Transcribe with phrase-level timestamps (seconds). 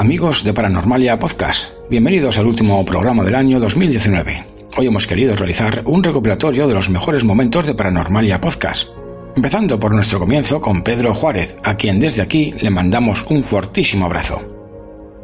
[0.00, 4.44] Amigos de Paranormalia Podcast, bienvenidos al último programa del año 2019.
[4.78, 8.88] Hoy hemos querido realizar un recopilatorio de los mejores momentos de Paranormalia Podcast,
[9.36, 14.06] empezando por nuestro comienzo con Pedro Juárez, a quien desde aquí le mandamos un fortísimo
[14.06, 14.40] abrazo.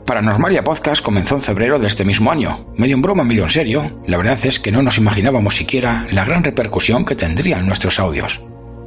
[0.05, 4.02] Paranormalia Podcast comenzó en febrero de este mismo año, medio en broma, medio en serio.
[4.07, 8.43] La verdad es que no nos imaginábamos siquiera la gran repercusión que tendrían nuestros audios.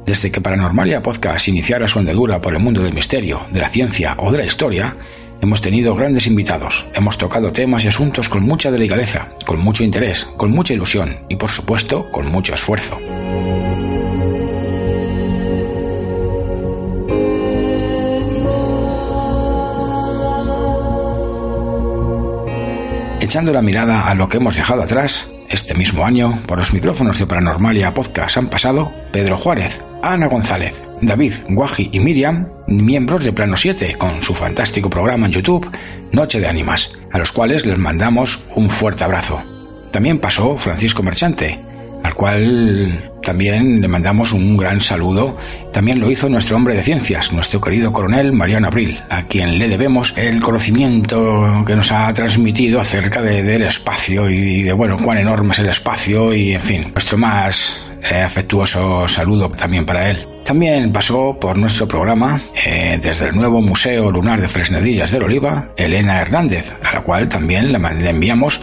[0.06, 4.14] Desde que Paranormalia Podcast iniciara su andadura por el mundo del misterio, de la ciencia
[4.18, 4.96] o de la historia,
[5.40, 10.26] hemos tenido grandes invitados, hemos tocado temas y asuntos con mucha delicadeza, con mucho interés,
[10.36, 12.98] con mucha ilusión y por supuesto con mucho esfuerzo.
[23.20, 27.18] Echando la mirada a lo que hemos dejado atrás, este mismo año, por los micrófonos
[27.18, 33.32] de Paranormalia Podcast han pasado Pedro Juárez, Ana González, David, Guaji y Miriam, miembros de
[33.32, 35.70] Plano 7, con su fantástico programa en YouTube,
[36.12, 39.42] Noche de Ánimas, a los cuales les mandamos un fuerte abrazo.
[39.90, 41.60] También pasó Francisco Merchante,
[42.02, 45.36] al cual también le mandamos un gran saludo.
[45.72, 49.68] También lo hizo nuestro hombre de ciencias, nuestro querido coronel Mariano Abril, a quien le
[49.68, 55.52] debemos el conocimiento que nos ha transmitido acerca del espacio y de, bueno, cuán enorme
[55.52, 60.26] es el espacio y, en fin, nuestro más eh, afectuoso saludo también para él.
[60.44, 65.72] También pasó por nuestro programa eh, desde el nuevo Museo Lunar de Fresnedillas del Oliva,
[65.76, 68.60] Elena Hernández, a la cual también le enviamos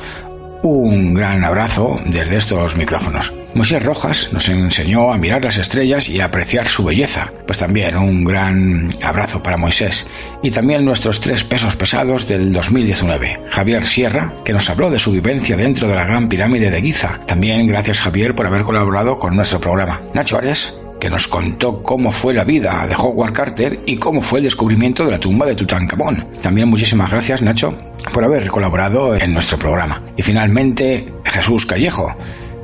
[0.63, 3.33] un gran abrazo desde estos micrófonos.
[3.53, 7.31] Moisés Rojas nos enseñó a mirar las estrellas y a apreciar su belleza.
[7.45, 10.05] Pues también un gran abrazo para Moisés.
[10.44, 13.39] Y también nuestros tres pesos pesados del 2019.
[13.49, 17.20] Javier Sierra, que nos habló de su vivencia dentro de la Gran Pirámide de Giza.
[17.26, 20.02] También gracias Javier por haber colaborado con nuestro programa.
[20.14, 24.39] Nacho Ares, que nos contó cómo fue la vida de Howard Carter y cómo fue
[24.39, 26.27] el descubrimiento de la tumba de Tutankamón.
[26.42, 27.77] También muchísimas gracias, Nacho,
[28.12, 30.02] por haber colaborado en nuestro programa.
[30.16, 32.16] Y finalmente, Jesús Callejo,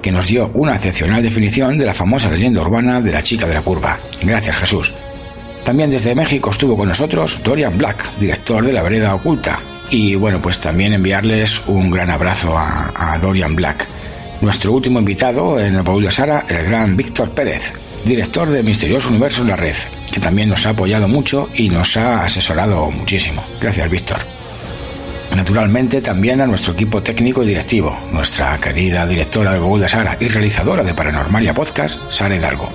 [0.04, 3.54] que nos dio una excepcional definición de la famosa leyenda urbana de la chica de
[3.54, 3.98] la curva.
[4.22, 4.94] Gracias, Jesús.
[5.64, 9.58] También desde México estuvo con nosotros Dorian Black, director de La Vereda Oculta.
[9.90, 13.88] Y bueno, pues también enviarles un gran abrazo a, Dorian Black.
[14.42, 17.74] Nuestro último invitado en el Paul de Sara, el gran Víctor Pérez,
[18.04, 19.76] director de Misterioso Universo en la Red,
[20.12, 23.42] que también nos ha apoyado mucho y nos ha asesorado muchísimo.
[23.62, 24.43] Gracias, Víctor.
[25.36, 30.16] Naturalmente también a nuestro equipo técnico y directivo, nuestra querida directora del Google de Sara
[30.20, 32.70] y realizadora de Paranormalia Podcast, Sara Hidalgo.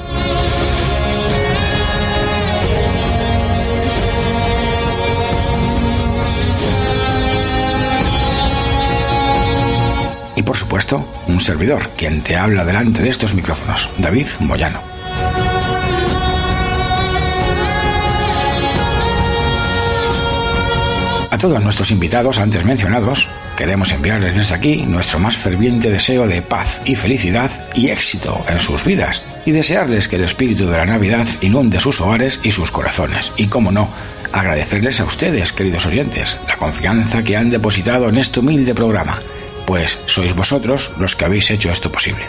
[10.35, 14.98] Y por supuesto, un servidor, quien te habla delante de estos micrófonos, David Moyano.
[21.39, 26.43] A todos nuestros invitados antes mencionados, queremos enviarles desde aquí nuestro más ferviente deseo de
[26.43, 30.85] paz y felicidad y éxito en sus vidas y desearles que el espíritu de la
[30.85, 33.31] Navidad inunde sus hogares y sus corazones.
[33.37, 33.89] Y como no,
[34.33, 39.17] agradecerles a ustedes, queridos oyentes, la confianza que han depositado en este humilde programa,
[39.65, 42.25] pues sois vosotros los que habéis hecho esto posible.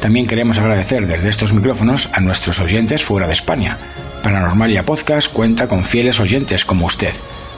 [0.00, 3.78] También queremos agradecer desde estos micrófonos a nuestros oyentes fuera de España.
[4.22, 7.12] Paranormalia Podcast cuenta con fieles oyentes como usted,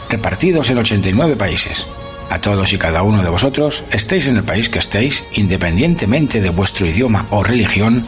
[0.09, 1.87] repartidos en 89 países.
[2.31, 6.51] A todos y cada uno de vosotros, estéis en el país que estéis, independientemente de
[6.51, 8.07] vuestro idioma o religión,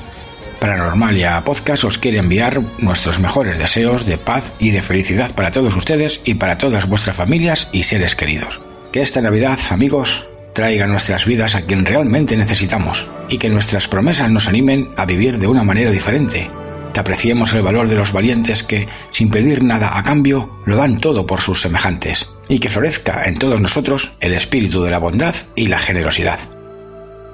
[0.62, 5.74] Paranormalia Podcast os quiere enviar nuestros mejores deseos de paz y de felicidad para todos
[5.74, 8.60] ustedes y para todas vuestras familias y seres queridos.
[8.92, 14.30] Que esta Navidad, amigos, traiga nuestras vidas a quien realmente necesitamos y que nuestras promesas
[14.30, 16.50] nos animen a vivir de una manera diferente,
[16.92, 21.00] que apreciemos el valor de los valientes que, sin pedir nada a cambio, lo dan
[21.00, 25.34] todo por sus semejantes, y que florezca en todos nosotros el espíritu de la bondad
[25.54, 26.38] y la generosidad.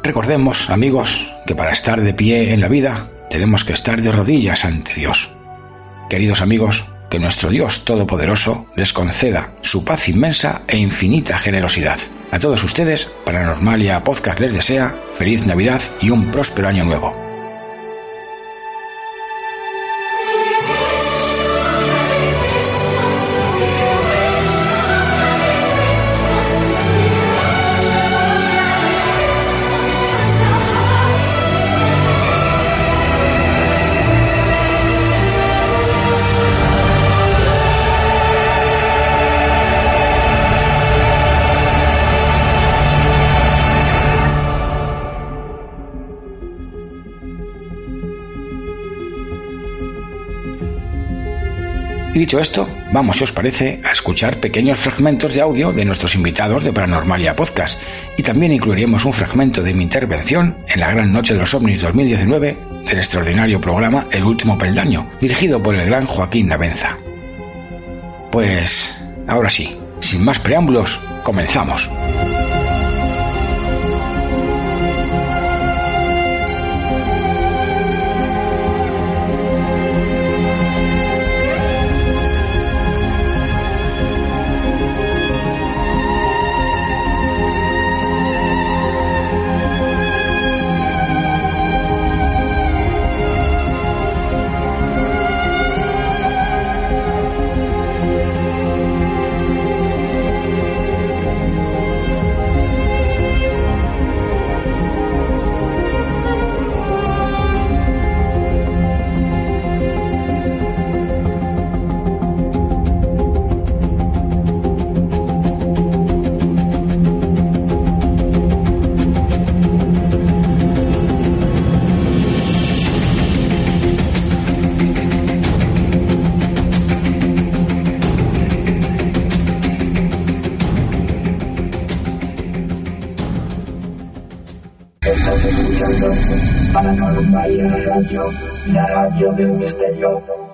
[0.03, 4.65] Recordemos, amigos, que para estar de pie en la vida tenemos que estar de rodillas
[4.65, 5.31] ante Dios.
[6.09, 11.99] Queridos amigos, que nuestro Dios Todopoderoso les conceda su paz inmensa e infinita generosidad.
[12.31, 17.28] A todos ustedes, Paranormalia Podcast les desea feliz Navidad y un próspero año nuevo.
[52.19, 56.65] Dicho esto, vamos, si os parece, a escuchar pequeños fragmentos de audio de nuestros invitados
[56.65, 57.79] de Paranormalia Podcast.
[58.17, 61.81] Y también incluiremos un fragmento de mi intervención en la Gran Noche de los OVNIs
[61.81, 62.57] 2019
[62.87, 66.99] del extraordinario programa El Último Peldaño, dirigido por el gran Joaquín Navenza.
[68.33, 68.97] Pues,
[69.29, 71.89] ahora sí, sin más preámbulos, comenzamos.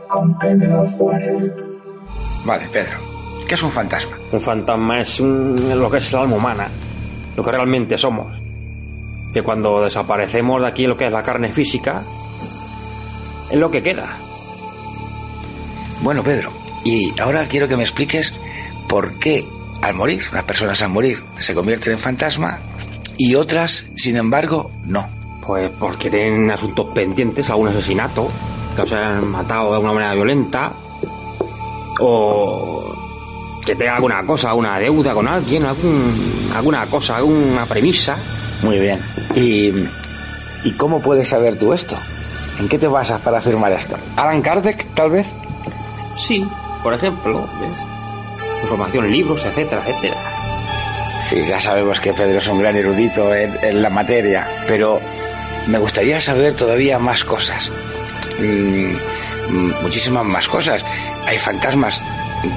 [0.08, 0.86] Con Pedro
[2.44, 2.98] Vale, Pedro.
[3.48, 4.18] ¿Qué es un fantasma?
[4.30, 6.68] Un fantasma es lo que es el alma humana,
[7.34, 8.36] lo que realmente somos.
[9.32, 12.02] Que cuando desaparecemos de aquí lo que es la carne física,
[13.50, 14.06] es lo que queda.
[16.02, 16.52] Bueno, Pedro,
[16.84, 18.38] y ahora quiero que me expliques
[18.88, 19.44] por qué
[19.80, 22.58] al morir, las personas al morir se convierten en fantasma
[23.16, 25.08] y otras, sin embargo, no.
[25.46, 28.30] Pues porque tienen asuntos pendientes, algún asesinato,
[28.74, 30.72] que se han matado de alguna manera violenta,
[32.00, 32.94] o
[33.64, 38.16] que tenga alguna cosa, alguna deuda con alguien, algún, alguna cosa, alguna premisa.
[38.62, 39.00] Muy bien.
[39.34, 39.72] ¿Y,
[40.64, 41.96] ¿Y cómo puedes saber tú esto?
[42.60, 43.96] ¿En qué te basas para afirmar esto?
[44.16, 45.26] ¿Alan Kardec, tal vez?
[46.16, 46.46] Sí,
[46.82, 47.78] por ejemplo, ¿ves?
[48.62, 50.16] Información en libros, etcétera, etcétera.
[51.28, 55.00] Sí, ya sabemos que Pedro es un gran erudito en, en la materia, pero
[55.66, 57.70] me gustaría saber todavía más cosas.
[58.38, 60.84] Mm, muchísimas más cosas.
[61.26, 62.00] Hay fantasmas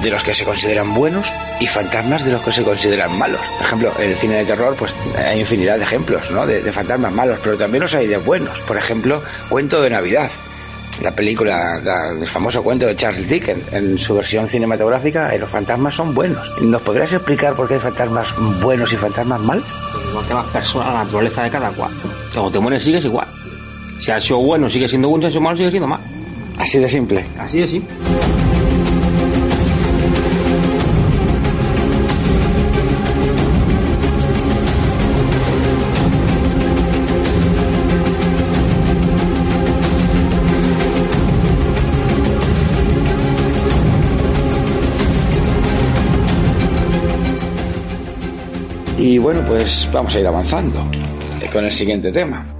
[0.02, 3.40] de los que se consideran buenos y fantasmas de los que se consideran malos.
[3.56, 6.46] Por ejemplo, en el cine de terror, pues hay infinidad de ejemplos, ¿no?
[6.46, 8.60] De, fantasmas malos, pero también los hay de buenos.
[8.62, 10.30] Por ejemplo, Cuento de Navidad.
[11.02, 15.48] La película, la- el famoso cuento de Charles Dickens, en su versión cinematográfica, eh, los
[15.48, 16.60] fantasmas son buenos.
[16.60, 18.26] ¿Nos podrías explicar por qué hay fantasmas
[18.60, 19.64] buenos y fantasmas malos?
[20.10, 21.92] Igual que las personas, la naturaleza de cada cual.
[22.32, 23.28] Cuando te mueres sigues igual.
[23.98, 26.04] Si has sido bueno, sigue siendo bueno, si has sido malo, sigue siendo malo.
[26.58, 27.26] Así de simple.
[27.38, 27.82] Así de sí.
[48.98, 50.78] Y bueno, pues vamos a ir avanzando
[51.52, 52.57] con el siguiente tema.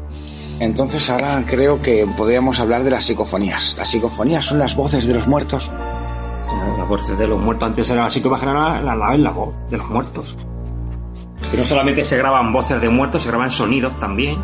[0.61, 3.77] Entonces ahora creo que podríamos hablar de las psicofonías.
[3.79, 5.71] Las psicofonías son las voces de los muertos.
[6.79, 9.77] Las voces de los muertos antes era así que imaginar la, la, la voz de
[9.77, 10.37] los muertos.
[11.53, 14.37] Y no solamente se graban voces de muertos, se graban sonidos también.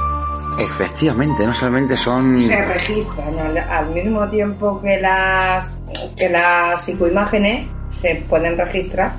[0.59, 2.41] Efectivamente, no solamente son...
[2.41, 5.83] Se registran al, al mismo tiempo que las,
[6.17, 9.15] que las psicoimágenes se pueden registrar.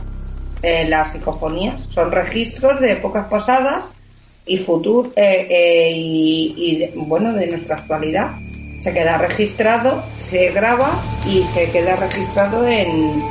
[0.61, 3.85] eh, las psicofonías son registros de épocas pasadas
[4.45, 8.31] y futur eh, eh, y, bueno de nuestra actualidad.
[8.79, 10.91] Se queda registrado, se graba
[11.27, 13.23] y se queda registrado en,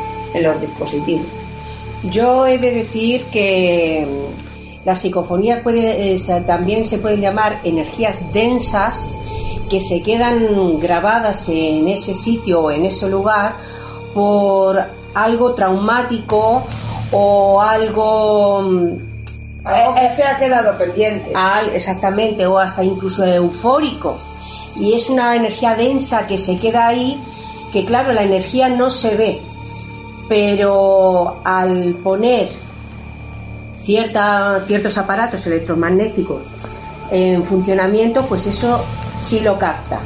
[0.43, 1.27] los dispositivos.
[2.11, 8.33] Yo he de decir que mm, las psicofonías puede, eh, también se pueden llamar energías
[8.33, 9.15] densas
[9.71, 13.55] que se quedan grabadas en ese sitio o en ese lugar
[14.13, 14.83] por
[15.15, 16.65] algo traumático
[17.13, 19.14] o algo mm,
[19.65, 21.33] Algo que se ha quedado pendiente.
[21.35, 24.19] al- exactamente o hasta incluso eufórico.
[24.77, 27.23] Y es una energía densa que se queda ahí
[27.73, 29.43] que claro la energía no se ve.
[30.29, 32.49] Pero al poner
[33.83, 36.43] cierta, ciertos aparatos electromagnéticos
[37.11, 38.83] en funcionamiento pues eso
[39.19, 40.01] sí lo capta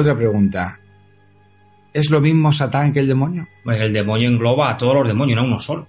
[0.00, 0.80] Otra pregunta.
[1.92, 3.48] ¿Es lo mismo Satán que el demonio?
[3.64, 5.86] Pues el demonio engloba a todos los demonios, no uno solo.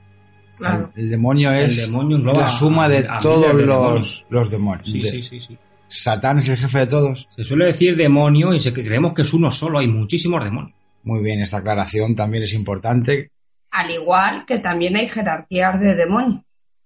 [0.57, 0.91] Claro.
[0.95, 4.25] El demonio es El demonio engloba la suma de a- a todos de los, demonios.
[4.29, 4.87] los demonios.
[4.91, 5.57] Sí, De- sí, sí, sí.
[5.87, 7.27] Satán es el jefe de todos.
[7.35, 10.73] Se suele decir demonio y se creemos que es uno solo, hay muchísimos demonios.
[11.03, 13.31] Muy bien, esta aclaración también es importante.
[13.71, 16.41] Al igual que también hay jerarquías de demonios.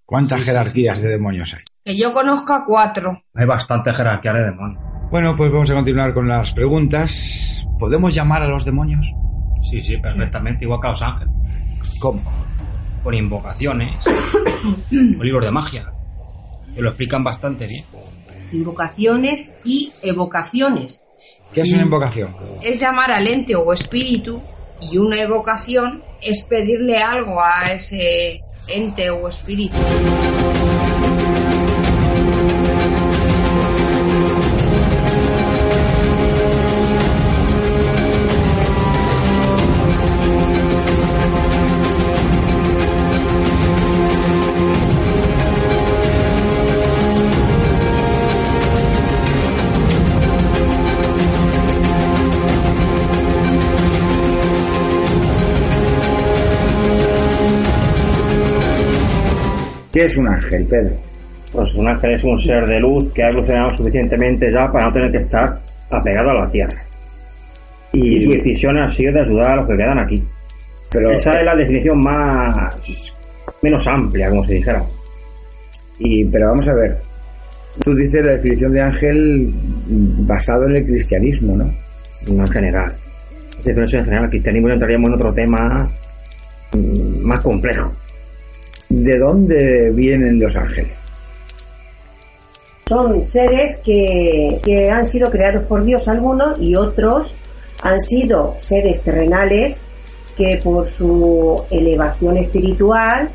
[0.06, 1.62] ¿Cuántas jerarquías de demonios hay?
[1.84, 3.24] Que yo conozca cuatro.
[3.34, 4.84] Hay bastante jerarquía de demonios.
[5.14, 7.68] Bueno, pues vamos a continuar con las preguntas.
[7.78, 9.14] ¿Podemos llamar a los demonios?
[9.62, 11.32] Sí, sí, perfectamente, igual que a los ángeles.
[12.00, 12.20] ¿Cómo?
[13.04, 13.94] Con invocaciones,
[14.90, 15.94] con libros de magia,
[16.74, 17.86] que lo explican bastante bien.
[18.54, 21.04] Invocaciones y evocaciones.
[21.54, 22.36] ¿Qué es una invocación?
[22.64, 24.42] Es llamar al ente o espíritu
[24.82, 29.78] y una evocación es pedirle algo a ese ente o espíritu.
[59.94, 60.96] ¿Qué es un ángel, Pedro?
[61.52, 64.92] Pues un ángel es un ser de luz que ha evolucionado suficientemente ya para no
[64.92, 65.60] tener que estar
[65.92, 66.84] apegado a la tierra.
[67.92, 70.24] Y su decisión ha sido de ayudar a los que quedan aquí.
[70.90, 73.14] pero, Esa es la definición más
[73.62, 74.84] menos amplia, como se dijera.
[76.00, 76.98] y, pero vamos a ver.
[77.84, 79.54] Tú dices la definición de ángel
[80.26, 81.72] basado en el cristianismo, ¿no?
[82.32, 82.96] No en general.
[83.60, 85.92] Esa definición en general, el cristianismo entraríamos en otro tema
[86.72, 87.94] mm, más complejo.
[88.94, 90.96] ¿De dónde vienen los ángeles?
[92.86, 97.36] Son seres que, que han sido creados por Dios algunos y otros
[97.82, 99.84] han sido seres terrenales
[100.38, 103.32] que por su elevación espiritual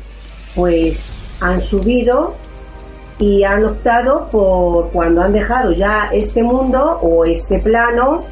[0.55, 1.11] pues
[1.41, 2.35] han subido
[3.19, 8.23] y han optado por cuando han dejado ya este mundo o este plano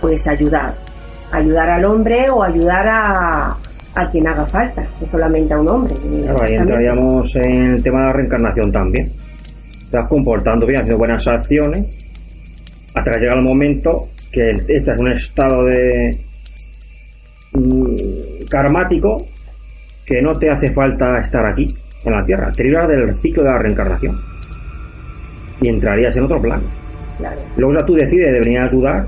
[0.00, 0.74] pues ayudar
[1.30, 3.58] ayudar al hombre o ayudar a,
[3.94, 8.00] a quien haga falta no solamente a un hombre Claro, ahí entraríamos en el tema
[8.00, 9.12] de la reencarnación también.
[9.92, 11.86] Vas comportando bien, haciendo buenas acciones,
[12.94, 16.18] hasta que llega el momento que este es un estado de
[17.52, 19.18] mm, karmático
[20.04, 21.68] que no te hace falta estar aquí,
[22.04, 22.50] en la Tierra.
[22.52, 24.20] Te libras del ciclo de la reencarnación.
[25.60, 26.64] Y entrarías en otro plano.
[27.18, 27.40] Claro.
[27.56, 29.06] Luego ya tú decides de venir a ayudar,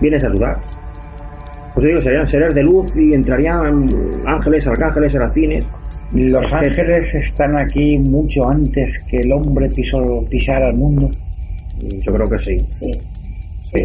[0.00, 0.56] vienes a ayudar.
[1.74, 3.86] Pues digo, serían seres de luz y entrarían
[4.26, 5.64] ángeles, arcángeles, serafines.
[6.12, 11.10] Los ángeles están aquí mucho antes que el hombre pisó, pisara el mundo.
[11.80, 12.58] Yo creo que sí.
[12.66, 12.90] sí
[13.62, 13.80] sí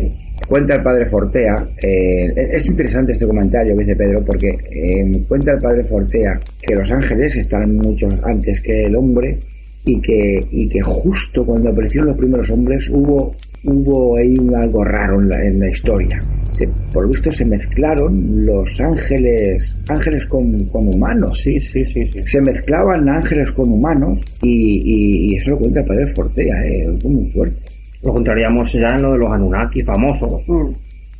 [0.47, 5.51] Cuenta el padre Fortea, eh, es interesante este comentario que dice Pedro, porque eh, cuenta
[5.53, 9.39] el padre Fortea que los ángeles están mucho antes que el hombre
[9.83, 15.21] y que, y que justo cuando aparecieron los primeros hombres hubo, hubo ahí algo raro
[15.21, 16.21] en la, en la historia.
[16.51, 21.39] Se- por lo visto se mezclaron los ángeles, ángeles con, con humanos.
[21.41, 22.19] Sí, sí, sí, sí.
[22.25, 26.95] Se mezclaban ángeles con humanos y, y- y eso lo cuenta el padre Fortea, eh,
[26.97, 27.57] es muy fuerte.
[28.03, 30.71] Lo encontraríamos ya en lo de los Anunnaki famosos, Mm.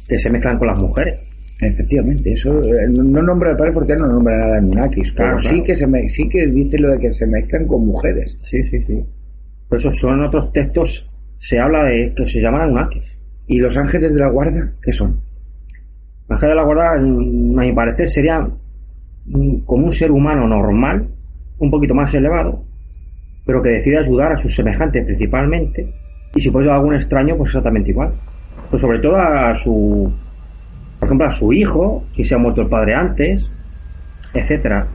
[0.07, 1.19] que se mezclan con las mujeres.
[1.59, 5.29] Efectivamente, eso eh, no no nombra el padre porque no nombra nada en Munakis, pero
[5.29, 5.63] Claro, sí claro.
[5.63, 8.37] que se me, sí que dice lo de que se mezclan con mujeres.
[8.39, 9.03] Sí, sí, sí.
[9.67, 13.17] Por eso son otros textos, se habla de que se llaman Anunnakis.
[13.47, 15.27] ¿Y los ángeles de la guarda qué son?
[16.29, 21.07] Ángel de la Guarda, mm, a mi parecer, sería mm, como un ser humano normal,
[21.59, 22.63] un poquito más elevado,
[23.45, 25.93] pero que decide ayudar a sus semejantes principalmente,
[26.35, 28.13] y si puede algún extraño, pues exactamente igual.
[28.69, 30.13] Pues sobre todo a su,
[30.99, 33.51] por ejemplo, a su hijo, que se ha muerto el padre antes,
[34.33, 34.85] etcétera.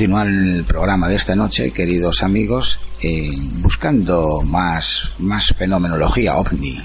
[0.00, 6.80] Continuar el programa de esta noche, queridos amigos, eh, buscando más, más fenomenología ovni.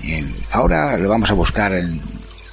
[0.52, 2.02] Ahora lo vamos a buscar en-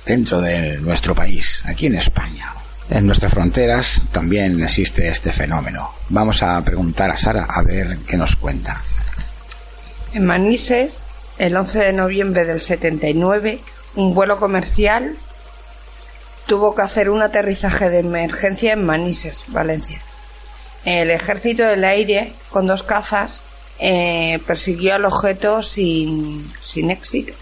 [0.06, 2.52] dentro de nuestro país, aquí en España.
[2.90, 5.90] En nuestras fronteras también existe este fenómeno.
[6.10, 8.80] Vamos a preguntar a Sara a ver qué nos cuenta.
[10.14, 11.02] En Manises,
[11.38, 13.58] el 11 de noviembre del 79,
[13.96, 15.16] un vuelo comercial
[16.46, 20.00] tuvo que hacer un aterrizaje de emergencia en Manises, Valencia.
[20.84, 23.30] El ejército del aire, con dos cazas,
[23.78, 27.34] eh, persiguió al objeto sin, sin éxito.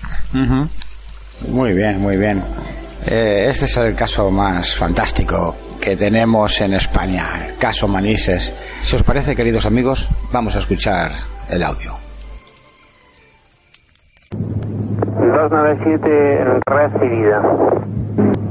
[1.48, 2.42] Muy bien, muy bien.
[3.06, 8.52] Eh, este es el caso más fantástico que tenemos en España, el caso Manises.
[8.82, 11.12] Si os parece, queridos amigos, vamos a escuchar
[11.48, 11.94] el audio.
[14.30, 17.40] 297 recibida.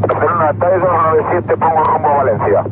[0.01, 2.65] Barcelona, TAE 297, pongo rumbo a Valencia.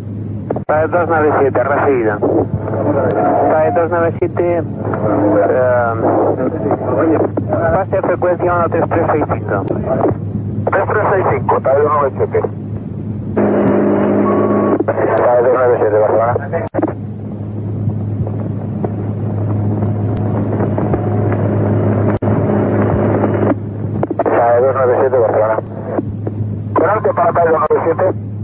[0.65, 2.17] TAE 297, recibida.
[2.17, 4.63] TAE 297, eh,
[7.73, 9.65] pase a frecuencia 13365.
[10.65, 12.41] 3365, TAE 297.
[14.85, 16.33] TAE 297, Barcelona.
[24.23, 25.57] TAE 297, Barcelona.
[26.73, 28.36] Delante para TAE 297.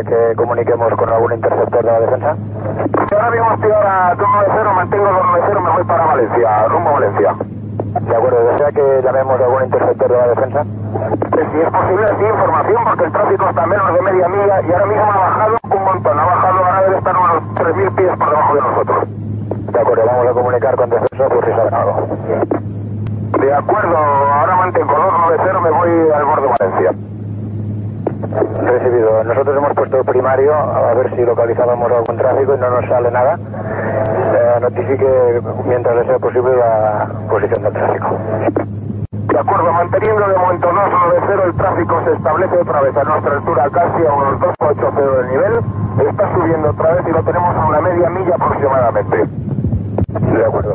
[0.00, 2.36] 297 desea que comuniquemos con algún interceptor de la defensa.
[3.12, 7.34] Ahora mismo estoy ahora 290, mantengo 290, me voy para Valencia, rumbo a Valencia.
[8.00, 10.60] De acuerdo, desea que llamemos a algún interceptor de la defensa.
[10.62, 14.60] Eh, Si es posible, sí, información, porque el tráfico está a menos de media milla
[14.62, 16.18] y ahora mismo ha bajado un montón.
[16.18, 18.98] Ha bajado, ahora debe estar unos 3.000 pies por debajo de nosotros.
[19.72, 22.06] De acuerdo, vamos a comunicar con defensa por si sale algo.
[23.40, 26.92] De acuerdo, ahora mantengo 290, me voy al borde de Valencia.
[28.20, 29.24] Recibido.
[29.24, 33.38] Nosotros hemos puesto primario a ver si localizábamos algún tráfico y no nos sale nada.
[33.38, 38.18] Eh, notifique mientras le sea posible la posición del tráfico.
[39.10, 43.70] De acuerdo, manteniendo de momento 290, el tráfico se establece otra vez a nuestra altura,
[43.70, 45.52] casi a unos 280 del nivel.
[46.08, 49.16] Está subiendo otra vez y lo tenemos a una media milla aproximadamente.
[50.34, 50.74] De acuerdo.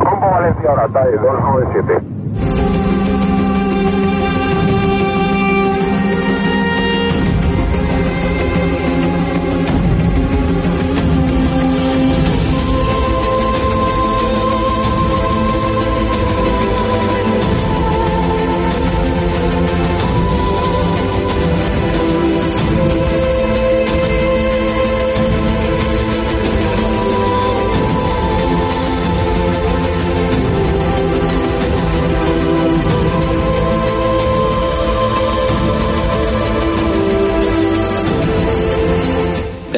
[0.00, 2.99] Rumbo Valencia ahora, TAE 297.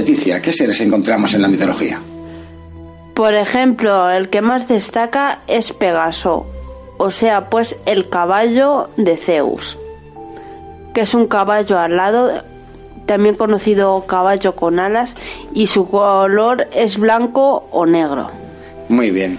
[0.03, 2.01] Leticia, ¿qué seres encontramos en la mitología?
[3.15, 6.45] Por ejemplo, el que más destaca es Pegaso,
[6.99, 9.79] o sea, pues el caballo de Zeus,
[10.93, 12.43] que es un caballo alado,
[13.07, 15.15] también conocido caballo con alas,
[15.55, 18.29] y su color es blanco o negro.
[18.89, 19.39] Muy bien.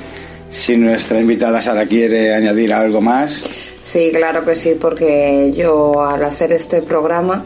[0.50, 3.44] Si nuestra invitada Sara quiere añadir algo más.
[3.82, 7.44] Sí, claro que sí, porque yo al hacer este programa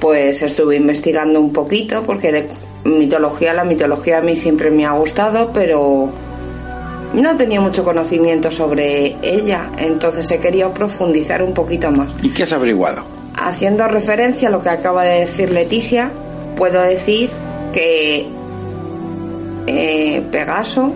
[0.00, 2.48] pues estuve investigando un poquito porque de
[2.84, 6.10] mitología, la mitología a mí siempre me ha gustado, pero
[7.14, 12.14] no tenía mucho conocimiento sobre ella, entonces he querido profundizar un poquito más.
[12.22, 13.02] ¿Y qué has averiguado?
[13.34, 16.10] Haciendo referencia a lo que acaba de decir Leticia,
[16.56, 17.30] puedo decir
[17.72, 18.28] que
[19.66, 20.92] eh, Pegaso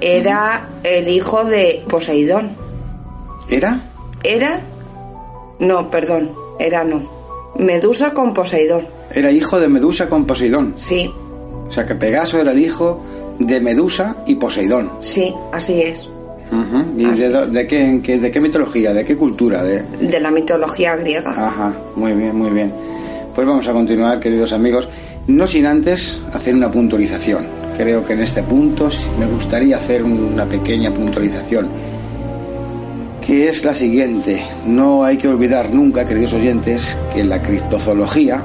[0.00, 2.56] era el hijo de Poseidón.
[3.48, 3.80] ¿Era?
[4.22, 4.60] Era...
[5.58, 7.17] No, perdón, era no.
[7.58, 8.82] Medusa con Poseidón.
[9.12, 10.74] Era hijo de Medusa con Poseidón.
[10.76, 11.10] Sí,
[11.68, 13.02] O sea que Pegaso era el hijo
[13.38, 14.90] de Medusa y Poseidón.
[15.00, 16.08] sí, así es.
[16.50, 16.98] Ujú.
[17.00, 18.94] ¿Y Así de, do- de qué, en qué- de qué mitología?
[18.94, 19.62] ¿De qué cultura?
[19.62, 19.82] De...
[20.00, 21.30] De la mitología griega.
[21.30, 22.72] Ajá, muy bien, muy bien.
[23.34, 24.88] Pues vamos a continuar, queridos amigos,
[25.26, 27.46] no sin antes hacer una puntualización.
[27.76, 31.68] Creo que en este punto me gustaría hacer una pequeña puntualización,
[33.28, 34.42] que es la siguiente.
[34.64, 38.42] No hay que olvidar nunca, queridos oyentes, que la criptozoología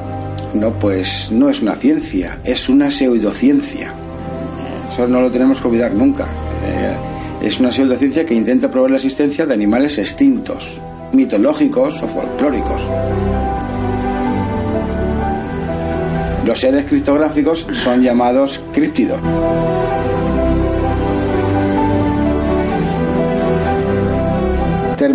[0.54, 3.93] no, pues, no es una ciencia, es una pseudociencia.
[4.86, 6.26] Eso no lo tenemos que olvidar nunca.
[6.65, 6.98] Eh,
[7.41, 10.82] es una pseudociencia que intenta probar la existencia de animales extintos,
[11.13, 12.89] mitológicos o folclóricos.
[16.46, 19.22] Los seres criptográficos son llamados críptidos.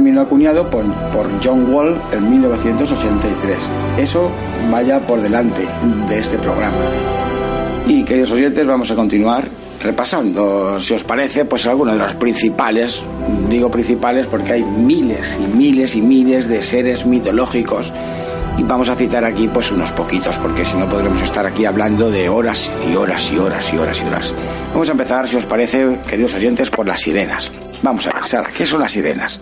[0.08, 3.70] Término acuñado por, por John Wall en 1983.
[3.98, 4.30] Eso
[4.70, 5.68] vaya por delante
[6.08, 6.78] de este programa.
[7.86, 9.46] Y queridos oyentes, vamos a continuar
[9.82, 13.02] repasando, si os parece, pues algunos de los principales,
[13.50, 17.92] digo principales porque hay miles y miles y miles de seres mitológicos
[18.56, 22.10] Y vamos a citar aquí pues unos poquitos, porque si no podremos estar aquí hablando
[22.10, 24.34] de horas y horas y horas y horas y horas.
[24.72, 27.52] Vamos a empezar, si os parece, queridos oyentes, por las sirenas.
[27.82, 29.38] Vamos a ver, Sara, ¿qué son las sirenas?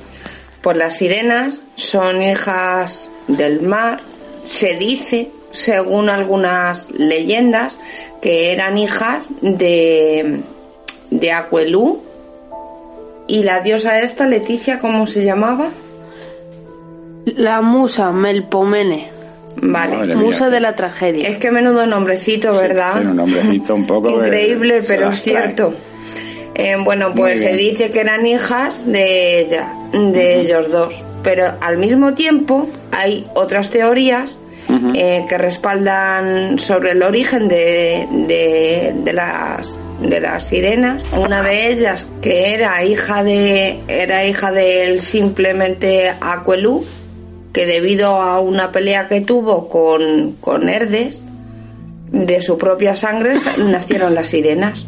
[0.67, 4.01] Pues las sirenas son hijas del mar.
[4.45, 7.79] Se dice, según algunas leyendas,
[8.21, 10.41] que eran hijas de,
[11.13, 12.03] de Aquelú.
[13.29, 15.71] Y la diosa esta, Leticia, ¿cómo se llamaba?
[17.27, 19.13] La musa Melpomene,
[19.63, 19.97] Vale.
[19.99, 20.25] Madre mía.
[20.25, 21.29] musa de la tragedia.
[21.29, 22.95] Es que menudo nombrecito, ¿verdad?
[22.95, 24.11] Tiene un nombrecito un poco...
[24.25, 25.43] Increíble, pero es trae.
[25.45, 25.75] cierto.
[26.59, 31.05] Eh, bueno, pues se dice que eran hijas de ella, de ellos dos.
[31.23, 34.39] Pero al mismo tiempo hay otras teorías
[34.95, 41.05] eh, que respaldan sobre el origen de, de- de las de las sirenas.
[41.17, 46.85] Una de ellas que era hija de era hija del simplemente Aquelú,
[47.53, 51.23] que debido a una pelea que tuvo con, con Herdes,
[52.13, 54.87] de su propia sangre nacieron las sirenas.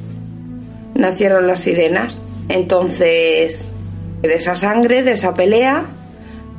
[0.98, 2.20] Nacieron las sirenas.
[2.50, 3.70] Entonces,
[4.20, 5.87] de esa sangre, de esa pelea,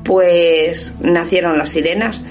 [0.04, 2.21] pues nacieron las sirenas.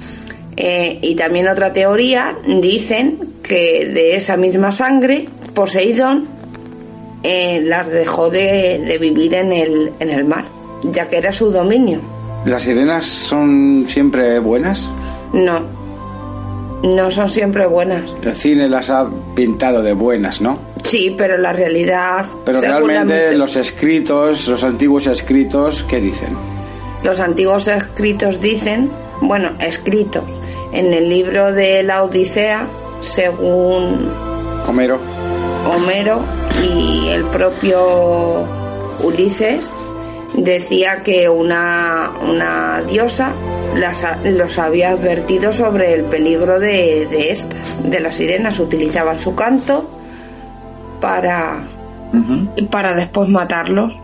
[0.57, 6.27] Eh, y también otra teoría dicen que de esa misma sangre, Poseidón
[7.23, 10.47] eh, las dejó de, de vivir en el, en el mar,
[10.93, 12.01] ya que era su dominio.
[12.45, 14.89] ¿Las sirenas son siempre buenas?
[15.33, 15.61] No,
[16.83, 18.13] no son siempre buenas.
[18.25, 20.59] El cine las ha pintado de buenas, ¿no?
[20.83, 22.27] Sí, pero la realidad.
[22.45, 26.37] Pero realmente los escritos, los antiguos escritos, ¿qué dicen?
[27.03, 30.25] los antiguos escritos dicen, bueno, escritos
[30.73, 32.69] en el libro de la Odisea,
[33.01, 34.11] según
[34.67, 34.99] Homero.
[35.67, 36.25] Homero
[36.63, 38.47] y el propio
[39.03, 39.73] Ulises,
[40.35, 43.33] decía que una, una diosa
[43.77, 48.59] las los había advertido sobre el peligro de, de estas, de las sirenas.
[48.59, 49.89] Utilizaban su canto
[51.01, 51.61] para,
[52.71, 54.01] para después matarlos.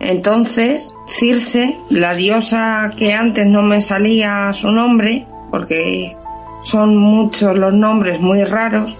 [0.00, 6.16] Entonces, Circe, la diosa que antes no me salía su nombre, porque
[6.62, 8.98] son muchos los nombres muy raros,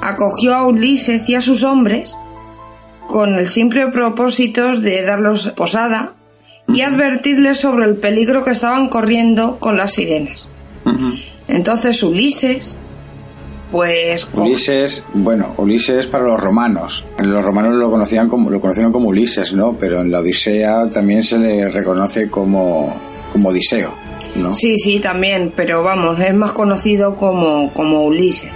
[0.00, 2.16] acogió a Ulises y a sus hombres
[3.08, 6.14] con el simple propósito de darlos posada
[6.68, 10.48] y advertirles sobre el peligro que estaban corriendo con las sirenas.
[11.48, 12.78] Entonces Ulises,
[13.72, 17.06] pues Ulises, bueno, Ulises para los romanos.
[17.18, 19.74] Los romanos lo conocían como lo conocieron como Ulises, ¿no?
[19.80, 22.94] Pero en la Odisea también se le reconoce como
[23.32, 23.94] como Odiseo,
[24.36, 24.52] ¿no?
[24.52, 28.52] sí, sí, también, pero vamos, es más conocido como, como Ulises.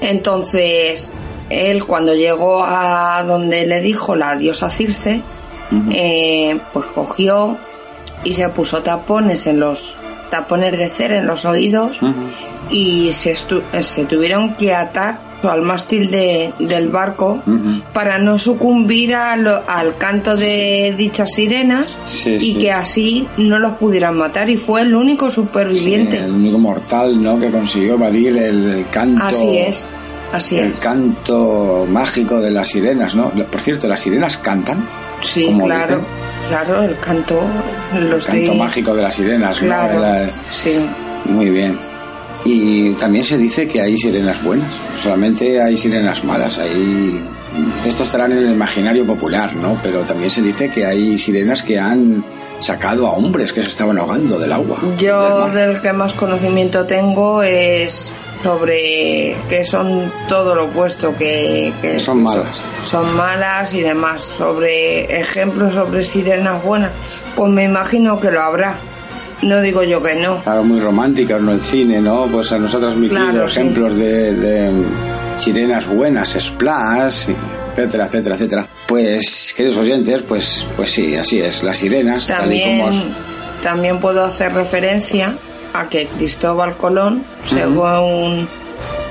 [0.00, 1.10] Entonces,
[1.50, 5.20] él cuando llegó a donde le dijo la diosa Circe,
[5.90, 7.58] eh, pues cogió
[8.24, 9.98] y se puso tapones en los
[10.30, 12.00] tapones de cera en los oídos
[12.70, 17.42] y se, estu- eh, se tuvieron que atar al mástil de- del barco
[17.92, 22.54] para no sucumbir lo- al canto de dichas sirenas Sí, y sí.
[22.56, 26.18] que así no los pudieran matar y fue el único superviviente.
[26.18, 27.38] Sí, el único mortal, ¿no?
[27.38, 29.22] Que consiguió evadir el, el canto.
[29.24, 29.86] así es,
[30.32, 30.78] así El es.
[30.80, 33.30] canto mágico de las sirenas, ¿no?
[33.30, 34.88] Por cierto, las sirenas cantan.
[35.20, 36.06] Sí, claro, dicen.
[36.48, 37.40] Claro, el canto,
[37.94, 39.58] El los canto de- mágico de las sirenas.
[39.58, 40.84] Claro, sí.
[41.26, 41.78] Muy bien.
[42.44, 44.68] Y también se dice que hay sirenas buenas,
[45.02, 46.58] solamente hay sirenas malas.
[46.58, 47.20] Hay...
[47.86, 49.78] Esto estará en el imaginario popular, ¿no?
[49.82, 52.24] Pero también se dice que hay sirenas que han
[52.60, 54.78] sacado a hombres que se estaban ahogando del agua.
[54.98, 61.98] Yo del que más conocimiento tengo es sobre que son todo lo opuesto, que, que
[61.98, 62.60] Son malas.
[62.82, 64.22] son malas y demás.
[64.36, 66.90] Sobre ejemplos sobre sirenas buenas,
[67.34, 68.76] pues me imagino que lo habrá.
[69.42, 70.40] No digo yo que no.
[70.42, 71.52] Claro, muy románticas, ¿no?
[71.52, 72.26] El cine, ¿no?
[72.26, 73.60] Pues nos ha transmitido Claro, sí.
[73.60, 74.84] ejemplos de, de
[75.36, 77.28] sirenas buenas, splash,
[77.76, 78.66] etcétera, etcétera, etcétera.
[78.88, 81.62] Pues, queridos oyentes, pues, pues sí, así es.
[81.62, 83.04] Las sirenas, tal y También, como
[83.62, 85.32] también puedo hacer referencia
[85.74, 88.48] a que Cristóbal Colón, según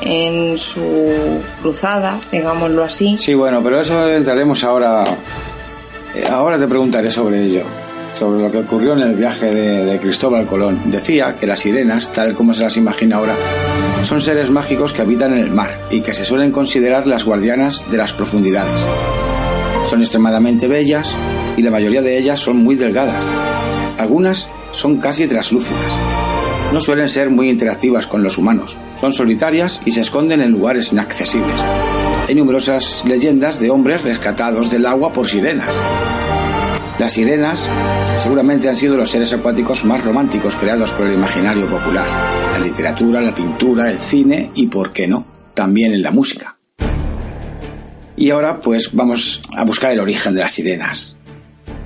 [0.01, 5.03] en su cruzada, digámoslo así, Sí, bueno, pero eso entraremos ahora.
[6.15, 7.61] eh, Ahora te preguntaré sobre ello,
[8.19, 10.81] sobre lo que ocurrió en el viaje de, de Cristóbal Colón.
[10.85, 13.35] Decía que las sirenas, tal como se las imagina ahora,
[14.03, 17.83] son seres mágicos que habitan en el mar y que se suelen considerar las guardianas
[17.89, 18.79] de las profundidades.
[19.87, 21.15] Son extremadamente bellas
[21.57, 23.23] y la mayoría de ellas son muy delgadas.
[23.97, 25.93] Algunas son casi translúcidas.
[26.73, 28.77] No suelen ser muy interactivas con los humanos.
[28.99, 31.61] Son solitarias y se esconden en lugares inaccesibles.
[32.27, 35.73] Hay numerosas leyendas de hombres rescatados del agua por sirenas.
[36.99, 37.71] Las sirenas
[38.15, 42.07] seguramente han sido los seres acuáticos más románticos creados por el imaginario popular,
[42.51, 46.57] la literatura, la pintura, el cine y, por qué no, también en la música.
[48.15, 51.16] Y ahora pues vamos a buscar el origen de las sirenas.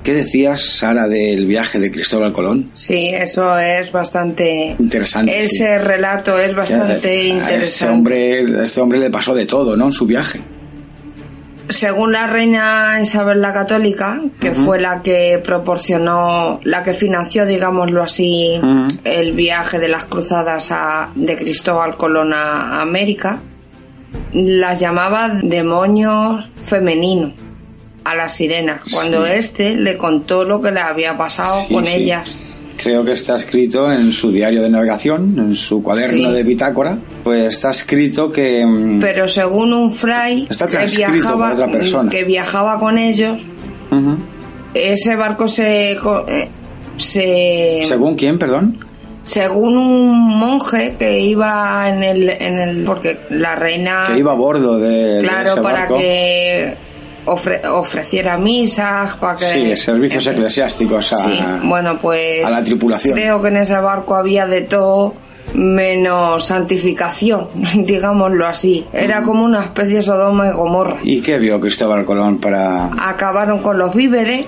[0.02, 2.70] ¿Qué decías, Sara, del viaje de Cristóbal Colón?
[2.74, 5.38] Sí, eso es bastante Interesante.
[5.38, 5.78] Ese sí.
[5.78, 7.60] relato es bastante A interesante.
[7.60, 9.86] Este hombre, a este hombre le pasó de todo, ¿no?
[9.86, 10.40] En su viaje.
[11.68, 14.64] Según la reina Isabel la Católica, que Ujú.
[14.64, 18.88] fue la que proporcionó, la que financió, digámoslo así, Ujú.
[19.04, 23.40] el viaje de las cruzadas a- de Cristóbal Colón a América,
[24.32, 27.32] las llamaba demonios femeninos
[28.04, 29.32] a las sirenas, cuando Sí.
[29.34, 31.92] éste le contó lo que le había pasado Sí, con sí.
[31.94, 32.48] ellas.
[32.76, 37.54] Creo que está escrito en su diario de navegación, en su cuaderno de bitácora, pues
[37.54, 38.66] está escrito que...
[38.66, 42.10] mm, Pero según un fray Está que viajaba, por otra persona.
[42.10, 43.40] que viajaba con ellos,
[44.74, 46.48] ese barco se, eh,
[46.96, 48.78] se ¿Según quién, perdón?
[49.22, 54.34] según un monje que iba en el en el porque la reina Que iba a
[54.34, 56.76] bordo de, de claro para que
[57.26, 60.40] ofre- ofreciera misas para que Sí, servicios en fin.
[60.42, 63.14] eclesiásticos a, Sí, bueno pues a la tripulación.
[63.14, 65.14] creo que en ese barco había de todo
[65.54, 67.48] menos santificación
[67.84, 72.38] digámoslo así era como una especie de Sodoma y Gomorra ¿Y qué vio Cristóbal Colón
[72.38, 72.86] para...?
[73.00, 74.46] acabaron con los víveres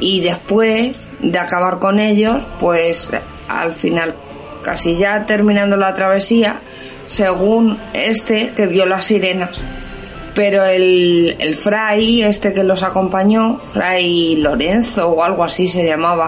[0.00, 3.10] y después de acabar con ellos, pues
[3.48, 4.16] al final,
[4.62, 6.60] casi ya terminando la travesía,
[7.06, 9.50] según este que vio las sirenas.
[10.34, 16.26] Pero el, el fray, este que los acompañó, fray Lorenzo o algo así se llamaba,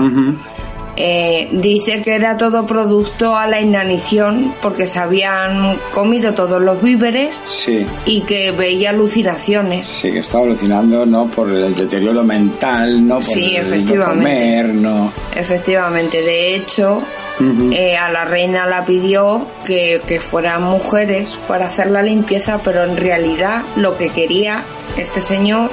[0.99, 6.81] eh, dice que era todo producto a la inanición porque se habían comido todos los
[6.83, 9.87] víveres Sí, y que veía alucinaciones.
[9.89, 11.27] sí, que estaba alucinando, ¿no?
[11.27, 13.17] Por el deterioro mental, ¿no?
[13.17, 15.13] Por Sí, el no comer, ¿no?
[15.35, 17.03] Efectivamente, de hecho,
[17.39, 22.85] Eh, a la reina la pidió que, que fueran mujeres para hacer la limpieza, pero
[22.85, 24.65] en realidad lo que quería
[24.97, 25.71] este señor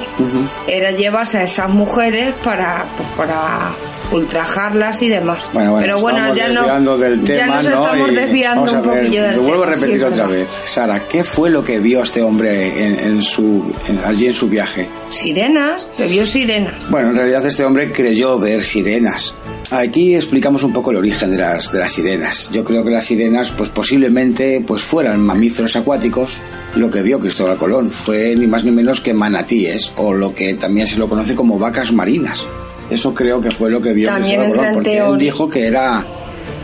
[0.66, 3.70] era llevarse a esas mujeres para, pues, para
[4.12, 5.44] ultrajarlas y demás.
[5.52, 7.74] Bueno, bueno, pero bueno, ya, no, del ya tema, nos ¿no?
[7.74, 10.48] estamos desviando un poquillo del Lo vuelvo a tema, repetir otra vez.
[10.66, 14.48] Sara, ¿qué fue lo que vio este hombre en, en su, en- allí en su
[14.48, 14.88] viaje?
[15.08, 16.74] Sirenas, que vio sirenas.
[16.90, 19.34] Bueno, en realidad este hombre creyó ver sirenas.
[19.70, 22.50] Aquí explicamos un poco el origen de las, de las sirenas.
[22.52, 26.40] Yo creo que las sirenas, pues posiblemente, pues fueran mamíferos acuáticos.
[26.76, 30.54] Lo que vio Cristóbal Colón fue ni más ni menos que manatíes, o lo que
[30.54, 32.46] también se lo conoce como vacas marinas.
[32.90, 35.66] Eso creo que fue lo que vio También Cristóbal entra Colón, porque él dijo que
[35.66, 36.04] era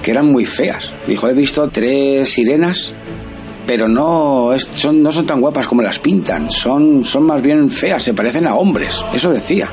[0.03, 0.93] que eran muy feas.
[1.07, 2.95] Dijo, he visto tres sirenas
[3.67, 7.71] pero no, es- son, no son tan guapas como las pintan, son, son más bien
[7.71, 9.69] feas, se parecen a hombres, eso decía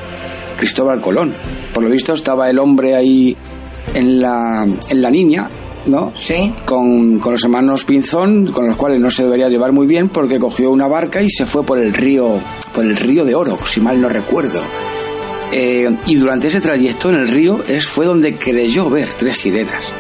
[0.57, 1.33] Cristóbal Colón.
[1.73, 3.35] Por lo visto estaba el hombre ahí
[3.95, 5.49] en la, en la niña,
[5.87, 6.11] ¿no?
[6.15, 6.53] Sí.
[6.65, 10.37] Con, con los hermanos Pinzón, con los cuales no se debería llevar muy bien porque
[10.37, 12.33] cogió una barca y se fue por el río,
[12.75, 14.61] por el río de Oro, si mal no recuerdo.
[15.51, 19.93] Eh, y durante ese trayecto en el río es, fue donde creyó ver tres sirenas.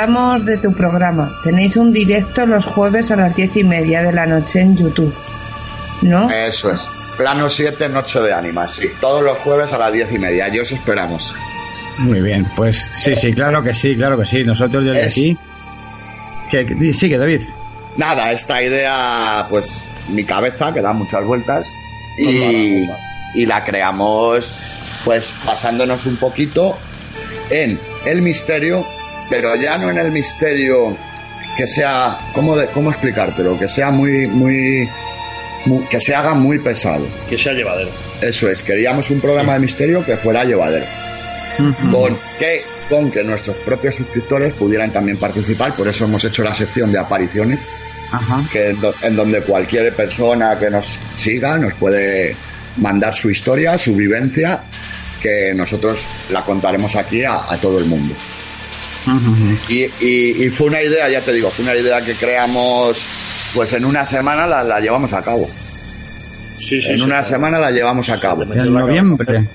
[0.00, 1.30] Hablamos de tu programa.
[1.42, 5.14] Tenéis un directo los jueves a las diez y media de la noche en YouTube.
[6.02, 6.30] ¿No?
[6.30, 6.86] Eso es.
[7.16, 8.88] Plano 7, Noche de Ánimas, sí.
[9.00, 10.48] Todos los jueves a las diez y media.
[10.48, 11.34] Yo os esperamos.
[11.96, 14.44] Muy bien, pues sí, sí, claro que sí, claro que sí.
[14.44, 15.38] Nosotros desde Es- aquí.
[16.50, 17.40] Que, que- sí, que David.
[17.96, 21.64] Nada, esta idea, pues, mi cabeza, que da muchas vueltas.
[22.18, 22.86] Y,
[23.34, 24.62] y la creamos,
[25.06, 26.76] pues, basándonos un poquito
[27.48, 28.84] en el misterio,
[29.28, 30.96] pero ya no en el misterio
[31.56, 33.58] que sea, ¿cómo, de, cómo explicártelo?
[33.58, 34.88] Que sea muy, muy
[35.66, 37.06] mu- que se haga muy pesado.
[37.28, 37.90] Que sea llevadero.
[38.20, 40.84] Eso es, queríamos un programa de misterio que fuera llevadero.
[41.90, 46.54] Con que, con que nuestros propios suscriptores pudieran también participar, por eso hemos hecho la
[46.54, 47.60] sección de apariciones,
[48.52, 52.36] que en, do- en donde cualquier persona que nos siga nos puede
[52.76, 54.64] mandar su historia, su vivencia,
[55.22, 58.14] que nosotros la contaremos aquí a, a todo el mundo.
[59.68, 63.06] Y, y- y fue una idea, ya te digo, fue una idea que creamos,
[63.54, 65.48] pues en una semana la, la llevamos a cabo.
[66.58, 67.28] Sí, sí, en sí, una claro.
[67.28, 68.42] semana la llevamos a cabo.
[68.42, 69.48] En noviembre.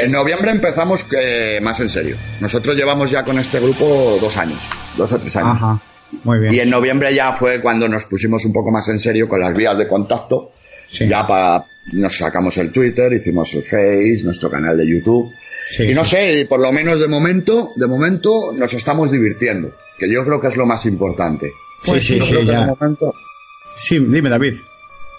[0.00, 2.16] En noviembre empezamos eh, más en serio.
[2.40, 4.58] Nosotros llevamos ya con este grupo dos años,
[4.96, 5.56] dos o tres años.
[5.56, 5.80] Ajá.
[6.24, 6.54] Muy bien.
[6.54, 9.54] Y en noviembre ya fue cuando nos pusimos un poco más en serio con las
[9.56, 10.52] vías de contacto.
[10.88, 11.06] Sí.
[11.06, 15.32] Ya para nos sacamos el Twitter, hicimos el Face, nuestro canal de YouTube.
[15.70, 16.10] Sí, y no sí.
[16.16, 20.46] sé, por lo menos de momento, de momento nos estamos divirtiendo, que yo creo que
[20.48, 21.52] es lo más importante.
[21.82, 22.60] Sí, sí, Yo sí, creo que ya.
[22.60, 23.14] de momento-
[23.74, 24.54] Sí, dime, David.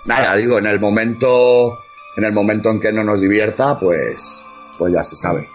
[0.05, 1.79] Nada, digo, en el momento,
[2.17, 4.43] en el momento en que no nos divierta, pues,
[4.77, 5.47] pues ya se sabe.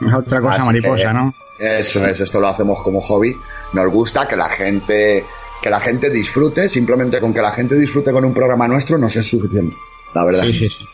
[0.00, 1.34] Es otra cosa Así mariposa, que- ¿no?
[1.58, 3.34] Eso es, esto lo hacemos como hobby.
[3.72, 5.24] Nos gusta que la gente,
[5.60, 9.14] que la gente disfrute, simplemente con que la gente disfrute con un programa nuestro nos
[9.16, 9.76] es suficiente,
[10.14, 10.42] la verdad.
[10.44, 10.88] Sí, sí, sí.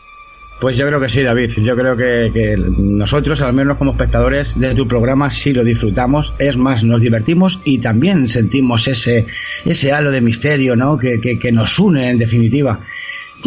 [0.59, 1.51] Pues yo creo que sí, David.
[1.57, 6.33] Yo creo que, nosotros, al menos como espectadores de tu programa, sí lo disfrutamos.
[6.39, 9.27] Es más, nos divertimos y también sentimos ese,
[9.65, 10.97] ese halo de misterio, ¿no?
[10.97, 12.79] Que, que, que nos une, en definitiva.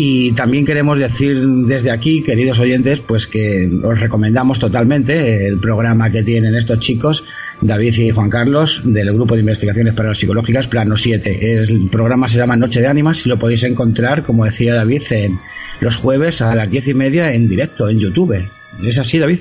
[0.01, 6.09] Y también queremos decir desde aquí, queridos oyentes, pues que os recomendamos totalmente el programa
[6.09, 7.25] que tienen estos chicos,
[7.61, 11.53] David y Juan Carlos, del Grupo de Investigaciones Parapsicológicas Plano 7.
[11.53, 15.41] El programa se llama Noche de Ánimas y lo podéis encontrar, como decía David, en
[15.81, 18.47] los jueves a las diez y media en directo en YouTube.
[18.81, 19.41] ¿Es así, David?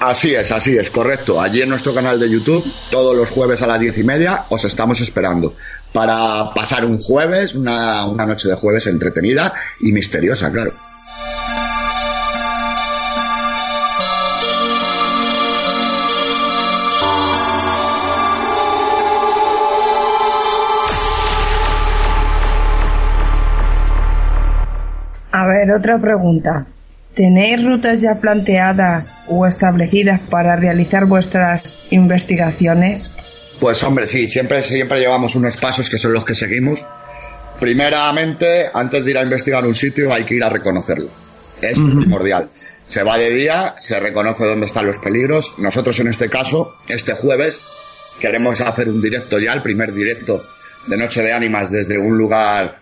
[0.00, 1.40] Así es, así es, correcto.
[1.40, 4.64] Allí en nuestro canal de YouTube, todos los jueves a las diez y media, os
[4.64, 5.54] estamos esperando
[5.92, 10.72] para pasar un jueves, una, una noche de jueves entretenida y misteriosa, claro.
[25.30, 26.66] A ver, otra pregunta.
[27.14, 33.10] ¿Tenéis rutas ya planteadas o establecidas para realizar vuestras investigaciones?
[33.60, 36.84] Pues hombre, sí, siempre, siempre llevamos unos pasos que son los que seguimos.
[37.58, 41.10] Primeramente, antes de ir a investigar un sitio hay que ir a reconocerlo.
[41.60, 42.50] Es primordial.
[42.86, 45.54] Se va de día, se reconoce dónde están los peligros.
[45.58, 47.58] Nosotros en este caso, este jueves,
[48.20, 50.42] queremos hacer un directo ya, el primer directo
[50.86, 52.78] de Noche de Ánimas desde un lugar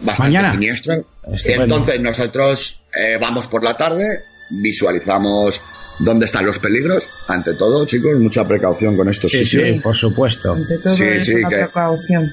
[0.00, 0.52] bastante Mañana.
[0.52, 0.94] siniestro.
[1.32, 1.64] Estupendo.
[1.64, 5.60] Entonces nosotros eh, vamos por la tarde, visualizamos
[5.98, 7.08] dónde están los peligros.
[7.28, 9.68] Ante todo, chicos, mucha precaución con estos Sí, sitios.
[9.68, 10.52] sí, por supuesto.
[10.52, 12.30] Ante todo Sí, es sí, una que- precaución.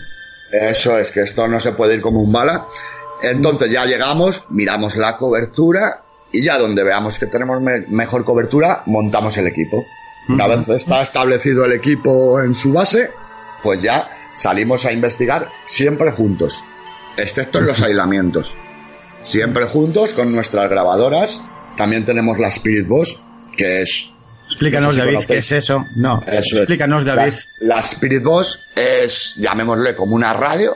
[0.51, 2.65] Eso es, que esto no se puede ir como un bala.
[3.21, 8.84] Entonces ya llegamos, miramos la cobertura y ya donde veamos que tenemos me- mejor cobertura,
[8.86, 9.86] montamos el equipo.
[10.30, 13.12] Una vez está establecido el equipo en su base,
[13.63, 16.63] pues ya salimos a investigar siempre juntos,
[17.17, 18.56] excepto en los aislamientos.
[19.21, 21.41] Siempre juntos con nuestras grabadoras.
[21.78, 23.19] También tenemos la Spirit Boss,
[23.55, 24.09] que es
[24.47, 25.27] Explícanos, No sé si David, conocéis.
[25.27, 25.85] ¿qué es eso?
[25.95, 26.61] No, eso es.
[26.61, 27.33] explícanos, David.
[27.61, 30.75] La, la Spirit Box es, llamémosle como una radio,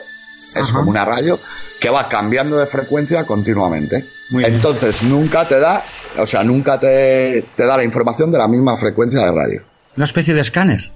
[0.56, 0.74] es Ajá.
[0.80, 1.38] como una radio
[1.80, 4.04] que va cambiando de frecuencia continuamente.
[4.32, 4.56] Muy bien.
[4.56, 5.84] Entonces nunca te da,
[6.18, 9.64] o sea, nunca te, te da la información de la misma frecuencia de radio.
[9.96, 10.92] Una especie de escáner.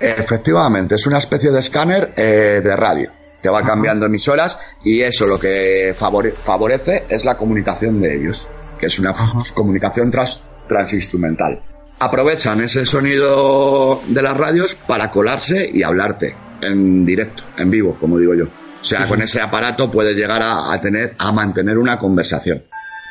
[0.00, 3.10] Efectivamente, es una especie de escáner eh, de radio.
[3.42, 8.48] Te va cambiando emisoras y eso lo que favore- favorece es la comunicación de ellos,
[8.78, 9.14] que es una
[9.54, 11.60] comunicación tras, transinstrumental.
[11.98, 18.18] Aprovechan ese sonido de las radios para colarse y hablarte en directo, en vivo, como
[18.18, 18.44] digo yo.
[18.44, 19.10] O sea, Sí, sí.
[19.10, 22.62] con ese aparato puedes llegar a, a tener, a mantener una conversación,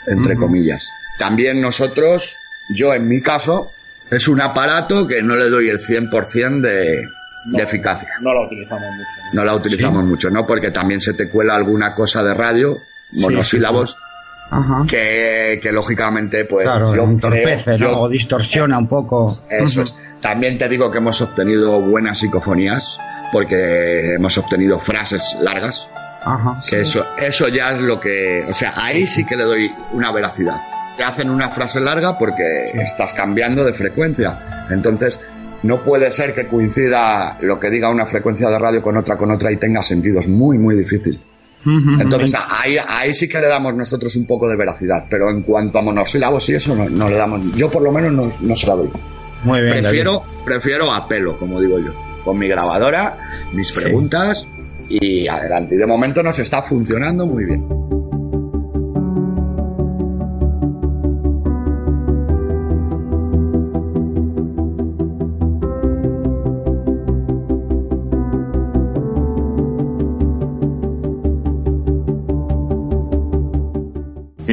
[0.08, 0.84] entre comillas.
[1.18, 2.36] También nosotros,
[2.76, 3.68] yo en mi caso,
[4.12, 7.04] es un aparato que no le doy el 100% de,
[7.52, 8.10] de eficacia.
[8.22, 9.10] No la utilizamos mucho.
[9.34, 10.46] No la utilizamos mucho, ¿no?
[10.46, 12.78] Porque también se te cuela alguna cosa de radio,
[13.12, 13.98] Sí, monosílabos,
[14.52, 14.86] Ajá.
[14.88, 17.94] que, que lógicamente, pues claro, yo entorpece, creo- ¿no?
[17.96, 19.40] yo- O distorsiona un poco.
[19.50, 19.94] eso es.
[20.22, 22.98] También te digo que hemos obtenido buenas psicofonías,
[23.32, 25.88] porque hemos obtenido frases largas,
[26.24, 26.58] Ajá.
[26.70, 30.12] que eso, eso ya es lo que, o sea, ahí sí que le doy una
[30.12, 30.56] veracidad.
[30.98, 34.66] Te hacen una frase larga porque estás cambiando de frecuencia.
[34.70, 35.24] Entonces,
[35.64, 39.30] no puede ser que coincida lo que diga una frecuencia de radio con otra, con
[39.32, 40.20] otra y tenga sentido.
[40.22, 41.20] Es muy, muy difícil.
[41.66, 45.06] Entonces, ahí, ahí sí que le damos nosotros un poco de veracidad.
[45.10, 47.42] Pero en cuanto a monosílabos y eso, no, no le damos.
[47.56, 48.90] Yo, por lo menos, no, no se la doy.
[49.44, 51.92] Muy bien, Prefiero, prefiero a pelo, como digo yo.
[52.24, 53.18] Con mi grabadora,
[53.54, 53.82] mis Sí.
[53.82, 54.48] preguntas
[54.90, 55.76] y adelante.
[55.76, 57.66] Y de momento nos está funcionando muy bien.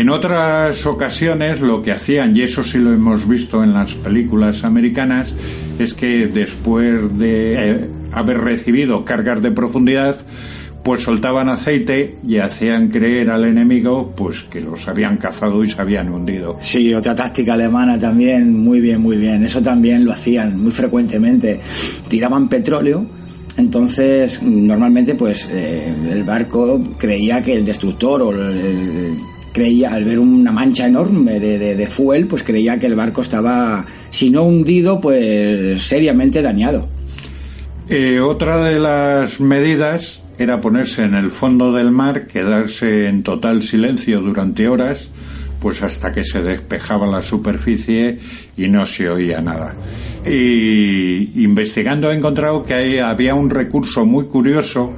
[0.02, 4.64] En otras ocasiones lo que hacían, y eso sí lo hemos visto en las películas
[4.64, 5.32] americanas,
[5.78, 10.16] es que después de eh, haber recibido cargas de profundidad,
[10.82, 15.80] pues soltaban aceite y hacían creer al enemigo pues que los habían cazado y se
[15.80, 16.56] habían hundido.
[16.58, 19.44] Sí, otra táctica alemana también, muy bien, muy bien.
[19.44, 21.60] Eso también lo hacían muy frecuentemente.
[22.08, 23.06] Tiraban petróleo,
[23.56, 29.16] entonces normalmente pues eh, el barco creía que el destructor o el- el-
[29.52, 33.84] creía al ver una mancha enorme de, de, fuel, pues creía que el barco estaba,
[34.10, 36.88] si no hundido, pues seriamente dañado.
[37.88, 43.62] Eh, otra de las medidas era ponerse en el fondo del mar, quedarse en total
[43.62, 45.10] silencio durante horas,
[45.60, 48.18] pues hasta que se despejaba la superficie
[48.56, 49.74] y no se oía nada.
[50.26, 54.92] Y investigando he encontrado que había un recurso muy curioso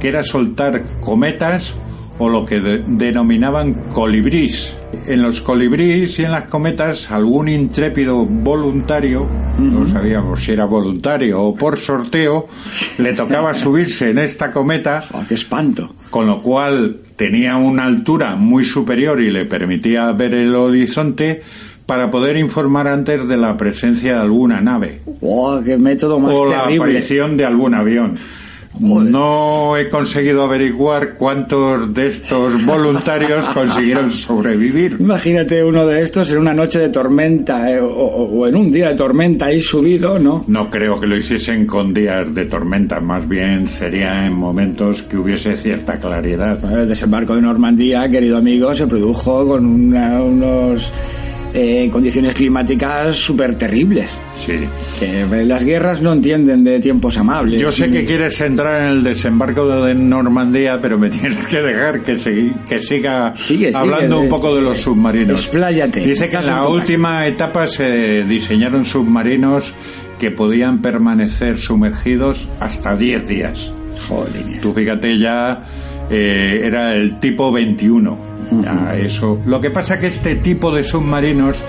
[0.00, 1.74] que era soltar cometas
[2.18, 4.76] o lo que de- denominaban colibrís.
[5.06, 9.26] En los colibrís y en las cometas algún intrépido voluntario,
[9.58, 12.48] no sabíamos si era voluntario o por sorteo,
[12.98, 15.04] le tocaba subirse en esta cometa.
[15.28, 15.94] ¡Qué espanto!
[16.10, 21.42] Con lo cual tenía una altura muy superior y le permitía ver el horizonte
[21.86, 26.46] para poder informar antes de la presencia de alguna nave ¡Oh, qué método más o
[26.46, 28.16] la aparición de algún avión.
[28.80, 34.96] No he conseguido averiguar cuántos de estos voluntarios consiguieron sobrevivir.
[34.98, 38.72] Imagínate uno de estos en una noche de tormenta eh, o, o- o en un
[38.72, 40.44] día de tormenta ahí subido, ¿no?
[40.48, 45.16] No creo que lo hiciesen con días de tormenta, más bien sería en momentos que
[45.18, 46.58] hubiese cierta claridad.
[46.78, 50.92] El desembarco de Normandía, querido amigo, se produjo con una- unos
[51.54, 54.16] eh, condiciones climáticas súper terribles.
[54.36, 54.54] Sí.
[54.98, 57.60] Que las guerras no entienden de tiempos amables.
[57.60, 62.02] Yo sé que quieres entrar en el desembarco de Normandía, pero me tienes que dejar
[62.02, 65.40] que, segui- que siga Sigue, sigue, hablando un eh, poco de los submarinos.
[65.40, 66.68] expláyate, Dice que en la tu casa.
[66.68, 69.74] última etapa se diseñaron submarinos
[70.18, 73.72] que podían permanecer sumergidos hasta 10 días.
[74.08, 74.60] Jolines.
[74.60, 75.64] Tú fíjate ya,
[76.10, 78.33] eh, era el tipo 21.
[78.50, 79.38] Ya eso.
[79.46, 81.62] Lo que pasa que este tipo de submarinos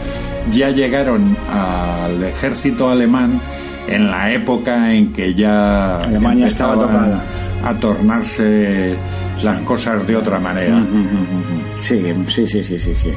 [0.51, 3.39] ya llegaron al ejército alemán
[3.87, 7.23] en la época en que ya Alemania estaba topada.
[7.63, 8.95] a tornarse
[9.43, 10.81] las cosas de otra manera.
[11.81, 13.09] Sí, sí, sí, sí, sí, sí.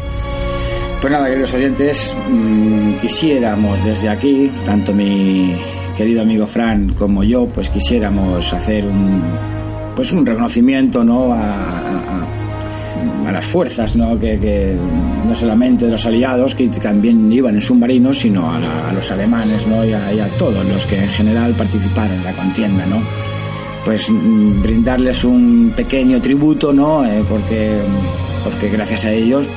[1.00, 5.54] Pues nada, queridos oyentes, mm, quisiéramos desde aquí, tanto mi
[5.96, 9.22] querido amigo Fran como yo, pues quisiéramos hacer un,
[9.94, 11.32] pues un reconocimiento, ¿no?
[11.32, 12.26] A, a-
[13.29, 14.18] a- las fuerzas, ¿no?
[14.18, 14.76] Que, que
[15.26, 19.11] no solamente de los aliados que también iban en submarinos, sino a, la- a los
[19.11, 19.85] alemanes, ¿no?
[19.85, 23.03] Y a, y a todos los que en general participaron en la contienda, ¿no?
[23.85, 27.07] pues mm, brindarles un pequeño tributo, ¿no?
[27.07, 27.79] Eh, porque,
[28.45, 29.49] porque gracias a ellos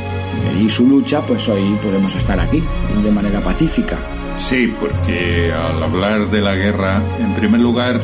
[0.64, 2.64] y su lucha, pues hoy podemos estar aquí
[3.04, 3.98] de manera pacífica.
[4.38, 8.00] Sí, porque al hablar de la guerra, en primer lugar,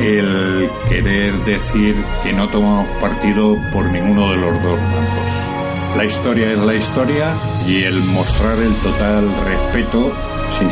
[0.00, 5.96] el querer decir que no tomamos partido por ninguno de los dos bandos.
[5.96, 7.34] La historia es la historia
[7.66, 10.12] y el mostrar el total respeto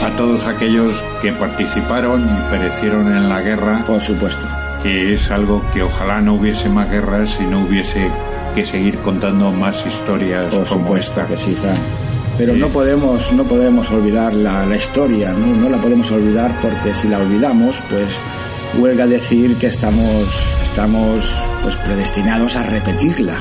[0.05, 3.85] a todos aquellos que participaron y perecieron en la guerra.
[3.87, 4.47] Por supuesto.
[4.83, 8.11] Que es algo que ojalá no hubiese más guerras y no hubiese
[8.55, 11.27] que seguir contando más historias Por como supuesto esta.
[11.27, 11.77] que sí, Fran.
[12.39, 15.47] Pero no podemos, no podemos olvidar la, la historia, ¿no?
[15.47, 18.21] no la podemos olvidar porque si la olvidamos, pues
[18.77, 20.27] huelga decir que estamos,
[20.63, 23.39] estamos pues predestinados a repetirla.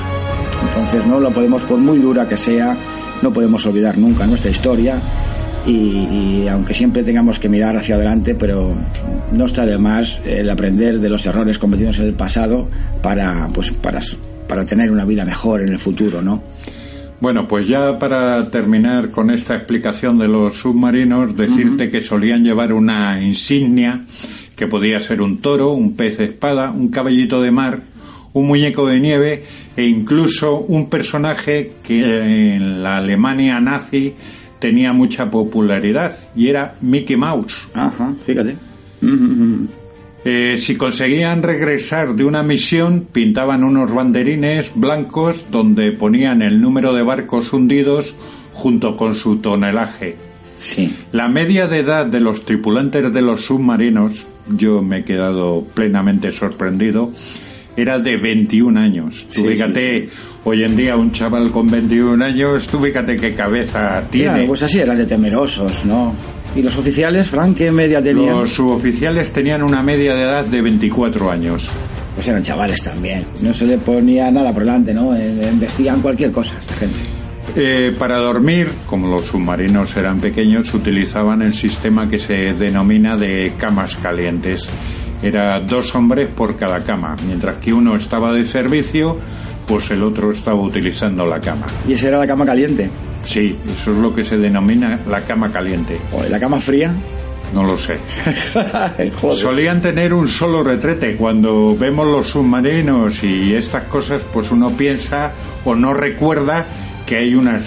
[0.64, 2.78] Entonces no lo podemos, por muy dura que sea,
[3.22, 5.00] no podemos olvidar nunca nuestra historia
[5.66, 8.74] y, y aunque siempre tengamos que mirar hacia adelante, pero
[9.32, 12.70] no está de más el aprender de los errores cometidos en el pasado
[13.02, 14.00] para, pues, para,
[14.48, 16.42] para tener una vida mejor en el futuro, ¿no?
[17.20, 22.74] Bueno, pues ya para terminar con esta explicación de los submarinos, decirte que solían llevar
[22.74, 24.02] una insignia
[24.58, 27.84] que podía ser un toro, un pez espada, un caballito de mar,
[28.34, 29.44] un muñeco de nieve
[29.78, 34.16] e incluso un personaje que en la Alemania nazi
[34.60, 37.70] tenía mucha popularidad y era Mickey Mouse.
[37.74, 38.56] Ajá, fíjate.
[40.26, 46.94] Eh, si conseguían regresar de una misión, pintaban unos banderines blancos donde ponían el número
[46.94, 48.16] de barcos hundidos
[48.52, 50.18] junto con su tonelaje.
[50.58, 50.94] Sí.
[51.12, 56.32] La media de edad de los tripulantes de los submarinos, yo me he quedado plenamente
[56.32, 57.12] sorprendido,
[57.76, 59.26] era de 21 años.
[59.34, 60.10] Tú Sí, fíjate,
[60.44, 64.30] hoy en día un chaval con 21 años, tú fíjate qué cabeza tiene.
[64.30, 66.16] Claro, pues así eran de temerosos, ¿no?
[66.56, 68.40] ¿Y los oficiales, Frank, qué media tenían?
[68.40, 71.70] Los suboficiales tenían una media de edad de 24 años.
[72.16, 73.28] Pues eran chavales también.
[73.42, 75.16] No se le ponía nada por delante, ¿no?
[75.16, 76.98] Eh, Investigan cualquier cosa, esta gente.
[77.56, 83.54] Eh, para dormir, como los submarinos eran pequeños, utilizaban el sistema que se denomina de
[83.58, 84.70] camas calientes.
[85.22, 89.18] Era dos hombres por cada cama, mientras que uno estaba de servicio,
[89.68, 91.66] pues el otro estaba utilizando la cama.
[91.88, 92.90] ¿Y esa era la cama caliente?
[93.26, 96.00] Sí, eso es lo que se denomina la cama caliente.
[96.12, 96.94] ¿O la cama fría?
[97.54, 97.98] No lo sé.
[99.32, 101.16] Solían tener un solo retrete.
[101.16, 105.32] Cuando vemos los submarinos y estas cosas, pues uno piensa
[105.66, 106.68] o no recuerda
[107.08, 107.60] que hay una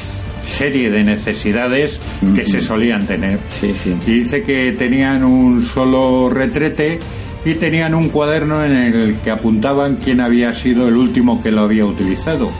[0.42, 2.00] serie de necesidades
[2.34, 3.40] que se solían tener.
[3.46, 3.96] Sí, sí.
[4.06, 7.00] Y dice que tenían un solo retrete
[7.44, 11.62] y tenían un cuaderno en el que apuntaban quién había sido el último que lo
[11.62, 12.50] había utilizado.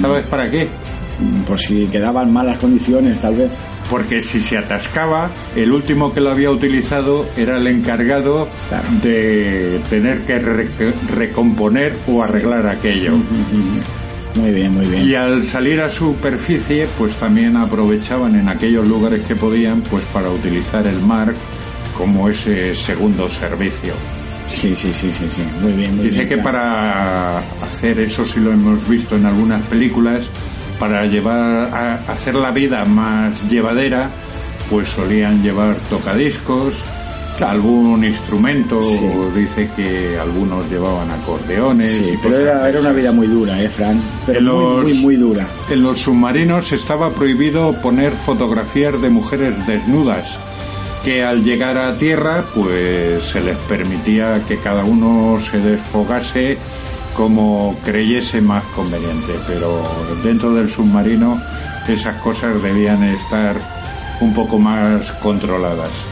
[0.00, 0.66] ¿Sabes para qué?
[1.46, 3.50] Por si quedaban malas condiciones, tal vez.
[3.90, 8.48] Porque si se atascaba, el último que lo había utilizado era el encargado
[9.02, 10.68] de tener que re-
[11.14, 13.12] recomponer o arreglar aquello.
[14.34, 15.06] Muy bien, muy bien.
[15.06, 20.28] Y al salir a superficie, pues también aprovechaban en aquellos lugares que podían, pues para
[20.30, 21.34] utilizar el mar
[21.96, 23.94] como ese segundo servicio.
[24.48, 25.42] Sí, sí, sí, sí, sí.
[25.62, 26.28] Muy bien, muy Dice bien.
[26.28, 30.28] que para hacer eso sí lo hemos visto en algunas películas,
[30.78, 31.40] para llevar
[31.72, 34.10] a hacer la vida más llevadera,
[34.68, 36.74] pues solían llevar tocadiscos,
[37.40, 38.80] algún instrumento,
[39.34, 44.00] dice que algunos llevaban acordeones Sí, y pero era, una vida muy dura, ¿eh, Fran?
[44.26, 45.46] Pero En muy, los- muy, muy dura.
[45.70, 50.38] En los submarinos estaba prohibido poner fotografías de mujeres desnudas,
[51.02, 56.56] que al llegar a tierra pues se les permitía que cada uno se desfogase
[57.14, 59.82] como creyese más conveniente, pero
[60.22, 61.40] dentro del submarino
[61.88, 63.56] esas cosas debían estar
[64.20, 66.06] un poco más controladas.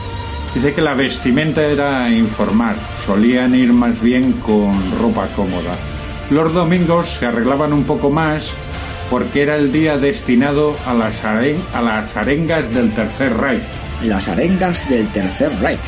[0.54, 2.76] Dice que la vestimenta era informal,
[3.06, 5.74] solían ir más bien con ropa cómoda.
[6.30, 8.52] Los domingos se arreglaban un poco más
[9.10, 13.62] porque era el día destinado a las, aren- a las arengas del Tercer Reich.
[14.04, 15.80] Las arengas del Tercer Reich.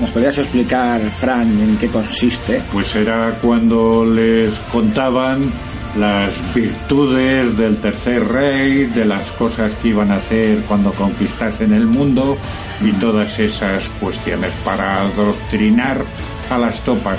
[0.00, 2.62] ¿Nos podrías explicar, Fran, en qué consiste?
[2.72, 5.42] Pues era cuando les contaban
[5.98, 11.86] las virtudes del Tercer Rey, de las cosas que iban a hacer cuando conquistasen el
[11.86, 12.36] mundo
[12.80, 16.02] y todas esas cuestiones para adoctrinar
[16.50, 17.18] a las topas.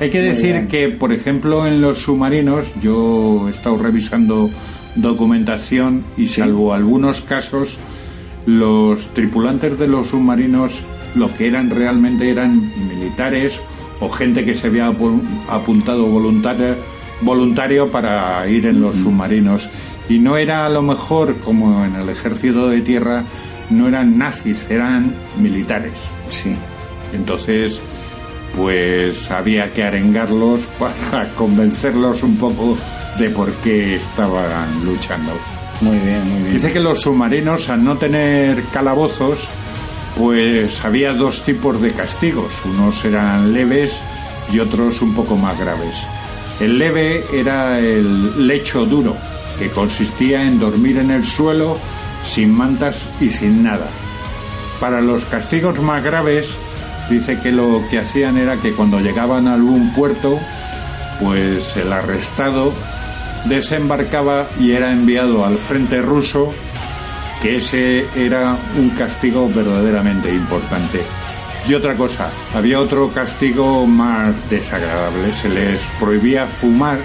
[0.00, 4.50] Hay que decir que, por ejemplo, en los submarinos, yo he estado revisando
[4.96, 7.78] documentación y salvo algunos casos,
[8.46, 10.82] los tripulantes de los submarinos
[11.14, 13.60] lo que eran realmente eran militares
[14.00, 16.76] o gente que se había apu- apuntado voluntaria,
[17.24, 19.68] voluntario para ir en los submarinos.
[20.08, 23.24] Y no era a lo mejor como en el ejército de tierra,
[23.70, 26.08] no eran nazis, eran militares.
[26.28, 26.54] Sí.
[27.12, 27.80] Entonces,
[28.56, 32.76] pues había que arengarlos para convencerlos un poco
[33.18, 35.32] de por qué estaban luchando.
[35.80, 36.54] Muy bien, muy bien.
[36.54, 39.48] Dice que los submarinos, al no tener calabozos,
[40.16, 42.52] pues había dos tipos de castigos.
[42.64, 44.02] Unos eran leves
[44.52, 46.06] y otros un poco más graves.
[46.60, 49.16] El leve era el lecho duro,
[49.58, 51.78] que consistía en dormir en el suelo
[52.22, 53.88] sin mantas y sin nada.
[54.80, 56.56] Para los castigos más graves,
[57.10, 60.38] dice que lo que hacían era que cuando llegaban a algún puerto,
[61.20, 62.72] pues el arrestado
[63.44, 66.52] desembarcaba y era enviado al frente ruso,
[67.42, 71.02] que ese era un castigo verdaderamente importante.
[71.66, 76.98] Y otra cosa, había otro castigo más desagradable, se les prohibía fumar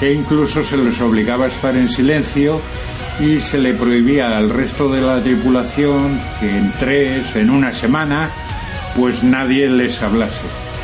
[0.00, 2.60] e incluso se les obligaba a estar en silencio
[3.20, 8.30] y se le prohibía al resto de la tripulación que en tres, en una semana,
[8.94, 10.42] pues nadie les hablase.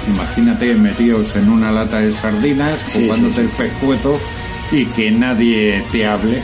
[0.09, 4.21] Imagínate metidos en una lata de sardinas, Sí, jugándote sí, el pescuezo
[4.73, 6.43] y que nadie te hable.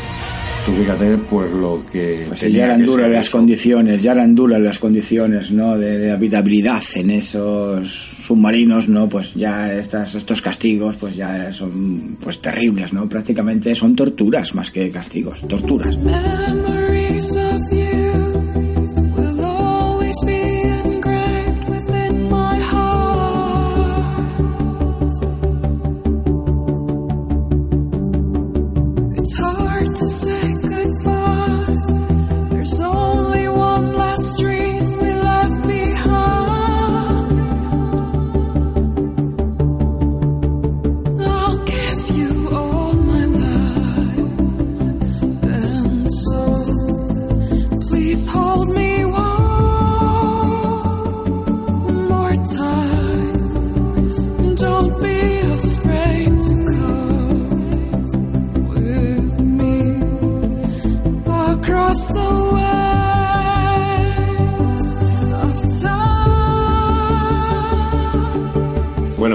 [0.70, 3.36] Tú fíjate pues lo que Pues tenía ya eran que duras ser las eso.
[3.38, 5.76] condiciones, ya eran duras las condiciones, ¿no?
[5.76, 7.90] De, de habitabilidad en esos
[8.26, 9.08] submarinos, ¿no?
[9.08, 13.08] Pues ya estas, estos castigos, pues ya son, pues terribles, ¿no?
[13.08, 15.98] Prácticamente son torturas más que castigos, torturas.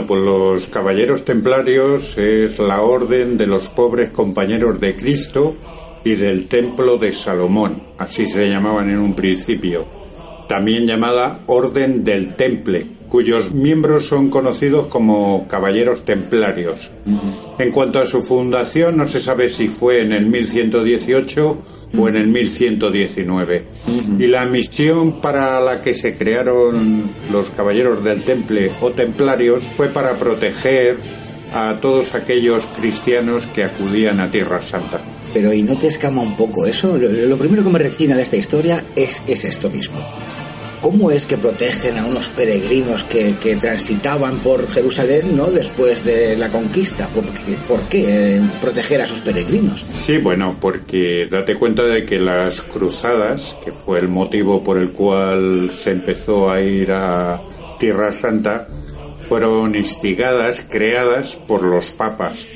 [0.08, 5.56] Pues los caballeros templarios es la orden de los pobres compañeros de Cristo
[6.04, 9.86] y del templo de Salomón, así se llamaban en un principio,
[10.48, 16.92] también llamada Orden del Temple, cuyos miembros son conocidos como caballeros templarios.
[17.60, 21.58] En cuanto a su fundación, no se sabe si fue en el 1118
[21.98, 23.68] o en el 1119.
[24.20, 29.90] Y la misión para la que se crearon los caballeros del Temple o templarios fue
[29.90, 30.98] para proteger
[31.54, 35.02] a todos aquellos cristianos que acudían a Tierra Santa.
[35.34, 36.98] Pero ¿y no te escama un poco eso?
[36.98, 40.00] Lo, lo primero que me rechina de esta historia es, es esto mismo.
[40.86, 45.48] ¿Cómo es que protegen a unos peregrinos que, transitaban por Jerusalén ¿no?
[45.48, 47.08] después de la conquista?
[47.08, 49.84] ¿Por qué, por qué, eh, proteger a esos peregrinos?
[49.96, 54.92] Sí, bueno, porque date cuenta de que las cruzadas, que fue el motivo por el
[54.92, 57.42] cual se empezó a ir a
[57.80, 58.68] Tierra Santa,
[59.28, 62.48] fueron instigadas, creadas por los papas.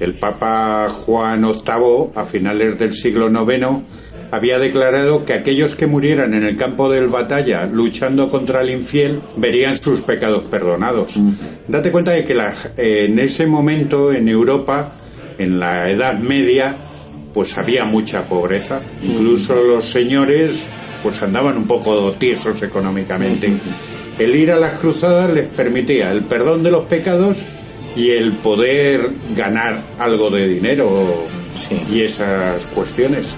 [0.00, 3.84] El Papa Juan VIII, a finales del siglo IX,
[4.30, 9.20] había declarado que aquellos que murieran en el campo de batalla luchando contra el infiel
[9.36, 11.18] verían sus pecados perdonados.
[11.68, 14.92] Date cuenta de que la- en ese momento en Europa,
[15.38, 16.76] en la Edad Media,
[17.32, 18.80] pues había mucha pobreza.
[19.02, 20.70] Incluso los señores
[21.02, 23.50] pues andaban un poco tiesos económicamente.
[24.18, 27.44] El ir a las cruzadas les permitía el perdón de los pecados
[27.96, 31.26] y el poder ganar algo de dinero
[31.90, 33.36] y esas cuestiones.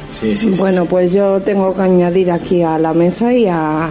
[0.59, 3.89] Bueno, pues yo tengo que añadir aquí a la mesa y a,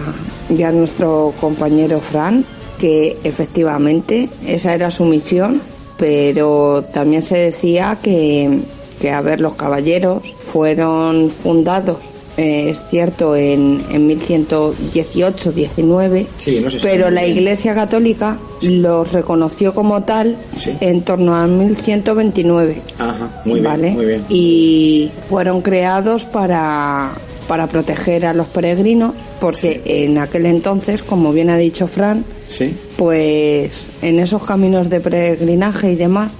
[0.48, 2.44] y a nuestro compañero Fran
[2.78, 5.62] que efectivamente esa era su misión,
[5.96, 8.58] pero también se decía que,
[9.00, 11.98] que a ver, los caballeros fueron fundados,
[12.36, 17.26] eh, es cierto, en, en 1118-19, Sí, no se sabe pero la.
[17.26, 20.36] Iglesia Católica los reconoció como tal
[20.80, 22.80] en torno a 1129.
[22.98, 23.90] Ajá, muy bien, ¿vale?
[23.92, 24.24] muy bien.
[24.28, 27.12] Y fueron creados para,
[27.48, 32.74] para proteger a los peregrinos, porque en aquel entonces, como bien ha dicho Fran, Sí.
[32.96, 36.34] pues en esos caminos de peregrinaje y demás,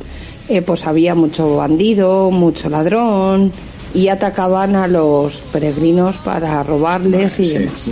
[0.48, 3.50] eh, pues había mucho bandido, mucho ladrón
[3.94, 7.86] y atacaban a los peregrinos para robarles y demás.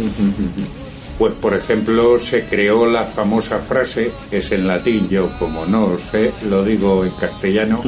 [1.18, 5.98] Pues por ejemplo se creó la famosa frase, que es en latín, yo como no
[5.98, 7.82] sé, lo digo en castellano,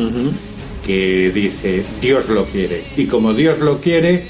[0.83, 2.85] que dice Dios lo quiere.
[2.97, 4.27] Y como Dios lo quiere,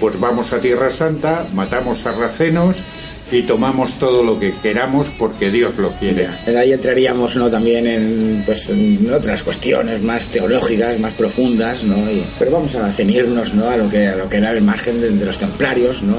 [0.00, 2.84] pues vamos a Tierra Santa, matamos sarracenos
[3.30, 6.28] y tomamos todo lo que queramos porque Dios lo quiere.
[6.46, 7.50] De ahí entraríamos ¿no?
[7.50, 11.96] también en, pues, en otras cuestiones más teológicas, más profundas, ¿no?
[12.10, 13.68] Y- pero vamos a ceñirnos ¿no?
[13.68, 16.16] a, lo que, a lo que era el margen de, de los templarios, ¿no?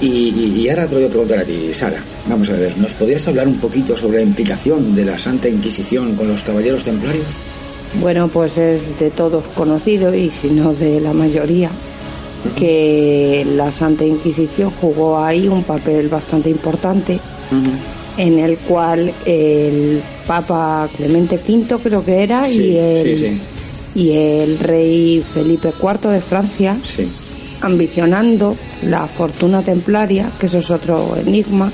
[0.00, 2.02] Y, y- y ahora te lo voy a preguntar a ti, Sara.
[2.26, 6.16] Vamos a ver, ¿nos podías hablar un poquito sobre la implicación de la Santa Inquisición
[6.16, 7.26] con los caballeros templarios?
[8.00, 11.70] Bueno, pues es de todos conocido y si no de la mayoría
[12.56, 17.20] que la Santa Inquisición jugó ahí un papel bastante importante
[18.16, 23.40] en el cual el Papa Clemente V creo que era Sí, y el sí, sí.
[24.00, 26.76] y el rey Felipe IV de Francia
[27.60, 31.72] ambicionando la fortuna templaria que eso es otro enigma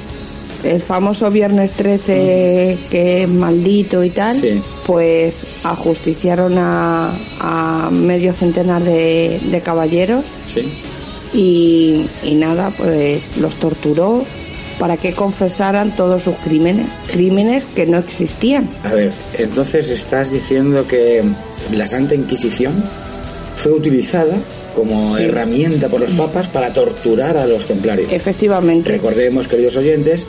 [0.65, 4.61] el famoso viernes 13 que es maldito y tal Sí.
[4.87, 10.73] pues ajusticiaron a, a medio centenar de, de caballeros Sí.
[11.33, 14.25] y, y nada, pues los torturó
[14.79, 18.71] para que confesaran todos sus crímenes, crímenes que no existían.
[18.85, 21.23] A ver, entonces estás diciendo que
[21.73, 22.83] la Santa Inquisición
[23.57, 24.39] fue utilizada
[24.75, 25.25] como Sí.
[25.25, 28.13] herramienta por los papas para torturar a los templarios.
[28.13, 28.91] Efectivamente.
[28.93, 30.27] Recordemos, queridos oyentes,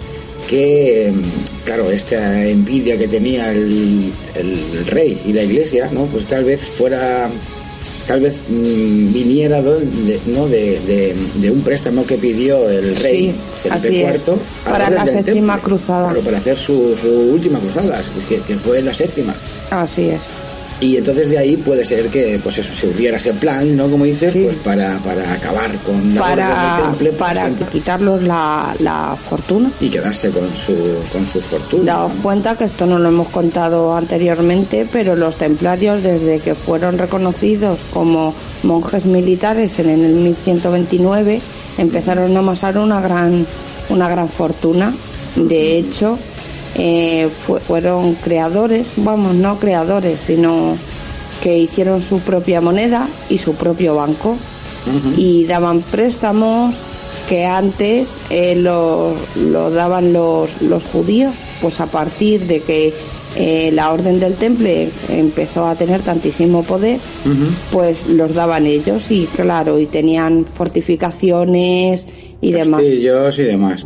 [0.50, 6.06] que, mm, claro, esta envidia que tenía el, el rey y la iglesia, ¿no?
[6.06, 7.30] Pues tal vez fuera,
[8.08, 10.48] tal vez mm, viniera de, ¿no?
[10.48, 14.18] De, de- de un préstamo que pidió el rey Sí, Felipe.
[14.26, 16.06] IV Para la séptima cruzada.
[16.10, 19.34] Claro, para hacer su, su última cruzada, que, que fue la séptima.
[19.70, 20.22] Así es.
[20.82, 23.88] Y entonces de ahí puede ser que pues eso se hubiera ese plan, ¿no?
[23.88, 28.24] Como dices, pues para, para acabar con la Para, del temple para para siempre, quitarlos
[28.24, 29.72] la, la fortuna.
[29.80, 30.76] y quedarse con su
[31.14, 31.84] con su fortuna.
[31.84, 36.98] Daos cuenta que esto no lo hemos contado anteriormente, pero los templarios desde que fueron
[36.98, 41.42] reconocidos como monjes militares en el 1129
[41.78, 43.46] empezaron a amasar una gran
[43.90, 44.96] una gran fortuna.
[45.36, 46.18] De hecho,
[46.76, 50.76] eh, fue- fueron creadores, vamos, no creadores, sino
[51.44, 54.38] que hicieron su propia moneda y su propio banco.
[55.16, 56.76] Y daban préstamos
[57.30, 62.92] que antes eh, lo, lo daban los, los judíos, pues a partir de que
[63.36, 67.00] eh, la Orden del Temple empezó a tener tantísimo poder,
[67.72, 69.06] pues los daban ellos.
[69.12, 72.08] Y claro, y tenían fortificaciones
[72.42, 72.82] y demás.
[72.82, 73.86] Castillos y demás.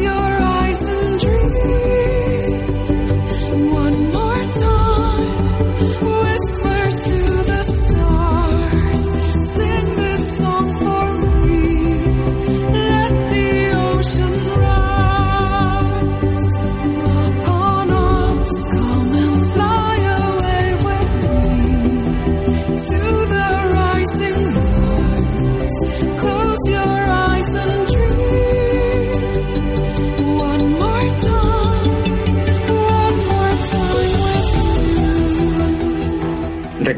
[0.00, 1.27] Your eyes and dream.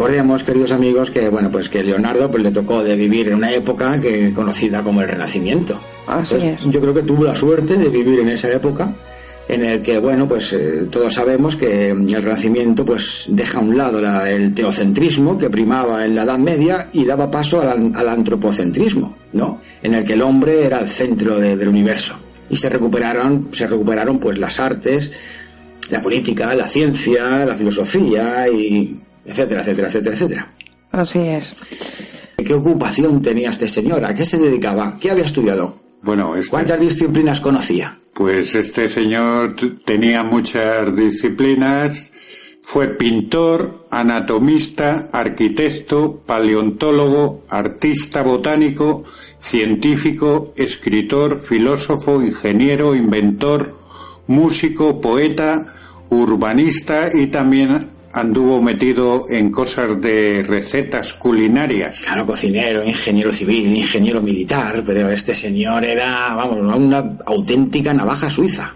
[0.00, 3.52] Recordemos, queridos amigos, que bueno, pues que Leonardo pues, le tocó de vivir en una
[3.52, 5.78] época que conocida como el Renacimiento.
[6.06, 8.94] Así Pues, Yo creo que tuvo la suerte de vivir en esa época
[9.46, 13.76] en el que, bueno, pues eh, todos sabemos que el Renacimiento pues deja a un
[13.76, 18.08] lado la- el teocentrismo que primaba en la Edad Media y daba paso al, al
[18.08, 19.60] antropocentrismo, ¿no?
[19.82, 22.14] En el que el hombre era el centro de- del universo.
[22.48, 25.12] Y se recuperaron, se recuperaron pues las artes,
[25.90, 30.48] la política, la ciencia, la filosofía y etcétera, etcétera, etcétera, etcétera.
[30.92, 31.54] Así es.
[32.36, 34.04] ¿Qué ocupación tenía este señor?
[34.04, 34.96] ¿A qué se dedicaba?
[35.00, 35.76] ¿Qué había estudiado?
[36.02, 37.96] Bueno, este, ¿Cuántas disciplinas conocía?
[38.14, 42.12] pues este señor tenía muchas disciplinas.
[42.62, 49.04] Fue pintor, anatomista, arquitecto, paleontólogo, artista botánico,
[49.38, 53.74] científico, escritor, filósofo, ingeniero, inventor,
[54.26, 55.74] músico, poeta,
[56.10, 62.04] urbanista y también anduvo metido en cosas de recetas culinarias.
[62.06, 68.74] Claro, cocinero, ingeniero civil, ingeniero militar, pero este señor era, vamos, una auténtica navaja suiza.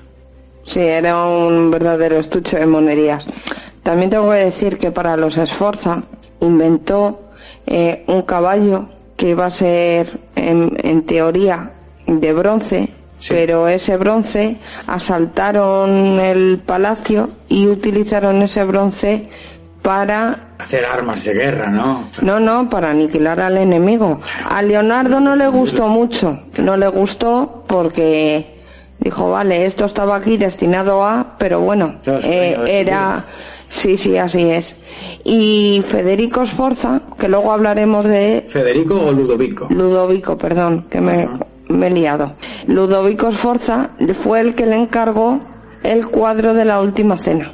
[0.65, 3.27] Sí, era un verdadero estuche de monerías.
[3.83, 6.03] También tengo que decir que para los Esforza
[6.41, 7.21] inventó
[7.67, 11.71] eh, un caballo que iba a ser, en, en teoría,
[12.07, 12.89] de bronce,
[13.29, 14.57] pero ese bronce
[14.87, 19.29] asaltaron el palacio y utilizaron ese bronce
[19.83, 22.09] para Hacer armas de guerra, ¿no?
[22.23, 24.19] no, no, para aniquilar al enemigo.
[24.49, 26.41] A Leonardo no le gustó mucho.
[26.63, 28.47] No le gustó porque
[28.99, 33.25] dijo, vale, esto estaba aquí destinado a, pero bueno, eh, era...
[33.69, 34.79] Sí, sí, así es.
[35.25, 39.67] Y Federico Sforza, que luego hablaremos de ¿Federico o Ludovico?
[39.69, 41.27] Ludovico, perdón, que me,
[41.69, 42.35] me he liado.
[42.67, 43.91] Ludovico Sforza
[44.23, 45.41] fue el que le encargó
[45.83, 47.53] el cuadro de la última cena.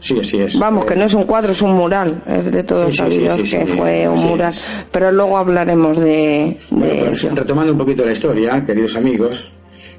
[0.00, 0.58] Sí, así es.
[0.58, 2.22] Vamos, que no es un cuadro, es un mural.
[2.26, 4.54] Es de todos Sí, sabidos sí, sí, que fue un mural.
[4.90, 7.34] Pero luego hablaremos de, Bueno, pues ello.
[7.34, 9.52] retomando un poquito la historia, queridos amigos,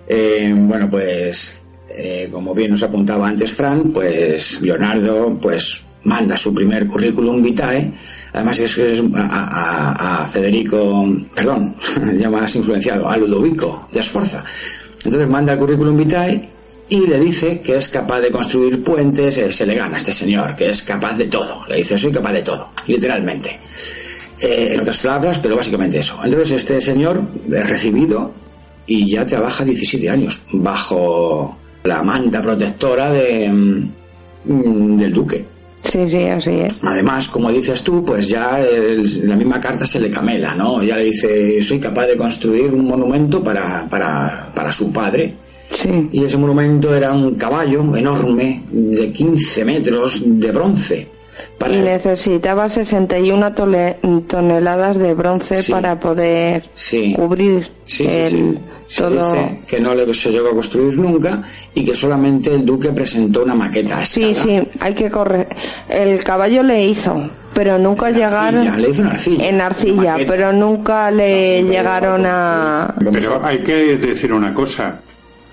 [0.08, 6.54] eh, bueno, pues eh, como bien nos apuntaba antes Fran, pues Leonardo, pues manda su
[6.54, 7.92] primer currículum vitae,
[8.34, 11.76] además es que es a, Federico, perdón,
[12.18, 14.44] ya más influenciado, a Ludovico de Esforza.
[15.04, 16.50] Entonces manda el currículum vitae
[16.90, 20.12] y le dice que es capaz de construir puentes, eh, se le gana a este
[20.12, 21.66] señor, que es capaz de todo.
[21.68, 23.60] Le dice, soy capaz de todo, literalmente.
[24.42, 26.20] Eh, en otras palabras, pero básicamente eso.
[26.24, 27.22] Entonces este señor
[27.52, 28.34] es recibido
[28.88, 35.46] y ya trabaja 17 años bajo la manta protectora de, mm, del duque.
[35.84, 36.78] Sí, sí, así es.
[36.84, 40.84] Además, como dices tú, pues ya el- la misma carta se le camela, ¿no?
[40.84, 45.34] Ya le dice, soy capaz de construir un monumento para, para, para su padre.
[45.70, 46.10] Sí.
[46.12, 51.08] Y ese monumento era un caballo enorme de 15 metros de bronce.
[51.62, 53.98] Para Y necesitaba 61 tole-
[54.28, 55.72] toneladas de bronce Sí.
[55.72, 57.14] para poder Sí.
[57.16, 58.58] cubrir Sí, sí, el, sí.
[58.88, 59.34] Se todo.
[59.34, 61.44] dice que no le se llegó a construir nunca
[61.76, 65.48] y que solamente el duque presentó una maqueta a Sí, sí, hay que correr.
[65.88, 68.82] El caballo le hizo, pero nunca llegaron.
[68.82, 69.48] le hizo en arcilla.
[69.48, 72.94] En arcilla, pero nunca le llegaron a.
[73.12, 75.00] Pero hay que decir una cosa.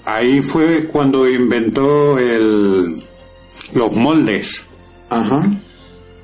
[0.07, 2.97] Ahí fue cuando inventó el,
[3.75, 4.65] los moldes.
[5.11, 5.43] Ajá.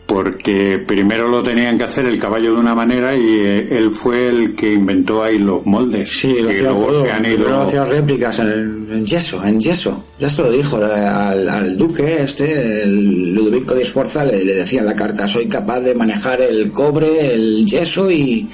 [0.06, 4.28] Porque primero lo tenían que hacer el caballo de una manera y eh, él fue
[4.28, 6.10] el que inventó ahí los moldes.
[6.10, 7.04] Sí, lo que luego todo.
[7.04, 7.62] se han ido.
[7.62, 10.04] hacía réplicas en, en yeso, en yeso.
[10.20, 14.80] Ya se lo dijo al, al duque este, el Ludovico de Esforza, le, le decía
[14.80, 18.46] en la carta, soy capaz de manejar el cobre, el yeso y,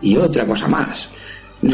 [0.00, 1.10] y otra cosa más.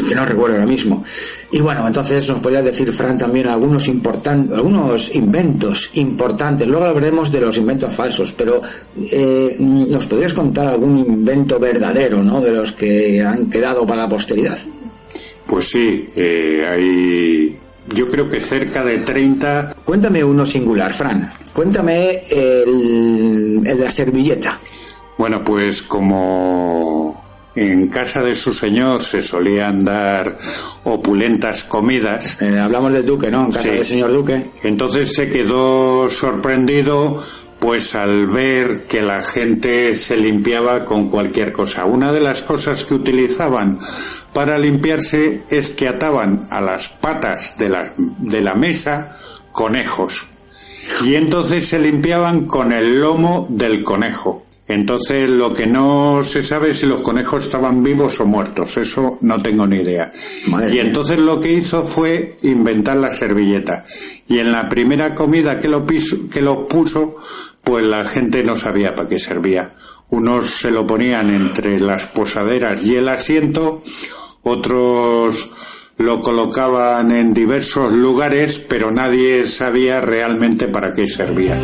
[0.07, 1.03] Que no recuerdo ahora mismo.
[1.51, 6.67] Y bueno, entonces nos podría decir, Fran, también algunos importantes, algunos inventos importantes.
[6.67, 8.61] Luego hablaremos de los inventos falsos, pero
[9.11, 12.41] eh, ¿nos podrías contar algún invento verdadero, ¿no?
[12.41, 14.57] De los que han quedado para la posteridad.
[15.47, 17.57] Pues sí, eh, hay
[17.93, 19.75] yo creo que cerca de 30.
[19.83, 21.33] Cuéntame uno singular, Fran.
[21.53, 24.59] Cuéntame el, el de la servilleta.
[25.17, 30.37] Bueno, pues como en casa de su señor se solían dar
[30.83, 32.41] opulentas comidas.
[32.41, 33.45] Eh, hablamos del duque, ¿no?
[33.45, 33.69] En casa Sí.
[33.71, 34.45] del señor duque.
[34.63, 37.23] Entonces se quedó sorprendido
[37.59, 41.85] pues al ver que la gente se limpiaba con cualquier cosa.
[41.85, 43.79] Una de las cosas que utilizaban
[44.33, 49.15] para limpiarse es que ataban a las patas de la, de la mesa
[49.51, 50.25] conejos.
[51.05, 54.43] Y entonces se limpiaban con el lomo del conejo.
[54.71, 58.77] Entonces lo que no se sabe es si los conejos estaban vivos o muertos.
[58.77, 60.11] Eso no tengo ni idea.
[60.73, 63.85] y entonces lo que hizo fue inventar la servilleta.
[64.27, 67.17] Y en la primera comida que lo, piso- que lo puso,
[67.63, 69.69] pues la gente no sabía para qué servía.
[70.09, 73.81] Unos se lo ponían entre las posaderas y el asiento,
[74.43, 75.49] otros
[75.97, 81.57] lo colocaban en diversos lugares, pero nadie sabía realmente para qué servía.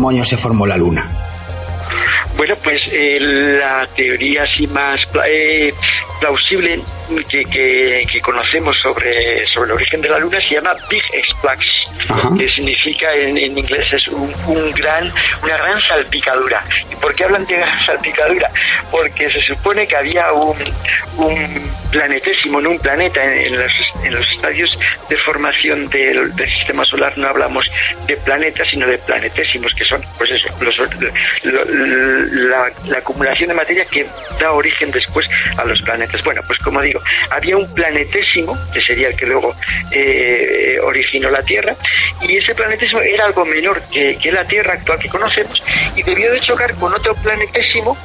[0.00, 1.04] Demonios se formó la luna?
[2.34, 4.98] Bueno, pues eh, la teoría así más
[5.28, 5.70] eh,
[6.20, 6.80] plausible
[7.28, 11.84] que, que- que conocemos sobre, sobre el origen de la Luna se llama Big Splash,
[12.38, 16.64] que significa en, en inglés es un, un gran, una gran salpicadura.
[16.90, 18.50] ¿Y por qué hablan de gran salpicadura?
[18.90, 20.56] Porque se supone que había un,
[21.18, 23.72] un planetésimo, no un planeta, en, en los,
[24.04, 24.76] en los estadios
[25.08, 27.70] de formación del, del sistema solar no hablamos
[28.06, 31.64] de planetas, sino de planetésimos, que son, pues eso, los, lo-
[32.48, 34.06] la, la acumulación de materia que
[34.40, 35.26] da origen después
[35.56, 36.22] a los planetas.
[36.24, 39.54] Bueno, pues como digo, había un planetésimo, que sería el que luego
[39.92, 41.74] eh, originó la Tierra,
[42.22, 45.62] y ese planetésimo era algo menor que, la Tierra actual que conocemos,
[45.96, 47.96] y debió de chocar con otro planetésimo,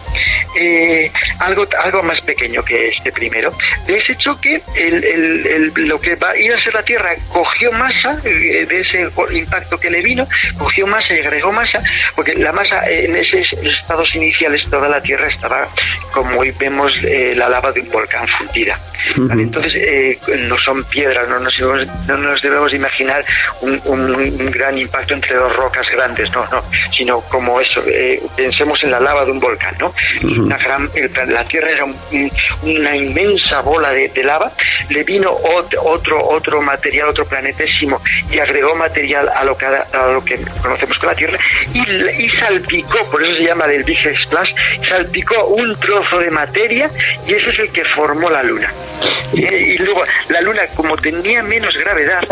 [0.60, 3.52] eh, algo, algo más pequeño que este primero.
[3.88, 7.16] De ese choque, el, el- el- lo que va a ir a ser la Tierra
[7.32, 10.28] cogió masa, eh, de ese impacto que le vino,
[10.58, 11.82] cogió masa y agregó masa,
[12.16, 15.68] porque la masa en esos estados iniciales toda la Tierra estaba,
[16.12, 18.80] como hoy vemos, eh, la lava de un volcán fundida.
[19.18, 19.44] ¿vale?
[19.44, 20.18] Entonces, eh,
[20.48, 23.24] no son piedras, no nos, no nos debemos imaginar
[23.62, 27.84] un, un- un gran impacto entre dos rocas grandes, no, no, sino como eso,
[28.36, 29.94] pensemos en la lava de un volcán, ¿no?
[30.24, 30.90] Una gran,
[31.28, 32.32] la Tierra era un- un-
[32.64, 34.52] una inmensa bola de, de lava,
[34.90, 38.02] le vino ot- otro, otro material, otro planetésimo,
[38.32, 41.40] y agregó material a lo que, a lo que conocemos con la Tierra,
[41.74, 44.52] y, y salpicó, por eso se llama del Big Splash,
[44.88, 46.90] salpicó un trozo de materia,
[47.28, 48.74] y ese es el que formó la Luna.
[49.34, 52.24] Y luego, la Luna, como tenía menos gravedad,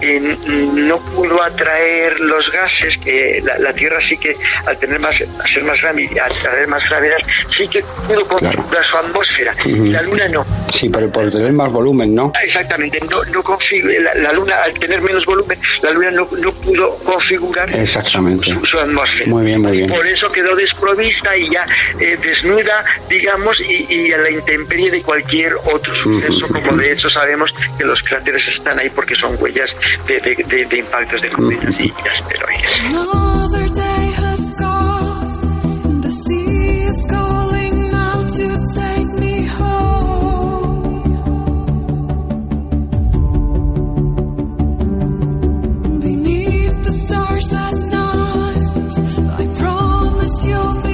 [0.00, 4.32] eh, no pudo atraer los gases que la, la Tierra sí que,
[4.66, 7.18] al tener más, al ser más grande al traer más gravedad,
[7.56, 9.52] sí que pudo configurar su atmósfera.
[9.64, 10.44] Y la Luna no.
[10.78, 12.32] Sí, pero por tener más volumen, ¿no?
[12.42, 13.42] Exactamente, no, no
[14.00, 18.46] la, la Luna, al tener menos volumen, la Luna no, no pudo configurar Exactamente.
[18.54, 19.26] su, su atmósfera.
[19.26, 19.90] Muy bien, muy bien.
[19.90, 21.66] Por eso quedó desprovista y ya
[22.00, 27.08] eh, desnuda, digamos, y, y a la intemperie de cualquier otro suceso, como de hecho
[27.10, 29.70] sabemos que los cráteres están ahí porque son huellas
[30.06, 33.82] de, de- de- de impactos de cometas y asteroides.
[47.50, 48.98] At night,
[49.40, 50.91] I promise you'll be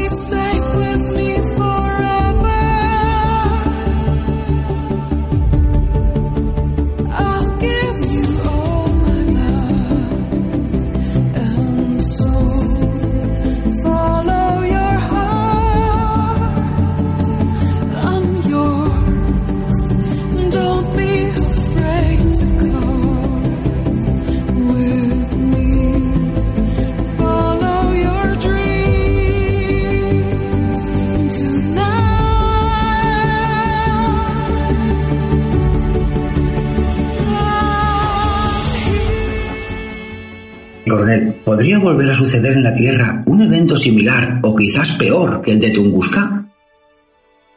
[40.89, 45.53] Coronel, ¿podría volver a suceder en la Tierra un evento similar o quizás peor que
[45.53, 46.45] el de Tunguska?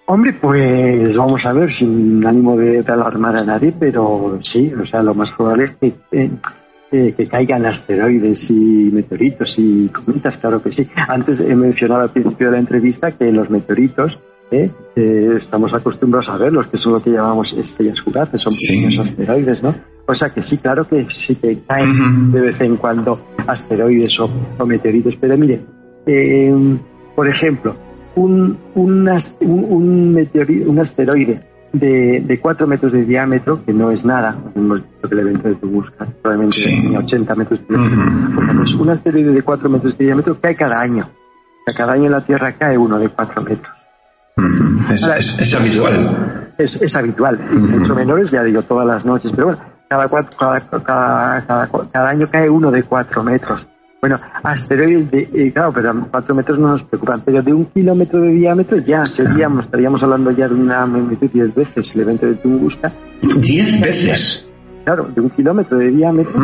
[0.05, 5.01] Hombre, pues vamos a ver, sin ánimo de, alarmar a nadie, pero sí, o sea,
[5.01, 6.31] lo más probable es que, eh,
[6.91, 10.89] eh, que caigan asteroides y meteoritos y cometas, claro que sí.
[11.07, 14.19] Antes he mencionado al principio de la entrevista que los meteoritos
[14.51, 18.99] eh, eh, estamos acostumbrados a verlos, que son lo que llamamos estrellas fugaces, son pequeños
[18.99, 19.73] asteroides, ¿no?
[20.07, 24.29] O sea que sí, claro que sí que caen de vez en cuando asteroides o,
[24.57, 25.61] o meteoritos, pero mire,
[26.05, 26.53] eh,
[27.15, 27.75] por ejemplo,
[28.15, 31.41] un, un, un, un meteori- un asteroide
[31.71, 35.47] de, de 4 metros de diámetro, que no es nada, hemos dicho que el evento
[35.47, 40.05] de Tunguska probablemente tenía 80 metros de diámetro, pues un asteroide de 4 metros de
[40.05, 41.09] diámetro cae cada año.
[41.77, 43.73] Cada año en la Tierra cae uno de 4 metros.
[44.91, 46.53] Es, es- es habitual.
[46.57, 49.61] Es, es habitual, mucho menores, ya digo, todas las noches, pero bueno,
[49.91, 53.67] cada, cuatro- cada, cada, cada, año cae uno de 4 metros.
[53.99, 58.21] Bueno, asteroides de, eh, claro, pero 4 metros no nos preocupan, pero de un kilómetro
[58.21, 62.35] de diámetro ya seríamos, estaríamos hablando ya de una magnitud 10 veces el evento de
[62.35, 62.89] Tunguska.
[63.21, 64.47] ¿Diez veces?
[64.85, 66.39] Claro, de un kilómetro de diámetro.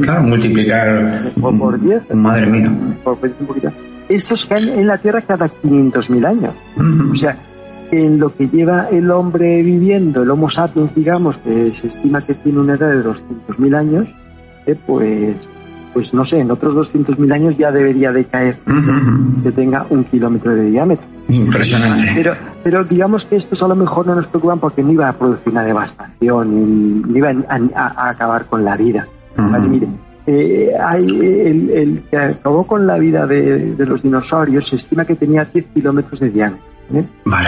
[0.00, 2.14] Claro, multiplicar por, por 10.
[2.16, 2.98] Madre mía.
[3.04, 3.70] por pedir un poquito.
[4.08, 6.52] Estos caen en la Tierra cada 500.000 años.
[7.12, 7.38] O sea,
[8.02, 12.34] en lo que lleva el hombre viviendo, el Homo sapiens, digamos, que se estima que
[12.34, 14.14] tiene una edad de 200.000 años,
[14.66, 15.48] eh, pues,
[15.92, 18.58] pues no sé, en otros 200.000 años ya debería de caer
[19.42, 21.06] que tenga un kilómetro de diámetro.
[21.28, 22.04] Impresionante.
[22.14, 22.32] Pero,
[22.62, 25.52] pero digamos que estos a lo mejor no nos preocupan porque no iba a producir
[25.52, 29.06] una devastación, ni, ni iba a, a- a acabar con la vida.
[29.36, 29.88] Vale, mire,
[30.26, 35.04] eh, hay el, el que acabó con la vida de, de los dinosaurios se estima
[35.04, 36.64] que tenía 10 kilómetros de diámetro.
[36.92, 37.04] ¿Eh?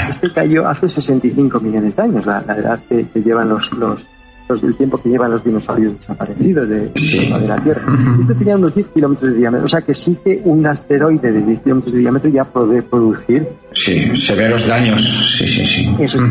[0.09, 4.01] Este cayó hace 65 millones de años, la, la edad que, que llevan los, los,
[4.49, 7.83] los- el tiempo que llevan los dinosaurios desaparecidos de, de la Tierra.
[8.21, 11.43] Este tenía unos 10 kilómetros de diámetro, o sea que sí que un asteroide de
[11.43, 15.03] 10 kilómetros de diámetro ya puede producir Sí, severos daños.
[15.37, 15.97] Sí, sí, sí.
[15.99, 16.31] eso es.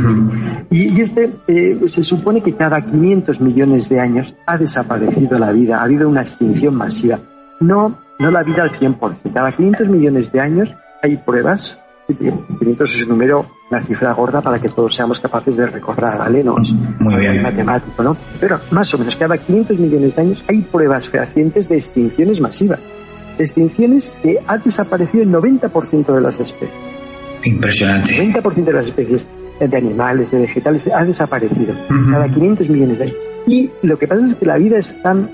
[0.72, 5.52] Y, y este eh, se supone que cada 500 millones de años ha desaparecido la
[5.52, 7.20] vida, ha habido una extinción masiva.
[7.60, 9.32] No, no la vida al 100%.
[9.34, 11.82] Cada 500 millones de años hay pruebas.
[12.08, 16.44] 500 es un número, una cifra gorda para que todos seamos capaces de recordar, ¿vale?
[16.44, 17.42] No es Muy bien.
[17.42, 18.16] matemático, ¿no?
[18.40, 22.82] Pero más o menos cada 500 millones de años hay pruebas fehacientes de extinciones masivas.
[23.40, 26.72] Extinciones que ha desaparecido el 90% de las especies.
[27.44, 28.16] Impresionante.
[28.16, 29.28] 90% de las especies
[29.60, 31.74] de animales, de vegetales, ha desaparecido.
[32.12, 33.18] Cada 500 millones de años.
[33.48, 35.30] Y lo que pasa es que la vida es tan,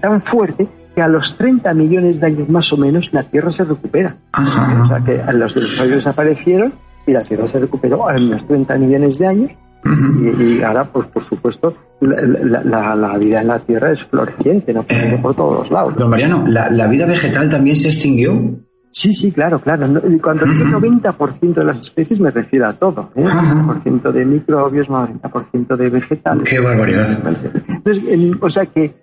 [0.00, 3.64] tan fuerte que a los 30 millones de años más o menos la Tierra se
[3.64, 4.16] recupera.
[4.36, 6.74] O sea que los dinosaurios desaparecieron
[7.06, 9.50] y la Tierra se recuperó a unos 30 millones de años.
[9.84, 14.72] y, y ahora, pues por supuesto, la, la- la- vida en la Tierra es floreciente,
[14.72, 15.96] no por, por todos los lados.
[15.96, 18.58] Don Mariano, ¿la, la vida vegetal también se extinguió?
[18.94, 19.88] Sí, sí, claro, claro.
[19.88, 23.10] No, y Cuando digo 90% de las especies me refiero a todo.
[23.16, 23.24] ¿eh?
[23.24, 26.48] 90% de microbios, 90% de vegetales.
[26.48, 27.08] Qué barbaridad.
[27.10, 29.01] Entonces, en- o sea que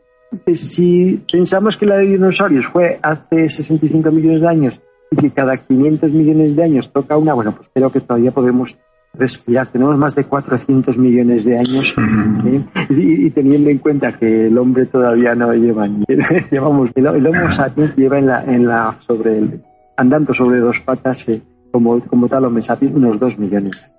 [0.53, 5.57] si pensamos que la de dinosaurios fue hace 65 millones de años y que cada
[5.57, 8.75] 500 millones de años toca una, bueno, pues creo que todavía podemos
[9.13, 9.67] respirar.
[9.67, 11.95] Tenemos más de 400 millones de años
[12.45, 12.63] ¿eh?
[12.89, 16.05] y, y teniendo en cuenta que el hombre todavía no lleva ni
[16.51, 19.63] llevamos el, el Homo sapiens lleva en la en la sobre el
[19.97, 23.89] andando sobre dos patas eh, como como tal Homo sapiens unos 2 millones.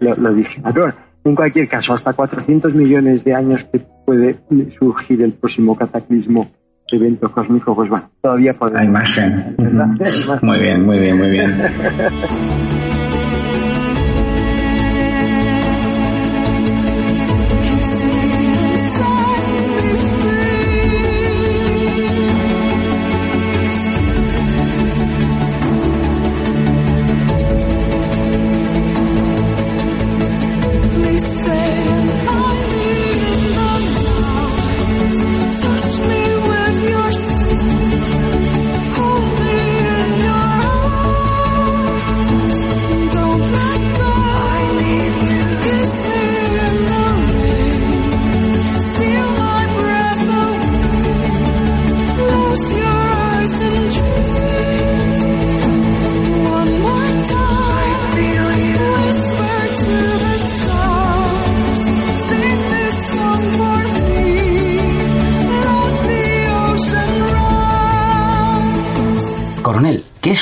[0.00, 0.60] Lo, lo dije
[1.24, 4.38] en cualquier caso hasta 400 millones de años que puede
[4.78, 6.48] surgir el próximo cataclismo
[6.90, 9.56] evento cósmico pues bueno todavía podemos Hay margen.
[10.42, 11.54] Muy bien, muy bien, muy bien.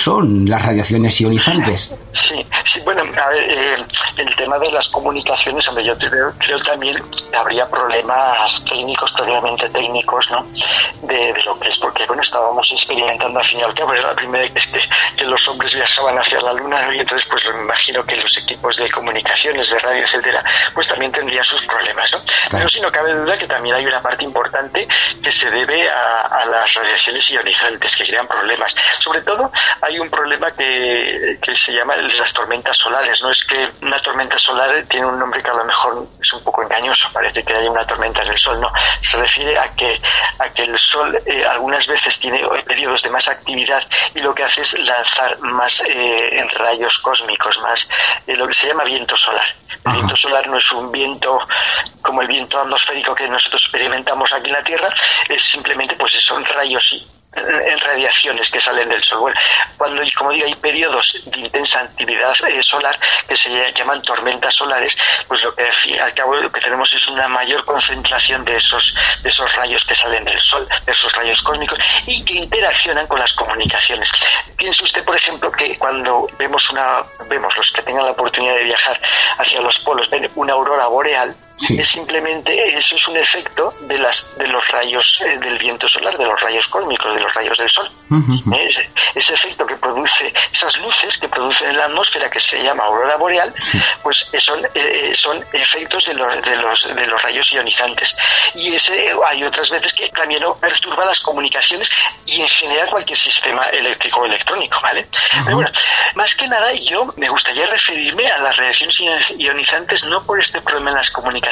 [0.06, 1.92] son las radiaciones ionizantes?
[2.12, 2.46] Sí, sí,
[2.76, 3.74] Sí, bueno, a ver, eh,
[4.18, 9.68] el tema de las comunicaciones, hombre, yo creo, creo también que habría problemas técnicos, previamente
[9.70, 10.46] técnicos, ¿no?
[11.02, 14.06] De, de lo que es, porque, bueno, estábamos experimentando al fin y al cabo, era
[14.06, 14.80] la primera vez que,
[15.16, 18.76] que los hombres viajaban hacia la Luna, y entonces, pues me imagino que los equipos
[18.76, 22.18] de comunicaciones, de radio, etcétera, pues también tendrían sus problemas, ¿no?
[22.48, 24.86] Pero sí, no cabe duda que también hay una parte importante
[25.20, 28.72] que se debe a, a las radiaciones ionizantes, que crean problemas.
[29.00, 29.50] Sobre todo,
[29.82, 33.32] hay un problema que, que se llama las tormentas solares, ¿no?
[33.32, 36.62] Es que una tormenta solar tiene un nombre que a lo mejor es un poco
[36.62, 38.70] engañoso, parece que hay una tormenta en el Sol, no.
[39.02, 40.00] Se refiere a que,
[40.38, 43.82] a que el Sol eh, algunas veces tiene periodos de más actividad
[44.14, 47.88] y lo que hace es lanzar más eh, rayos cósmicos, más
[48.26, 49.46] eh, lo que se llama viento solar.
[49.86, 51.38] El viento solar no es un viento
[52.02, 54.88] como el viento atmosférico que nosotros experimentamos aquí en la Tierra,
[55.28, 59.20] es simplemente pues son rayos en radiaciones que salen del sol.
[59.20, 59.40] Bueno,
[59.76, 64.96] cuando, como digo, hay periodos de intensa actividad eh, solar que se llaman tormentas solares,
[65.28, 65.66] pues lo que
[66.00, 69.94] al cabo lo que tenemos es una mayor concentración de esos, de esos rayos que
[69.94, 74.10] salen del sol, de esos rayos cósmicos y que interaccionan con las comunicaciones.
[74.56, 78.64] Piense usted, por ejemplo, que cuando vemos una, vemos los que tengan la oportunidad de
[78.64, 78.98] viajar
[79.38, 84.36] hacia los polos, ven una aurora boreal, es simplemente eso es un efecto de las
[84.36, 87.70] de los rayos eh, del viento solar de los rayos cósmicos de los rayos del
[87.70, 87.88] sol.
[88.52, 88.66] ¿Eh?
[88.68, 92.84] ese, ese efecto que produce esas luces que producen en la atmósfera que se llama
[92.84, 93.52] aurora boreal
[94.02, 98.14] pues eh, son eh, son efectos de los de los de los rayos ionizantes.
[98.54, 101.88] Y ese hay otras veces que también perturba las comunicaciones
[102.26, 105.06] y en general cualquier sistema eléctrico o electrónico vale
[105.44, 105.70] pero bueno
[106.14, 108.96] más que nada yo me gustaría referirme a las radiaciones
[109.38, 111.45] ionizantes no por este problema en las comunicaciones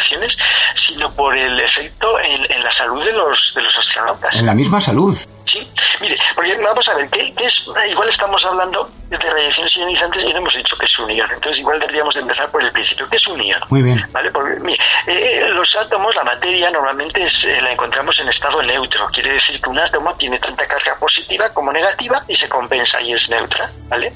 [0.74, 4.36] sino por el efecto en, en la salud de los, de los astronautas.
[4.36, 5.16] En la misma salud.
[5.44, 5.68] Sí,
[6.00, 7.66] mire, porque vamos a ver, ¿qué, qué es?
[7.90, 11.58] Igual estamos hablando de radiaciones ionizantes y no hemos dicho que es un ion, entonces
[11.58, 13.06] igual deberíamos de empezar por el principio.
[13.08, 13.60] ¿Qué es un ion?
[13.68, 14.02] Muy bien.
[14.12, 14.30] ¿Vale?
[14.30, 19.06] Porque, mire, eh, los átomos, la materia, normalmente es, eh, la encontramos en estado neutro.
[19.12, 23.12] Quiere decir que un átomo tiene tanta carga positiva como negativa y se compensa y
[23.12, 24.12] es neutra, ¿vale?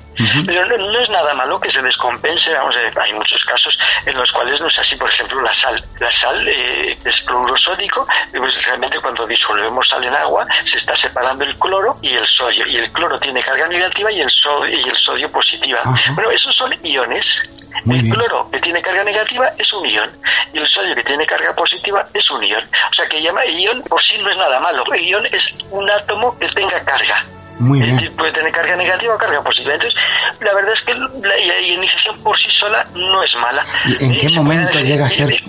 [0.47, 3.79] Pero no, no es nada malo que se descompense, vamos a ver, hay muchos casos
[4.07, 5.83] en los cuales no es así, por ejemplo, la sal.
[6.01, 10.79] La sal eh, es cloruro sódico, y pues realmente cuando disolvemos sal en agua se
[10.79, 14.31] está separando el cloro y el sodio, y el cloro tiene carga negativa y el
[14.31, 15.81] sodio, y el sodio positiva.
[16.15, 17.43] Bueno, esos son iones.
[17.91, 20.11] el cloro que tiene carga negativa es un ion
[20.53, 22.63] y el sodio que tiene carga positiva es un ion.
[22.63, 24.83] O sea que llama ion por sí no es nada malo.
[24.93, 27.25] El ion es un átomo que tenga carga.
[27.59, 28.13] Muy bien.
[28.17, 29.75] puede tener carga negativa o carga positiva.
[29.75, 30.01] Entonces,
[30.41, 33.65] la verdad es que la ionización por sí sola no es mala.
[33.85, 35.33] ¿Y ¿En qué se momento llega a ser...
[35.33, 35.43] Eh,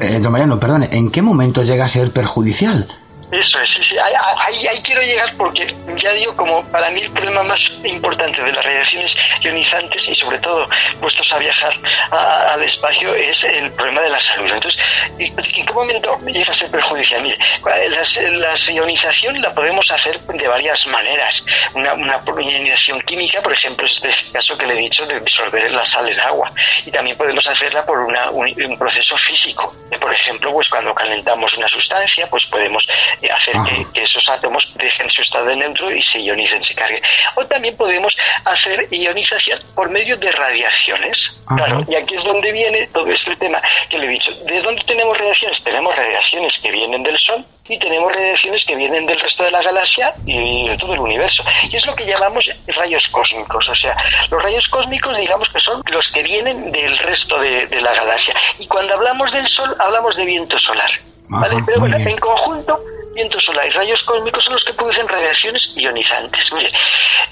[0.00, 2.86] eh, don Mariano, perdone, ¿en qué momento llega a ser perjudicial?
[3.32, 3.96] Eso es, sí.
[3.98, 8.62] Ahí, quiero llegar porque ya digo, como para mí el problema más importante de las
[8.64, 10.66] radiaciones ionizantes y sobre todo
[11.00, 11.72] puestos a viajar
[12.10, 14.50] al espacio es el problema de la salud.
[14.52, 14.80] Entonces,
[15.18, 15.28] ¿y-
[15.60, 17.22] ¿en qué momento llega a ser perjudicial?
[17.22, 21.44] Mire, la ionización la podemos hacer de varias maneras.
[21.74, 25.70] Una, una ionización química, por ejemplo, es este caso que le he dicho de disolver
[25.72, 26.50] la sal en agua.
[26.84, 29.74] Y también podemos hacerla por una- un, un proceso físico.
[29.98, 32.86] Por ejemplo, pues cuando calentamos una sustancia, pues podemos
[33.30, 37.02] hacer que, que esos átomos dejen su estado de neutro y se ionicen, se carguen.
[37.34, 41.42] O también podemos hacer ionización por medio de radiaciones.
[41.54, 44.32] Claro, y aquí es donde viene todo este tema que le he dicho.
[44.44, 45.62] ¿De dónde tenemos radiaciones?
[45.62, 49.62] Tenemos radiaciones que vienen del Sol y tenemos radiaciones que vienen del resto de la
[49.62, 51.42] galaxia y de todo el universo.
[51.70, 53.68] Y es lo que llamamos rayos cósmicos.
[53.68, 53.96] O sea,
[54.30, 58.34] los rayos cósmicos, digamos que son los que vienen del resto de, de la galaxia.
[58.58, 60.90] Y cuando hablamos del Sol, hablamos de viento solar.
[61.28, 61.54] ¿Vale?
[61.56, 62.08] Ajá, Pero bueno, bien.
[62.10, 62.78] en conjunto,
[63.14, 66.52] viento solar y rayos cósmicos son los que producen radiaciones ionizantes.
[66.52, 66.70] Mire,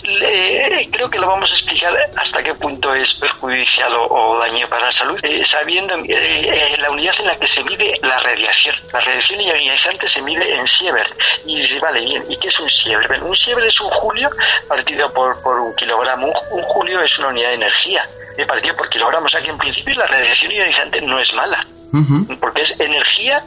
[0.05, 4.67] le- creo que lo vamos a explicar hasta qué punto es perjudicial o, o daño
[4.69, 8.19] para la salud, eh, sabiendo eh, eh, la unidad en la que se mide la
[8.21, 8.75] radiación.
[8.93, 11.13] La radiación ionizante se mide en sievert.
[11.45, 13.09] Y dice, vale, bien, ¿y qué es un sievert?
[13.09, 14.31] Bueno, un sievert es un julio
[14.69, 16.27] partido por, por un kilogramo.
[16.27, 18.03] Un, un julio es una unidad de energía.
[18.47, 19.27] partido por kilogramo.
[19.27, 21.67] O sea que en principio la radiación ionizante no es mala
[22.41, 23.43] porque es energía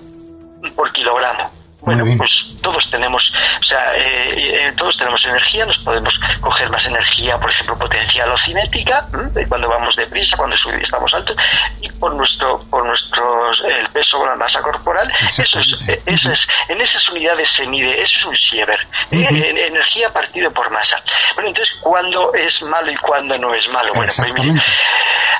[0.71, 1.62] por kilogramo.
[1.85, 6.85] Bueno, pues todos tenemos, o sea, eh, eh, todos tenemos energía, nos podemos coger más
[6.85, 11.35] energía, por ejemplo, potencial o cinética, de cuando vamos deprisa, cuando sub- estamos altos,
[11.81, 16.31] y por nuestro, por nuestro, el peso o la masa corporal, eso es, eh, eso
[16.31, 18.81] es, en esas unidades se mide, eso es un sievert,
[19.11, 19.27] ¿eh?
[19.29, 20.97] En- energía partido por masa.
[21.35, 23.91] Bueno, entonces, ¿cuándo es malo y cuándo no es malo?
[23.93, 24.61] Bueno, pues mire,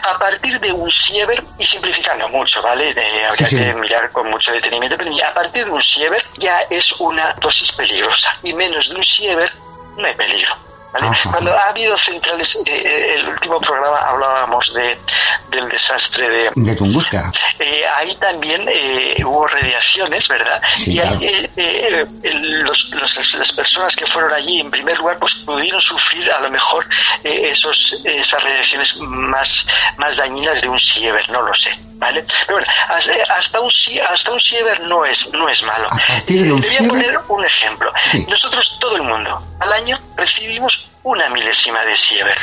[0.03, 2.89] a partir de un sievert, y simplificando mucho, ¿vale?
[2.89, 3.63] Eh, habría Sí, sí.
[3.63, 7.71] que mirar con mucho detenimiento, pero a partir de un sievert ya es una dosis
[7.73, 8.29] peligrosa.
[8.43, 9.53] Y menos de un sievert
[9.97, 10.53] no hay peligro.
[10.93, 11.07] ¿vale?
[11.31, 14.95] Cuando ha habido centrales, eh, eh, el último programa hablábamos de,
[15.49, 17.31] del desastre de, De Tunguska.
[17.59, 20.61] eh, ahí también eh, hubo radiaciones, ¿verdad?
[20.83, 22.05] Sí, y ahí, eh,
[22.63, 26.51] los- los- las personas que fueron allí, en primer lugar, pues pudieron sufrir a lo
[26.51, 26.85] mejor
[27.23, 29.65] eh, esos, esas radiaciones más,
[29.97, 31.71] más dañinas de un siever, no lo sé,
[32.03, 32.23] ¿vale?
[32.45, 33.71] Pero bueno, hasta, hasta un,
[34.09, 35.87] hasta un siever no es, no es malo.
[36.27, 37.89] Te voy a poner un ejemplo.
[38.11, 38.25] Sí.
[38.29, 42.37] Nosotros, todo el mundo, al año recibimos una milésima de siever.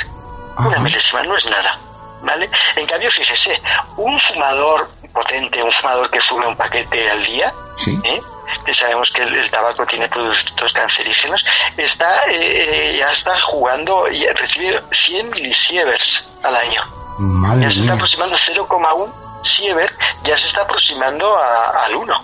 [0.59, 1.77] Una milésima, no es nada.
[2.23, 2.51] ¿Vale?
[2.77, 3.61] En cambio, fíjese,
[3.97, 7.99] un fumador potente, un fumador que fume un paquete al día, Sí.
[8.05, 8.20] ¿eh?
[8.66, 11.43] que sabemos que el, el tabaco tiene productos cancerígenos,
[11.78, 16.82] está eh, eh, ya está jugando y recibe 100 milisievers al año.
[17.19, 17.95] Madre ya se está mía.
[17.95, 19.12] aproximando 0,1
[19.43, 19.91] siever,
[20.25, 22.15] ya se está aproximando a- al 1.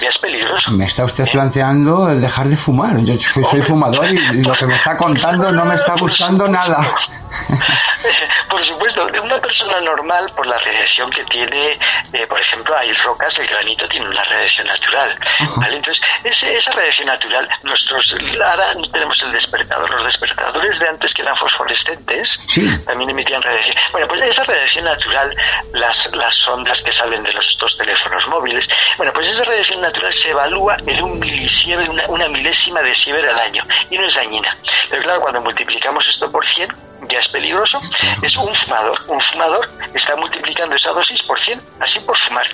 [0.00, 0.70] Ya es peligroso.
[0.72, 2.98] Me está usted planteando el dejar de fumar.
[2.98, 6.46] Yo soy, soy fumador y, y lo que me está contando no me está gustando
[6.46, 6.92] nada.
[8.48, 11.72] Por supuesto, una persona normal, por la radiación que tiene,
[12.12, 15.16] eh, por ejemplo, hay rocas, el granito tiene una radiación natural.
[15.56, 15.76] ¿vale?
[15.76, 19.90] Entonces, ese- esa radiación natural, nosotros ahora tenemos el despertador.
[19.90, 22.38] Los despertadores de antes que eran fosforescentes
[22.86, 23.76] también emitían radiación.
[23.92, 25.34] Bueno, pues esa radiación natural,
[25.74, 30.12] las, las ondas que salen de los dos teléfonos móviles, bueno, pues esa radiación natural
[30.12, 34.14] se evalúa en un milisiever, una, una milésima de siever al año, y no es
[34.14, 34.56] dañina.
[34.88, 36.68] Pero claro, cuando multiplicamos esto por 100,
[37.08, 37.80] ya es peligroso.
[38.22, 38.98] Es un fumador.
[39.08, 42.46] Un fumador está multiplicando esa dosis por 100, así por fumar.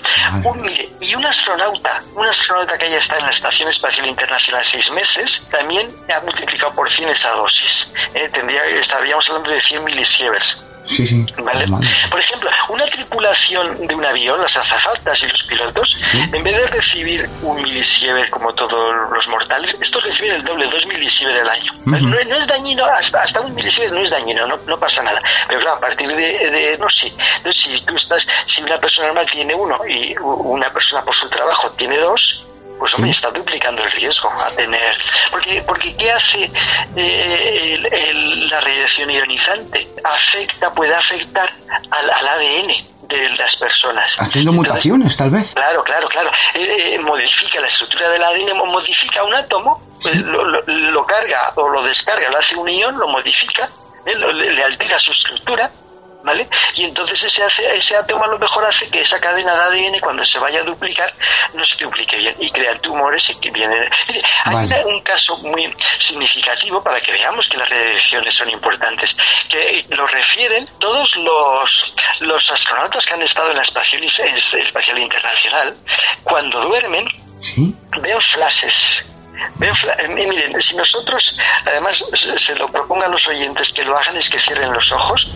[0.45, 4.65] Un, mire, y un astronauta, un astronauta que haya estado en la Estación Espacial Internacional
[4.65, 7.95] seis meses, también ha multiplicado por 100 esa dosis.
[8.15, 10.74] Eh, tendría, estaríamos hablando de 100 milisievers.
[10.87, 11.25] Sí, sí.
[11.43, 11.67] ¿Vale?
[12.11, 16.67] Por ejemplo, una tripulación de un avión, las azafatas y los pilotos, en vez de
[16.69, 21.73] recibir un milisiever como todos los mortales, estos reciben el doble, dos milisiever al año.
[21.87, 25.21] No, no es dañino, hasta, hasta un milisiever no es dañino, no, no pasa nada.
[25.49, 26.15] Pero claro, a partir de,
[26.51, 30.71] de- no sé, entonces si tú estás, si una persona normal tiene uno y una
[30.71, 32.47] persona por su trabajo tiene dos,
[32.79, 34.97] pues hombre, está duplicando el riesgo a tener.
[35.31, 36.51] Porque, porque ¿qué hace
[36.97, 39.87] eh, el- el- la radiación ionizante?
[40.05, 41.51] Afecta, puede afectar
[41.91, 42.75] al, al ADN
[43.09, 44.15] de las personas.
[44.19, 45.53] Haciendo Entonces, mutaciones, tal vez.
[45.55, 46.31] Claro, claro, claro.
[46.55, 51.05] Eh, eh, modifica la estructura del ADN, mo- modifica un átomo, eh, lo, lo- lo
[51.07, 53.69] carga o lo descarga, lo hace un ion, lo modifica,
[54.07, 55.71] le altera su estructura,
[56.25, 56.49] ¿vale?
[56.75, 60.01] Y entonces ese, hace- ese átomo a lo mejor hace que esa cadena de ADN
[60.01, 61.13] cuando se vaya a duplicar
[61.53, 63.85] no se duplique bien y crea tumores y que vienen...
[64.45, 64.85] Hay Vale.
[64.87, 69.17] un caso muy significativo para que veamos que las radiaciones son importantes,
[69.49, 74.99] que lo refieren todos los, los astronautas que han estado en la Estación Is- Espacial
[74.99, 75.75] Internacional,
[76.25, 77.05] cuando duermen,
[78.01, 79.14] ven flashes.
[79.99, 81.37] Eh, miren, si nosotros,
[81.67, 82.03] además,
[82.39, 85.27] se- lo propongan los oyentes que lo hagan, es que cierren los ojos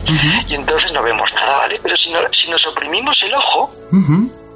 [0.48, 1.80] y entonces no vemos nada, ¿vale?
[1.82, 3.70] Pero si, no, si nos oprimimos el ojo,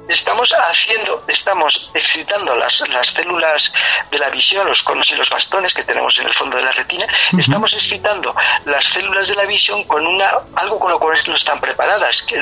[0.07, 3.71] estamos haciendo, estamos excitando las, las células
[4.11, 6.71] de la visión, los conos y los bastones que tenemos en el fondo de la
[6.71, 7.05] retina,
[7.37, 8.33] estamos excitando
[8.65, 12.37] las células de la visión con una algo con lo cual no están preparadas, que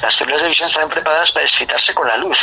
[0.00, 2.38] las células de visión están preparadas para excitarse con la luz.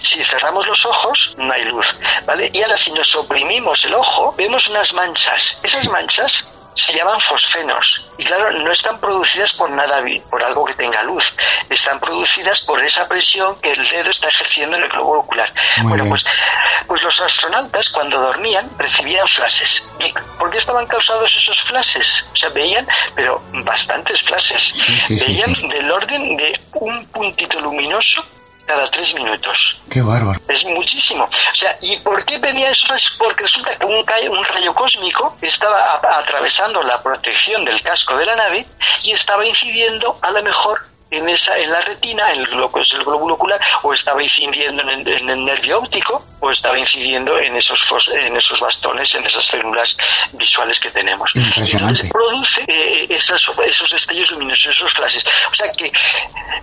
[0.00, 1.86] Si cerramos los ojos, no hay luz,
[2.26, 2.50] ¿vale?
[2.52, 5.60] Y ahora si nos oprimimos el ojo, vemos unas manchas.
[5.62, 10.74] Esas manchas se llaman fosfenos y claro no están producidas por nada por algo que
[10.74, 11.24] tenga luz
[11.70, 15.88] están producidas por esa presión que el dedo está ejerciendo en el globo ocular Muy
[15.88, 16.10] bueno bien.
[16.10, 16.24] pues
[16.86, 22.30] pues los astronautas cuando dormían recibían flashes ¿Y por qué estaban causados esos flashes?
[22.32, 25.68] o sea veían pero bastantes flashes sí, sí, veían sí.
[25.68, 28.24] del orden de un puntito luminoso
[28.66, 30.38] cada tres minutos Qué bárbaro.
[30.48, 31.24] es muchísimo.
[31.24, 32.94] O sea, ¿y por qué venía eso?
[32.94, 38.26] Es porque resulta que un, un rayo cósmico estaba atravesando la protección del casco de
[38.26, 38.64] la nave
[39.02, 40.80] y estaba incidiendo a lo mejor
[41.16, 44.82] en esa en la retina, en el, globo, es el glóbulo ocular, o estaba incidiendo
[44.82, 47.80] en el, en el nervio óptico, o estaba incidiendo en esos
[48.12, 49.96] en esos bastones, en esas células
[50.32, 51.30] visuales que tenemos.
[51.34, 55.24] Entonces produce eh, esas- esos destellos luminosos, esos flashes.
[55.50, 55.90] O sea que,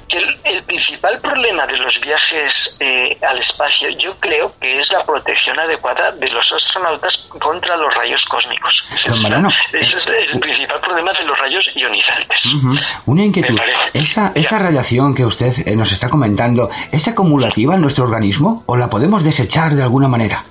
[0.07, 4.91] que el, el principal problema de los viajes eh, al espacio, yo creo que es
[4.91, 8.83] la protección adecuada de los astronautas contra los rayos cósmicos.
[8.93, 12.45] Ese es, Mariano, ese es el principal problema de los rayos ionizantes.
[12.45, 12.73] Ujú.
[13.07, 13.53] Una inquietud.
[13.53, 13.99] Me parece.
[13.99, 18.75] ¿Esa, esa radiación que usted eh, nos está comentando, ¿es acumulativa en nuestro organismo o
[18.75, 20.43] la podemos desechar de alguna manera?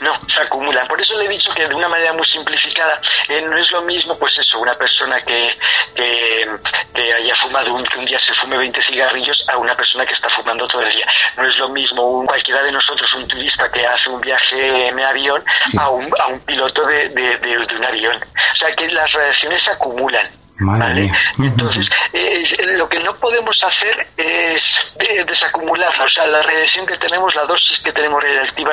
[0.00, 0.86] No, se acumulan.
[0.86, 3.82] Por eso le he dicho que de una manera muy simplificada eh, no es lo
[3.82, 5.50] mismo, pues eso, una persona que,
[5.96, 6.46] que,
[6.94, 10.12] que haya fumado un, que un día se fume 20 cigarrillos a una persona que
[10.12, 11.06] está fumando todo el día.
[11.36, 15.00] No es lo mismo un, cualquiera de nosotros, un turista que hace un viaje en
[15.00, 15.42] avión,
[15.78, 18.16] a, un, a un piloto de, de, de- de un avión.
[18.16, 20.26] O sea que las radiaciones se acumulan.
[20.58, 21.00] Madre ¿vale?
[21.02, 21.18] mía.
[21.38, 22.44] Entonces, eh,
[22.76, 24.62] lo que no podemos hacer es
[25.00, 26.04] eh, desacumularla.
[26.04, 28.72] O sea, la radiación que tenemos, la dosis que tenemos radiactiva,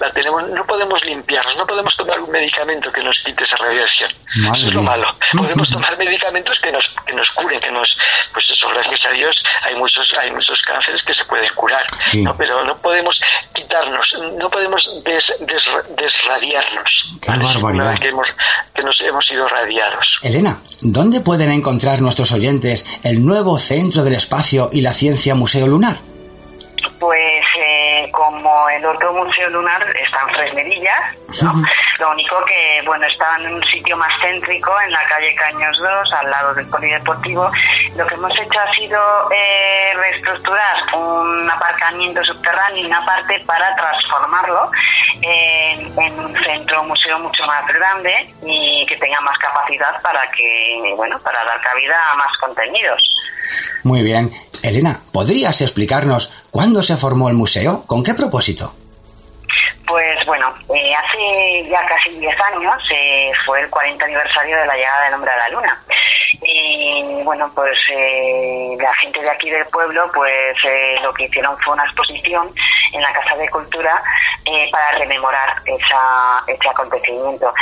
[0.00, 4.10] la tenemos, no podemos limpiarnos, no podemos tomar un medicamento que nos quite esa radiación.
[4.36, 5.06] Madre Eso es lo malo.
[5.36, 7.96] Podemos tomar medicamentos que nos, que nos curen, que nos,
[8.32, 12.22] pues eso, gracias a Dios, hay muchos, hay muchos cánceres que se pueden curar, Sí.
[12.22, 12.32] ¿no?
[12.36, 13.20] Pero no podemos
[13.54, 14.06] quitarnos,
[14.38, 17.18] no podemos des- des- desradiarnos.
[17.22, 17.44] Qué ¿vale?
[17.44, 17.98] barbaridad.
[17.98, 18.28] Que hemos,
[18.74, 20.18] que nos hemos sido radiados.
[20.22, 25.66] Elena, ¿dónde pueden encontrar nuestros oyentes el nuevo Centro del Espacio y la Ciencia Museo
[25.66, 26.17] Lunar?
[26.98, 31.62] Pues eh, como el otro museo lunar está en Fresnedillas, ¿no?
[31.98, 36.12] Lo único que, bueno, está en un sitio más céntrico, en la calle Caños 2,
[36.12, 37.50] al lado del polideportivo.
[37.96, 39.00] Lo que hemos hecho ha sido
[39.32, 44.70] eh, reestructurar un aparcamiento subterráneo y una parte para transformarlo
[45.22, 50.94] en, en un centro museo mucho más grande y que tenga más capacidad para que,
[50.96, 53.02] bueno, para dar cabida a más contenidos.
[53.84, 54.30] Muy bien.
[54.62, 57.84] Elena, ¿podrías explicarnos cuándo se formó el museo?
[57.86, 58.72] ¿Con qué propósito?
[59.86, 64.74] Pues bueno, eh, hace ya casi 10 años eh, fue el 40 aniversario de la
[64.74, 65.82] llegada del hombre a la luna.
[66.42, 71.56] Y bueno, pues eh, la gente de aquí del pueblo, pues eh, lo que hicieron
[71.58, 72.50] fue una exposición
[72.92, 74.00] en la Casa de Cultura
[74.44, 77.52] eh, para rememorar esa, ese acontecimiento.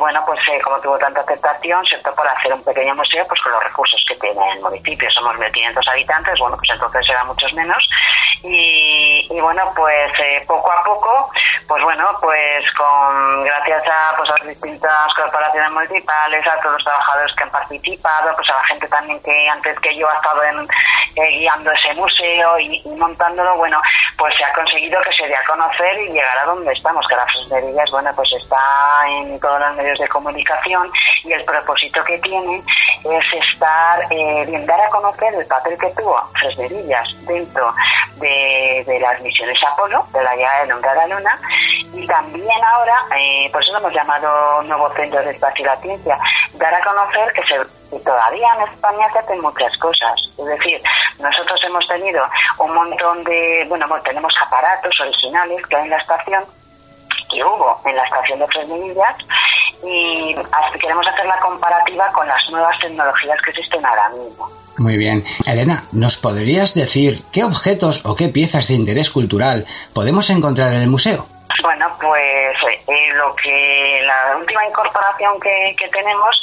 [0.00, 3.52] Bueno, pues como tuvo tanta aceptación, se optó por hacer un pequeño museo pues con
[3.52, 5.10] los recursos que tiene el municipio.
[5.10, 7.88] Somos 1.500 habitantes, bueno, pues entonces eran muchos menos.
[8.42, 10.10] Y, bueno, pues
[10.46, 10.93] poco a poco,
[11.66, 16.84] pues bueno, pues con gracias a, pues, a las distintas corporaciones municipales, a todos los
[16.84, 20.42] trabajadores que han participado, pues a la gente también que antes que yo ha estado
[20.44, 20.60] en,
[21.16, 23.80] eh, guiando ese museo y, montándolo, bueno,
[24.18, 27.16] pues se ha conseguido que se dé a conocer y llegar a donde estamos, que
[27.16, 30.90] la Fresnerillas, bueno, pues está en todos los medios de comunicación
[31.22, 32.62] y el propósito que tiene
[33.04, 37.74] es estar, eh, bien, dar a conocer el papel que tuvo Fresnerillas dentro
[38.16, 40.64] de, de las misiones Apolo, de la llegada
[41.92, 45.76] y también ahora, eh, por eso lo hemos llamado Nuevo Centro de Espacio y la
[45.76, 46.18] Ciencia,
[46.54, 50.14] dar a conocer que se, todavía en España se hacen muchas cosas.
[50.38, 50.80] Es decir,
[51.20, 52.26] nosotros hemos tenido
[52.58, 56.44] un montón de, bueno, tenemos aparatos originales que hay en la estación,
[57.30, 59.16] que hubo en la estación de Fresnillas,
[59.86, 60.34] y
[60.80, 64.48] queremos hacer la comparativa con las nuevas tecnologías que existen ahora mismo.
[64.78, 65.24] Muy bien.
[65.46, 70.82] Elena, ¿nos podrías decir qué objetos o qué piezas de interés cultural podemos encontrar en
[70.82, 71.26] el museo?
[71.62, 72.56] Bueno, pues
[72.88, 76.40] eh, lo que la última incorporación que, que tenemos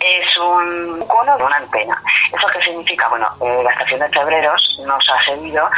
[0.00, 2.00] es un cono de una antena.
[2.32, 3.08] ¿Eso qué significa?
[3.08, 5.68] Bueno, eh, la estación de Febreros nos ha servido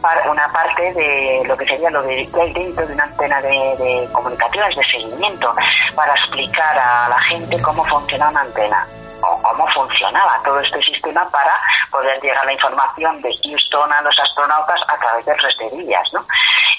[0.00, 4.08] para una parte de lo que sería lo de, dentro de una antena de, de
[4.12, 5.54] comunicaciones, de seguimiento,
[5.94, 8.86] para explicar a la gente cómo funciona una antena
[9.22, 11.54] o cómo funcionaba todo este sistema para
[11.90, 16.20] poder llegar la información de Houston a los astronautas a través de resterillas, ¿no?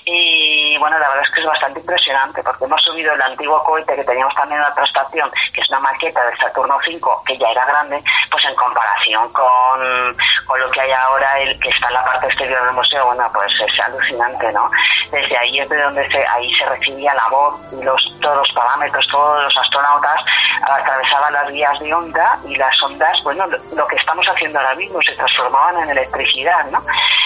[0.10, 3.94] Y bueno, la verdad es que es bastante impresionante porque hemos subido el antiguo cohete
[3.94, 7.50] que teníamos también en otra estación, que es una maqueta del Saturno 5, que ya
[7.50, 8.02] era grande,
[8.32, 10.16] pues en comparación con,
[10.46, 13.30] con lo que hay ahora, el que está en la parte exterior del museo, bueno,
[13.34, 14.70] pues es alucinante, ¿no?
[15.12, 18.56] Desde ahí es de donde se, ahí se recibía la voz y los, todos los
[18.56, 20.24] parámetros, todos los astronautas
[20.62, 25.00] atravesaban las vías de onda y las ondas, bueno, lo, que estamos haciendo ahora mismo
[25.02, 26.80] se transformaban en electricidad, ¿no?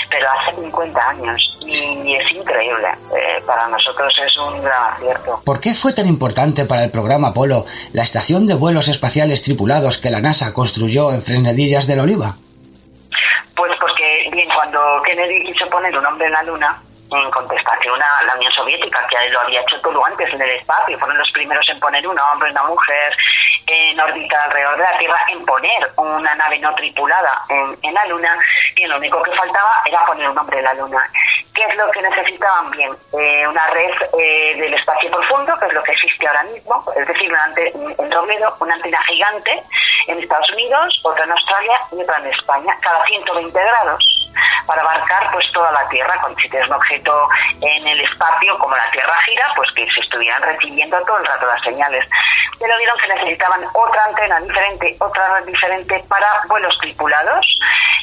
[0.09, 2.87] Pero hace 50 años y es increíble.
[3.15, 5.41] Eh, para nosotros es un gran acierto.
[5.45, 9.97] ¿Por qué fue tan importante para el programa Apolo la estación de vuelos espaciales tripulados
[9.97, 12.35] que la NASA construyó en Fresnedillas del Oliva?
[13.55, 16.81] Pues porque, bien, cuando Kennedy quiso poner un hombre en la Luna,
[17.11, 20.97] en contestación a la Unión Soviética, que lo había hecho todo antes en el espacio,
[20.97, 23.13] fueron los primeros en poner un hombre, una mujer
[23.67, 28.05] en órbita alrededor de la Tierra, en poner una nave no tripulada en, en la
[28.05, 28.37] Luna,
[28.75, 31.01] y lo único que faltaba era poner un hombre en la Luna.
[31.53, 32.71] ¿Qué es lo que necesitaban?
[32.71, 36.83] Bien, eh, una red eh, del espacio profundo, que es lo que existe ahora mismo,
[36.95, 39.61] es decir, una ante- en Robledo, una antena gigante
[40.07, 44.20] en Estados Unidos, otra en Australia y otra en España, cada 120 grados
[44.65, 47.27] para abarcar pues toda la Tierra, con si tienes un objeto
[47.61, 51.45] en el espacio, como la Tierra gira, pues que se estuvieran recibiendo todo el rato
[51.47, 52.05] las señales.
[52.59, 57.45] Pero vieron que necesitaban otra antena diferente, otra red diferente para vuelos tripulados.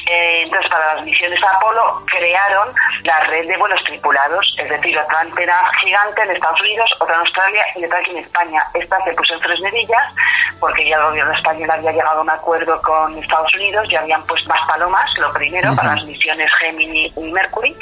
[0.05, 2.73] Eh, entonces, para las misiones Apolo crearon
[3.03, 7.21] la red de vuelos tripulados, es decir, otra antena gigante en Estados Unidos, otra en
[7.21, 8.63] Australia y otra aquí en España.
[8.73, 10.13] Esta se puso en Fresnedillas
[10.59, 14.21] porque ya el gobierno español había llegado a un acuerdo con Estados Unidos y habían
[14.23, 15.77] puesto más palomas, lo primero, Ujú.
[15.77, 16.18] para las misiones
[16.59, 17.75] Gemini y Mercury,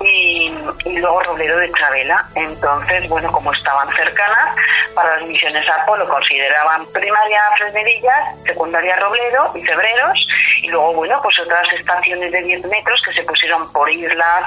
[0.00, 0.52] y,
[0.84, 2.24] y luego Robledo de Chavela.
[2.34, 4.56] Entonces, bueno, como estaban cercanas,
[4.94, 10.26] para las misiones Apolo consideraban primaria Fresnedillas, secundaria Robledo y Febreros,
[10.62, 14.44] y luego, bueno, pues otras estaciones de 10 metros que se pusieron por islas,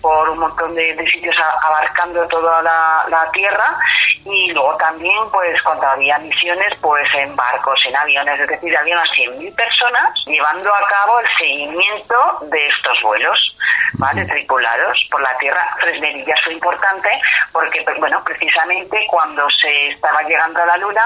[0.00, 3.76] por un montón de, de sitios abarcando toda la, la Tierra,
[4.24, 8.96] y luego también, pues cuando había misiones, pues en barcos, en aviones, es decir, había
[8.96, 12.16] unas 100.000 personas llevando a cabo el seguimiento
[12.50, 13.56] de estos vuelos,
[13.94, 14.24] ¿vale?
[14.26, 15.66] Tripulados por la Tierra.
[15.80, 17.08] Fresnedillas fue importante
[17.52, 21.04] porque, pues, bueno, precisamente cuando se estaba llegando a la Luna,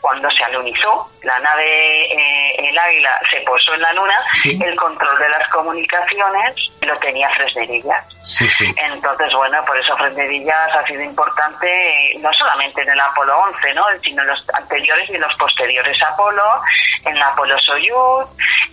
[0.00, 4.58] cuando se alunizó, la nave, eh, el Águila, se posó en la Luna, Sí.
[4.62, 8.06] el control de las comunicaciones lo tenía Fresnedillas.
[8.24, 8.72] Sí, sí.
[8.76, 11.66] Entonces, bueno, por eso Fresnedillas ha sido importante
[12.12, 13.84] eh, no solamente en el Apolo 11, ¿no?
[14.02, 16.60] sino en los anteriores y en los posteriores Apolo,
[17.04, 18.26] en la Apolo Soyuz,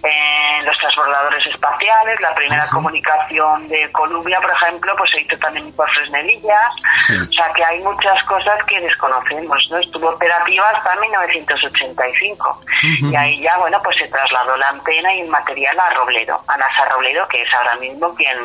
[0.04, 5.72] en los transbordadores espaciales, la primera comunicación de Columbia, por ejemplo, pues se hizo también
[5.74, 6.74] por Fresnedillas.
[7.08, 7.16] Sí.
[7.18, 9.78] O sea que hay muchas cosas que desconocemos, ¿no?
[9.78, 12.50] Estuvo operativa hasta 1985.
[12.50, 13.12] Ujú.
[13.12, 16.58] Y ahí ya, bueno, pues se trasladó la antena y el material a Robledo, a
[16.58, 18.38] NASA Robledo, que es ahora mismo quien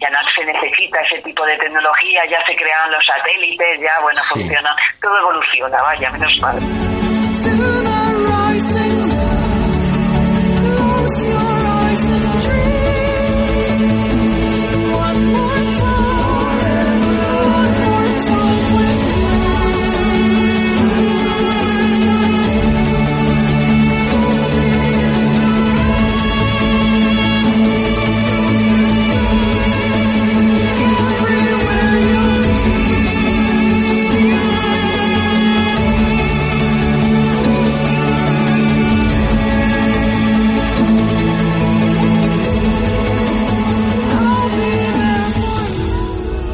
[0.00, 4.20] ya no se necesita ese tipo de tecnología, ya se crearon los satélites, ya, bueno,
[4.22, 4.40] Sí.
[4.40, 6.58] funcionan, todo evoluciona, vaya, menos mal.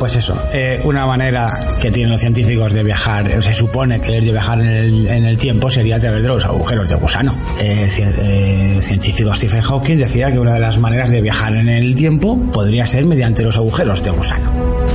[0.08, 4.10] Pues eso, eh, una manera que tienen los científicos de viajar, o se supone que
[4.10, 7.36] de viajar en el, en el tiempo, sería a través de los agujeros de gusano.
[7.60, 11.68] Eh, eh, el científico Stephen Hawking decía que una de las maneras de viajar en
[11.68, 14.87] el tiempo podría ser mediante los agujeros de gusano.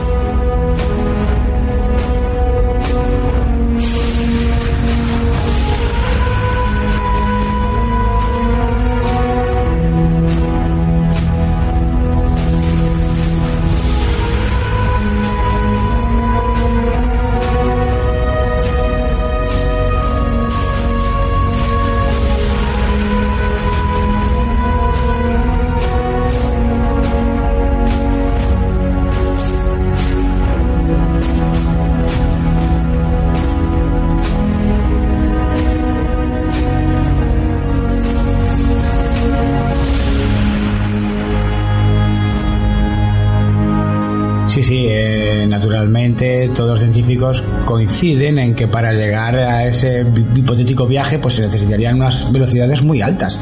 [47.65, 50.05] Coinciden en que para llegar a ese
[50.35, 53.39] hipotético viaje pues se necesitarían unas velocidades muy altas.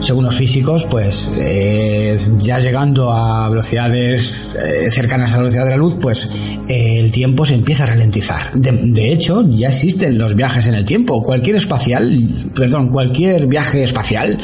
[0.00, 5.70] Según los físicos, pues eh, ya llegando a velocidades eh, cercanas a la velocidad de
[5.70, 6.28] la luz, pues
[6.66, 8.52] eh, el tiempo se empieza a ralentizar.
[8.54, 11.22] De, hecho, ya existen los viajes en el tiempo.
[11.22, 12.18] Cualquier espacial,
[12.54, 14.38] perdón, cualquier viaje espacial,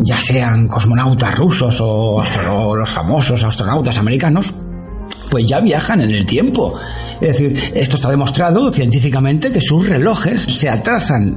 [0.00, 2.22] ya sean cosmonautas rusos o
[2.74, 4.54] los famosos astronautas americanos,
[5.32, 6.78] pues ya viajan en el tiempo.
[7.18, 11.34] Es decir, esto está demostrado científicamente que sus relojes se atrasan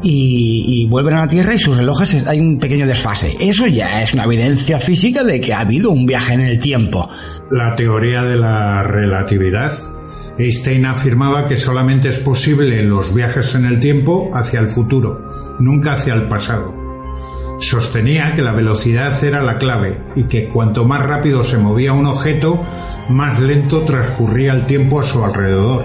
[0.00, 3.36] y, vuelven a la Tierra y sus relojes es- hay un pequeño desfase.
[3.40, 7.08] Eso ya es una evidencia física de que ha habido un viaje en el tiempo.
[7.50, 9.72] La teoría de la relatividad.
[10.38, 15.94] Einstein afirmaba que solamente es posible los viajes en el tiempo hacia el futuro, nunca
[15.94, 16.85] hacia el pasado.
[17.58, 22.06] Sostenía que la velocidad era la clave y que cuanto más rápido se movía un
[22.06, 22.64] objeto,
[23.08, 25.84] más lento transcurría el tiempo a su alrededor.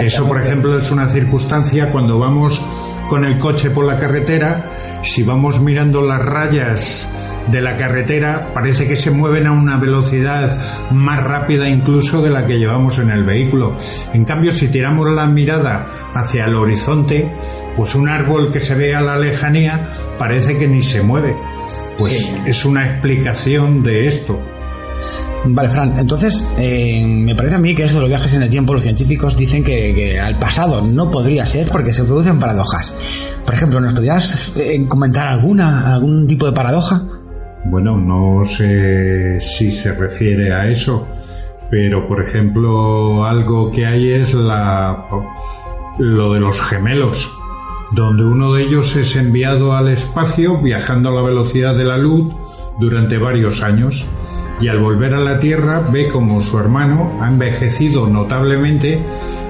[0.00, 2.60] Eso, por ejemplo, es una circunstancia cuando vamos
[3.08, 4.70] con el coche por la carretera,
[5.02, 7.08] si vamos mirando las rayas
[7.50, 10.58] de la carretera, parece que se mueven a una velocidad
[10.90, 13.76] más rápida incluso de la que llevamos en el vehículo.
[14.12, 17.32] En cambio, si tiramos la mirada hacia el horizonte,
[17.78, 19.88] pues un árbol que se ve a la lejanía
[20.18, 21.36] parece que ni se mueve.
[21.96, 24.42] Pues es una explicación de esto.
[25.44, 28.48] Vale, Fran, entonces eh, me parece a mí que eso de los viajes en el
[28.48, 32.92] tiempo, los científicos dicen que, que al pasado no podría ser porque se producen paradojas.
[33.46, 37.04] Por ejemplo, ¿nos podrías eh, comentar alguna, algún tipo de paradoja?
[37.66, 41.06] Bueno, no sé si se refiere a eso,
[41.70, 45.06] pero por ejemplo, algo que hay es la
[45.98, 47.37] lo de los gemelos.
[47.92, 52.32] Donde uno de ellos es enviado al espacio viajando a la velocidad de la luz
[52.78, 54.06] durante varios años
[54.60, 59.00] y al volver a la Tierra ve como su hermano ha envejecido notablemente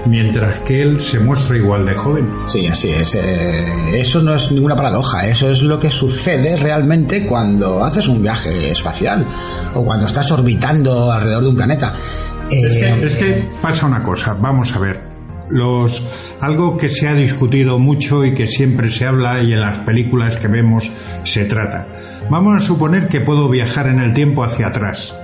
[0.05, 2.31] mientras que él se muestra igual de joven.
[2.47, 3.15] Sí, así es.
[3.15, 8.23] Eh, eso no es ninguna paradoja, eso es lo que sucede realmente cuando haces un
[8.23, 9.27] viaje espacial
[9.75, 11.95] o cuando estás orbitando alrededor de un planeta.
[12.51, 15.08] Es Eh, que, es que pasa una cosa, vamos a ver.
[15.51, 16.03] Los,
[16.41, 20.37] algo que se ha discutido mucho y que siempre se habla y en las películas
[20.37, 20.91] que vemos
[21.25, 21.87] se trata.
[22.31, 25.17] Vamos a suponer que puedo viajar en el tiempo hacia atrás.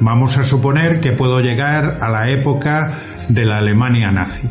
[0.00, 2.92] Vamos a suponer que puedo llegar a la época
[3.28, 4.48] de la Alemania nazi.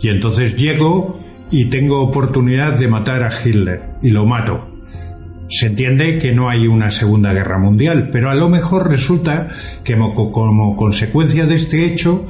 [0.00, 1.18] Y entonces llego
[1.50, 4.68] y tengo oportunidad de matar a Hitler y lo mato.
[5.48, 9.48] Se entiende que no hay una Segunda Guerra Mundial, pero a lo mejor resulta
[9.84, 12.26] que mo- como consecuencia de este hecho,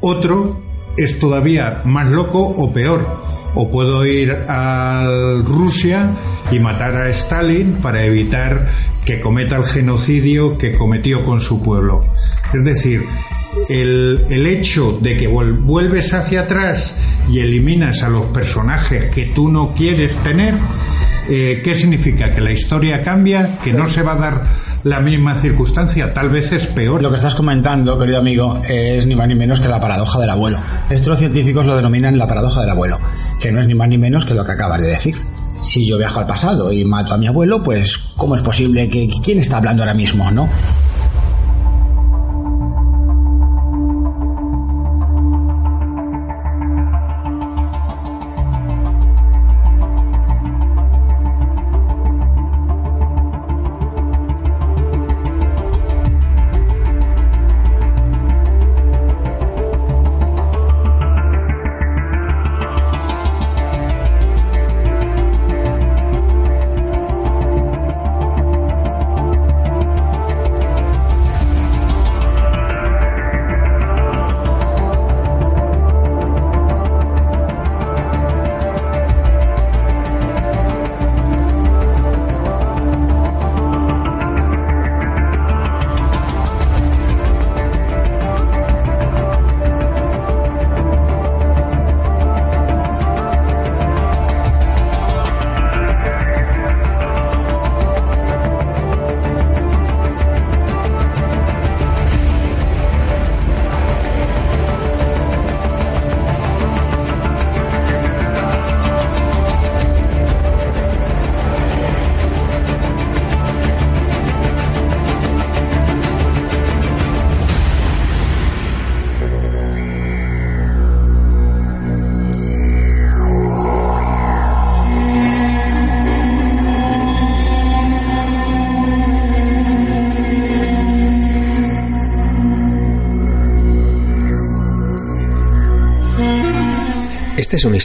[0.00, 0.63] otro
[0.96, 3.22] es todavía más loco o peor.
[3.56, 5.06] O puedo ir a
[5.44, 6.12] Rusia
[6.50, 8.68] y matar a Stalin para evitar
[9.04, 12.00] que cometa el genocidio que cometió con su pueblo.
[12.52, 13.04] Es decir,
[13.68, 16.98] el, el hecho de que vuel- vuelves hacia atrás
[17.30, 20.56] y eliminas a los personajes que tú no quieres tener,
[21.28, 22.30] eh, ¿qué significa?
[22.30, 23.58] ¿Que la historia cambia?
[23.62, 24.44] ¿Que no se va a dar
[24.84, 26.12] la misma circunstancia?
[26.12, 27.02] Tal vez es peor.
[27.02, 30.30] Lo que estás comentando, querido amigo, es ni más ni menos que la paradoja del
[30.30, 30.58] abuelo.
[30.90, 32.98] Esto los científicos lo denominan la paradoja del abuelo,
[33.40, 35.14] que no es ni más ni menos que lo que acabas de decir.
[35.62, 39.08] Si yo viajo al pasado y mato a mi abuelo, pues ¿cómo es posible que-
[39.22, 40.48] quién está hablando ahora mismo, no?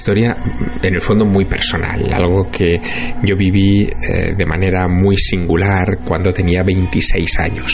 [0.09, 0.35] Historia,
[0.81, 2.81] en el fondo, muy personal, algo que
[3.21, 7.71] yo viví eh, de manera muy singular cuando tenía 26 años.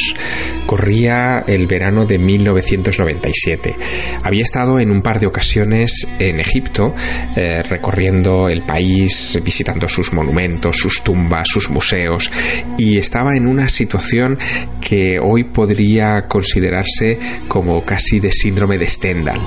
[0.66, 3.76] Corría el verano de 1997.
[4.22, 6.94] Había estado en un par de ocasiones en Egipto,
[7.38, 12.30] eh, recorriendo el país, visitando sus monumentos, sus tumbas, sus museos,
[12.78, 14.38] y estaba en una situación
[14.82, 17.18] que hoy podría considerarse
[17.48, 19.40] como casi de síndrome de Stendhal.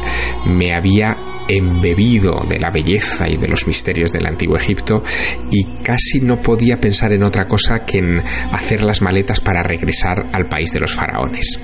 [0.47, 1.15] Me había
[1.49, 5.03] embebido de la belleza y de los misterios del antiguo Egipto
[5.51, 8.21] y casi no podía pensar en otra cosa que en
[8.53, 11.59] hacer las maletas para regresar al país de los faraones.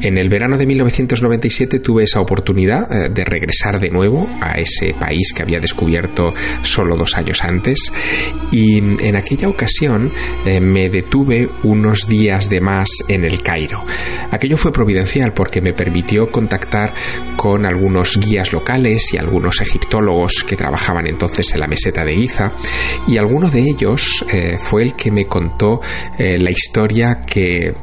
[0.00, 4.94] En el verano de 1997 tuve esa oportunidad eh, de regresar de nuevo a ese
[4.94, 7.92] país que había descubierto solo dos años antes
[8.50, 10.10] y en aquella ocasión
[10.44, 13.84] eh, me detuve unos días de más en el Cairo.
[14.30, 16.92] Aquello fue providencial porque me permitió contactar
[17.36, 22.50] con algunos guías locales y algunos egiptólogos que trabajaban entonces en la meseta de Giza
[23.06, 25.80] y alguno de ellos eh, fue el que me contó
[26.18, 27.74] eh, la historia que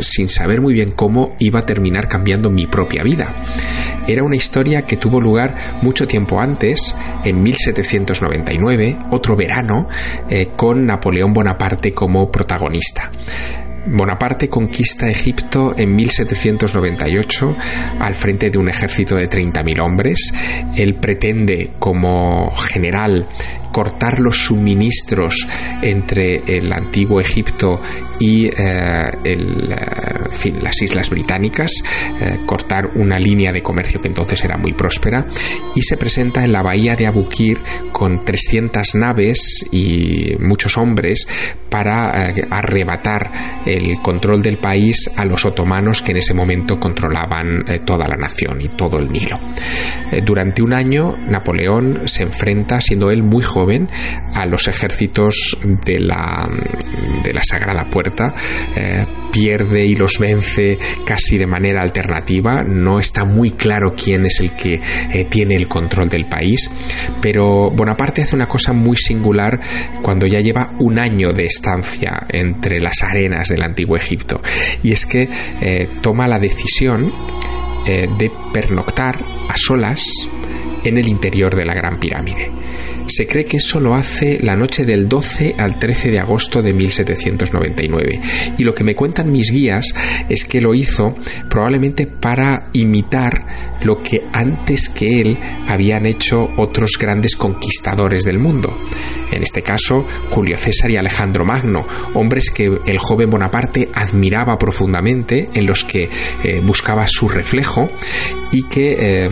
[0.00, 3.32] sin saber muy bien cómo iba a terminar cambiando mi propia vida.
[4.08, 6.94] Era una historia que tuvo lugar mucho tiempo antes,
[7.24, 9.86] en 1799, otro verano,
[10.28, 13.12] eh, con Napoleón Bonaparte como protagonista.
[13.86, 17.56] Bonaparte conquista Egipto en 1798
[17.98, 20.32] al frente de un ejército de 30.000 hombres.
[20.76, 23.26] Él pretende como general
[23.72, 25.46] cortar los suministros
[25.82, 27.80] entre el antiguo Egipto
[28.18, 28.52] y eh,
[29.24, 29.36] eh,
[30.60, 31.72] las islas británicas,
[32.20, 35.26] eh, cortar una línea de comercio que entonces era muy próspera
[35.74, 37.58] y se presenta en la bahía de Abukir
[37.92, 41.26] con 300 naves y muchos hombres
[41.70, 43.30] para eh, arrebatar
[43.64, 48.16] el control del país a los otomanos que en ese momento controlaban eh, toda la
[48.16, 49.38] nación y todo el Nilo.
[50.10, 53.88] Eh, durante un año Napoleón se enfrenta, siendo él muy joven,
[54.34, 56.48] a los ejércitos de la,
[57.22, 58.34] de la Sagrada Puerta,
[59.30, 64.52] pierde y los vence casi de manera alternativa, no está muy claro quién es el
[64.52, 64.80] que
[65.28, 66.70] tiene el control del país,
[67.20, 69.60] pero Bonaparte hace una cosa muy singular
[70.02, 71.44] cuando ya lleva un año de
[72.28, 74.40] entre las arenas del antiguo Egipto,
[74.82, 75.28] y es que
[75.60, 77.12] eh, toma la decisión
[77.86, 79.18] eh, de pernoctar
[79.48, 80.04] a solas
[80.84, 82.50] en el interior de la Gran Pirámide.
[83.10, 86.72] Se cree que eso lo hace la noche del 12 al 13 de agosto de
[86.72, 88.20] 1799.
[88.56, 89.92] Y lo que me cuentan mis guías
[90.28, 91.16] es que lo hizo
[91.48, 98.72] probablemente para imitar lo que antes que él habían hecho otros grandes conquistadores del mundo.
[99.32, 101.80] En este caso, Julio César y Alejandro Magno,
[102.14, 106.08] hombres que el joven Bonaparte admiraba profundamente, en los que
[106.44, 107.88] eh, buscaba su reflejo
[108.52, 109.30] y que eh,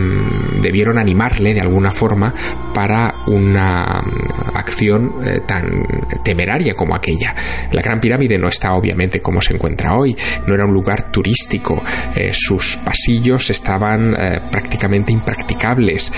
[0.62, 2.32] debieron animarle de alguna forma
[2.72, 5.86] para una acción eh, tan
[6.22, 7.34] temeraria como aquella.
[7.72, 10.16] La Gran Pirámide no está obviamente como se encuentra hoy,
[10.46, 11.82] no era un lugar turístico,
[12.14, 16.12] eh, sus pasillos estaban eh, prácticamente impracticables,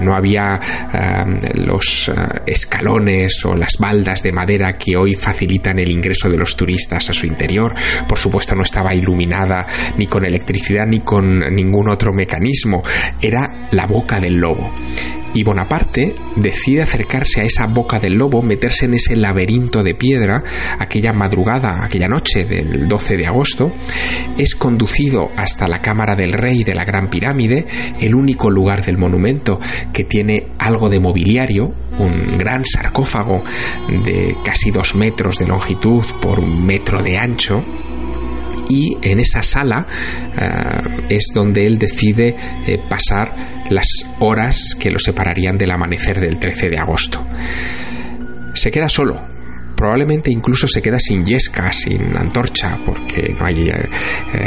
[0.00, 0.60] no había
[1.54, 2.10] los
[2.46, 7.12] escalones o las baldas de madera que hoy facilitan el ingreso de los turistas a
[7.12, 7.74] su interior,
[8.08, 9.66] por supuesto no estaba iluminada
[9.96, 12.82] ni con electricidad ni con ningún otro mecanismo,
[13.20, 14.70] era la boca del lobo
[15.34, 20.42] y Bonaparte decide acercarse a esa boca del lobo, meterse en ese laberinto de piedra
[20.78, 23.72] aquella madrugada, aquella noche del 12 de agosto,
[24.36, 27.66] es conducido hasta la cámara del rey de la Gran Pirámide,
[28.00, 29.60] el único lugar del monumento
[29.92, 33.44] que tiene algo de mobiliario, un gran sarcófago
[34.04, 37.62] de casi dos metros de longitud por un metro de ancho,
[38.72, 39.86] y en esa sala
[40.38, 42.34] eh, es donde él decide
[42.66, 43.86] eh, pasar las
[44.20, 47.24] horas que lo separarían del amanecer del 13 de agosto.
[48.54, 49.20] Se queda solo,
[49.76, 53.88] probablemente incluso se queda sin yesca, sin antorcha, porque no hay eh,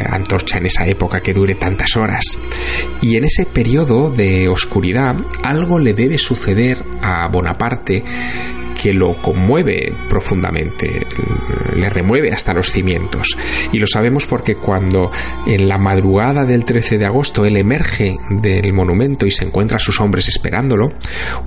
[0.09, 2.25] antorcha en esa época que dure tantas horas.
[3.01, 8.03] Y en ese periodo de oscuridad algo le debe suceder a Bonaparte
[8.81, 11.05] que lo conmueve profundamente,
[11.75, 13.37] le remueve hasta los cimientos.
[13.71, 15.11] Y lo sabemos porque cuando
[15.47, 19.79] en la madrugada del 13 de agosto él emerge del monumento y se encuentra a
[19.79, 20.93] sus hombres esperándolo,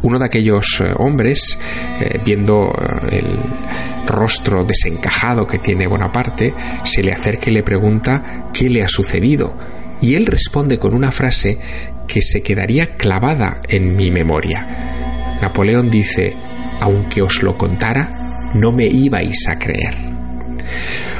[0.03, 1.59] uno de aquellos eh, hombres,
[2.01, 8.51] eh, viendo eh, el rostro desencajado que tiene Bonaparte, se le acerca y le pregunta
[8.53, 9.55] qué le ha sucedido.
[10.01, 11.59] Y él responde con una frase
[12.07, 15.39] que se quedaría clavada en mi memoria.
[15.43, 16.37] Napoleón dice,
[16.81, 18.09] aunque os lo contara,
[18.55, 19.95] no me ibais a creer.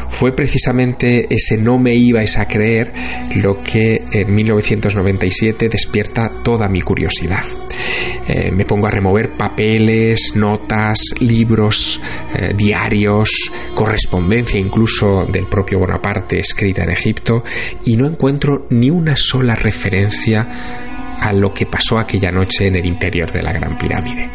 [0.09, 2.93] Fue precisamente ese no me ibais a creer
[3.37, 7.45] lo que en 1997 despierta toda mi curiosidad.
[8.27, 12.01] Eh, me pongo a remover papeles, notas, libros,
[12.35, 13.31] eh, diarios,
[13.75, 17.45] correspondencia incluso del propio Bonaparte escrita en Egipto
[17.85, 20.88] y no encuentro ni una sola referencia
[21.19, 24.31] a lo que pasó aquella noche en el interior de la Gran Pirámide.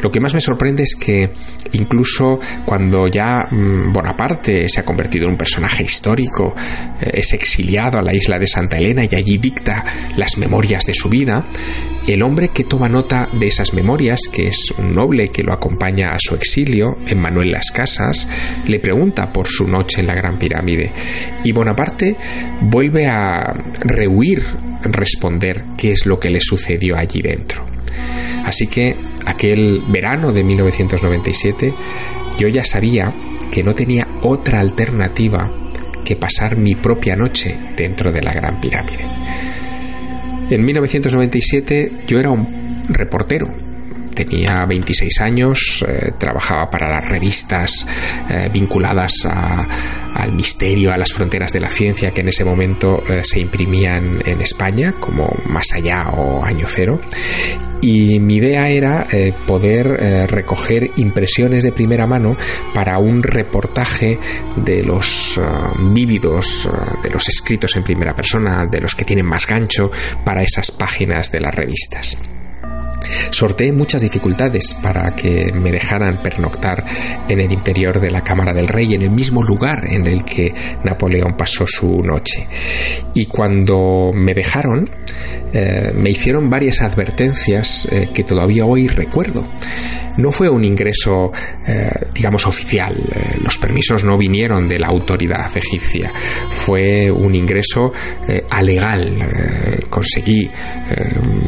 [0.00, 1.30] Lo que más me sorprende es que
[1.72, 6.54] incluso cuando ya mm, Bonaparte se ha convertido en un personaje histórico,
[7.00, 9.84] eh, es exiliado a la isla de Santa Elena y allí dicta
[10.16, 11.44] las memorias de su vida,
[12.14, 16.14] el hombre que toma nota de esas memorias, que es un noble que lo acompaña
[16.14, 18.28] a su exilio, Emmanuel Las Casas,
[18.66, 20.92] le pregunta por su noche en la Gran Pirámide.
[21.44, 22.16] Y Bonaparte
[22.62, 24.42] vuelve a rehuir
[24.82, 27.66] responder qué es lo que le sucedió allí dentro.
[28.44, 31.74] Así que aquel verano de 1997
[32.38, 33.12] yo ya sabía
[33.50, 35.50] que no tenía otra alternativa
[36.04, 39.04] que pasar mi propia noche dentro de la Gran Pirámide.
[40.50, 43.48] En 1997 yo era un reportero,
[44.24, 47.86] tenía 26 años, eh, trabajaba para las revistas
[48.28, 53.22] eh, vinculadas al misterio, a las fronteras de la ciencia que en ese momento eh,
[53.22, 57.00] se imprimían en España, como Más Allá o Año Cero.
[57.80, 59.06] Y mi idea era
[59.46, 59.86] poder
[60.28, 62.36] recoger impresiones de primera mano
[62.74, 64.18] para un reportaje
[64.56, 65.38] de los
[65.92, 66.68] vívidos,
[67.04, 69.92] de los escritos en primera persona, de los que tienen más gancho
[70.24, 72.18] para esas páginas de las revistas.
[73.30, 76.84] Sorteé muchas dificultades para que me dejaran pernoctar
[77.28, 80.52] en el interior de la Cámara del Rey, en el mismo lugar en el que
[80.84, 82.46] Napoleón pasó su noche.
[83.14, 84.88] Y cuando me dejaron,
[85.52, 89.46] eh, me hicieron varias advertencias eh, que todavía hoy recuerdo.
[90.16, 91.30] No fue un ingreso,
[91.66, 92.96] eh, digamos, oficial.
[93.40, 96.12] Los permisos no vinieron de la autoridad egipcia.
[96.50, 97.92] Fue un ingreso
[98.50, 99.16] alegal.
[99.88, 100.50] Conseguí,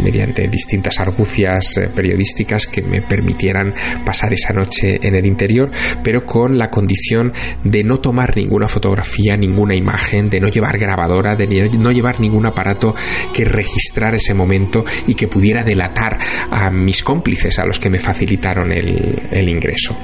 [0.05, 3.73] mediante distintas argucias eh, periodísticas, que me permitieran
[4.05, 5.71] pasar esa noche en el interior,
[6.03, 7.33] pero con la condición
[7.65, 12.47] de no tomar ninguna fotografía, ninguna imagen, de no llevar grabadora, de no llevar ningún
[12.47, 12.95] aparato
[13.33, 16.19] que registrara ese momento y que pudiera delatar
[16.51, 19.97] a mis cómplices, a los que me facilitaron el, ingreso.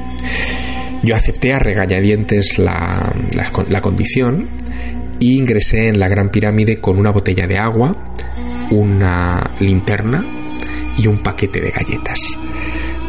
[1.03, 3.13] Yo acepté a regañadientes la,
[3.81, 4.49] condición
[5.21, 8.15] y ingresé en la Gran Pirámide con una botella de agua,
[8.71, 10.25] una linterna
[10.97, 12.19] y un paquete de galletas.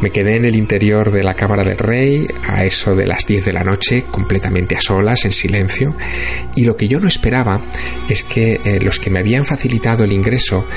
[0.01, 3.45] Me quedé en el interior de la Cámara del Rey a eso de las 10
[3.45, 5.95] de la noche, completamente a solas, en silencio,
[6.55, 7.59] y lo que yo no esperaba
[8.07, 10.67] es que eh, los que me habían facilitado el ingreso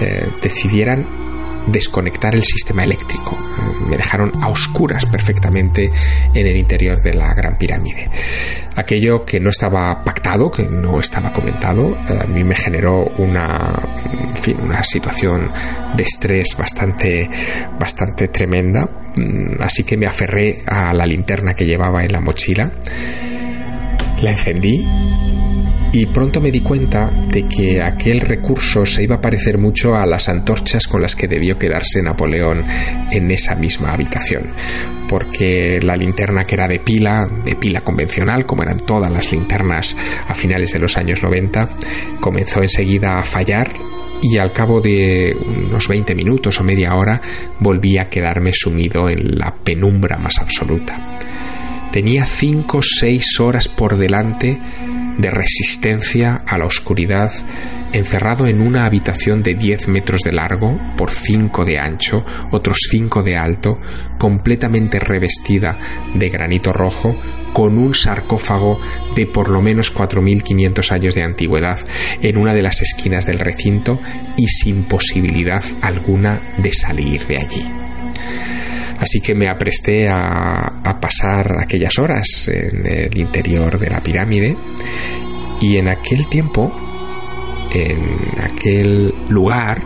[0.00, 1.29] eh, decidieran
[1.70, 3.36] desconectar el sistema eléctrico.
[3.88, 5.90] Me dejaron a oscuras perfectamente
[6.34, 8.10] en el interior de la Gran Pirámide.
[8.76, 13.72] Aquello que no estaba pactado, que no estaba comentado, eh, a mí me generó una,
[14.40, 15.50] fin, una situación
[15.96, 17.28] de estrés bastante,
[17.78, 18.88] bastante tremenda.
[19.16, 22.70] Mm, Así que me aferré a la linterna que llevaba en la mochila,
[24.20, 24.84] la encendí
[25.92, 30.06] y pronto me di cuenta de que aquel recurso se iba a parecer mucho a
[30.06, 32.64] las antorchas con las que debió quedarse Napoleón
[33.10, 34.52] en esa misma habitación,
[35.08, 39.96] porque la linterna que era de pila, de pila convencional, como eran todas las linternas
[40.28, 41.70] a finales de los años 90,
[42.20, 43.72] comenzó enseguida a fallar
[44.22, 47.20] y al cabo de unos 20 minutos o media hora
[47.58, 51.29] volví a quedarme sumido en la penumbra más absoluta.
[51.92, 54.58] Tenía 5 o 6 horas por delante
[55.18, 57.32] de resistencia a la oscuridad,
[57.92, 63.22] encerrado en una habitación de 10 metros de largo por 5 de ancho, otros 5
[63.22, 63.78] de alto,
[64.18, 65.76] completamente revestida
[66.14, 67.16] de granito rojo,
[67.52, 68.80] con un sarcófago
[69.16, 71.78] de por lo menos 4.500 años de antigüedad
[72.22, 74.00] en una de las esquinas del recinto
[74.36, 77.66] y sin posibilidad alguna de salir de allí.
[79.00, 84.54] Así que me apresté a, a pasar aquellas horas en el interior de la pirámide
[85.60, 86.70] y en aquel tiempo,
[87.72, 87.98] en
[88.40, 89.82] aquel lugar,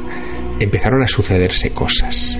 [0.59, 2.39] empezaron a sucederse cosas.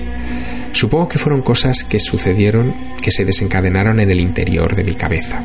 [0.73, 5.41] Supongo que fueron cosas que sucedieron, que se desencadenaron en el interior de mi cabeza,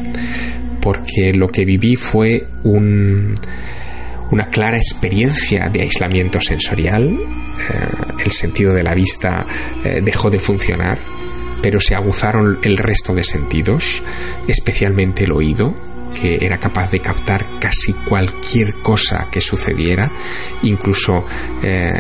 [0.81, 3.37] porque lo que viví fue un,
[4.31, 7.89] una clara experiencia de aislamiento sensorial, eh,
[8.25, 9.47] el sentido de la vista
[9.85, 10.99] eh, dejó de funcionar,
[11.63, 14.03] pero se aguzaron el resto de sentidos,
[14.47, 15.75] especialmente el oído,
[16.21, 20.11] que era capaz de captar casi cualquier cosa que sucediera,
[20.63, 21.25] incluso
[21.63, 21.91] eh,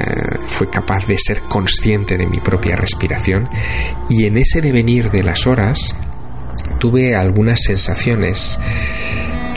[0.46, 3.48] fue capaz de ser consciente de mi propia respiración,
[4.08, 5.96] y en ese devenir de las horas
[6.78, 8.58] tuve algunas sensaciones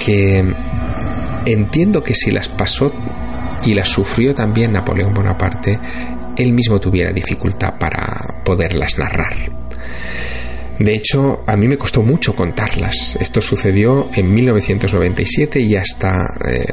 [0.05, 0.43] que
[1.45, 2.91] entiendo que si las pasó
[3.63, 5.79] y las sufrió también Napoleón Bonaparte,
[6.35, 9.35] él mismo tuviera dificultad para poderlas narrar.
[10.79, 13.17] De hecho, a mí me costó mucho contarlas.
[13.19, 16.65] Esto sucedió en 1997 y hasta eh,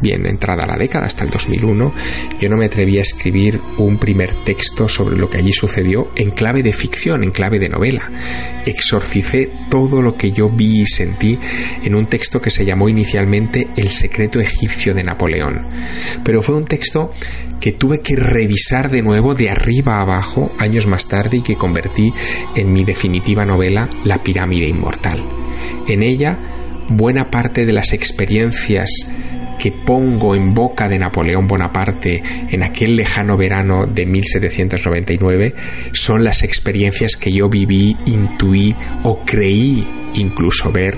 [0.00, 1.94] bien entrada la década, hasta el 2001,
[2.40, 6.30] yo no me atreví a escribir un primer texto sobre lo que allí sucedió en
[6.30, 8.10] clave de ficción, en clave de novela.
[8.64, 11.38] Exorcicé todo lo que yo vi y sentí
[11.82, 15.66] en un texto que se llamó inicialmente El secreto egipcio de Napoleón.
[16.22, 17.12] Pero fue un texto
[17.60, 21.56] que tuve que revisar de nuevo de arriba a abajo años más tarde y que
[21.56, 22.12] convertí
[22.54, 25.24] en mi definitiva novela La pirámide inmortal.
[25.86, 26.38] En ella,
[26.88, 28.90] buena parte de las experiencias
[29.58, 35.54] que pongo en boca de Napoleón Bonaparte en aquel lejano verano de 1799
[35.92, 39.84] son las experiencias que yo viví, intuí o creí
[40.14, 40.96] incluso ver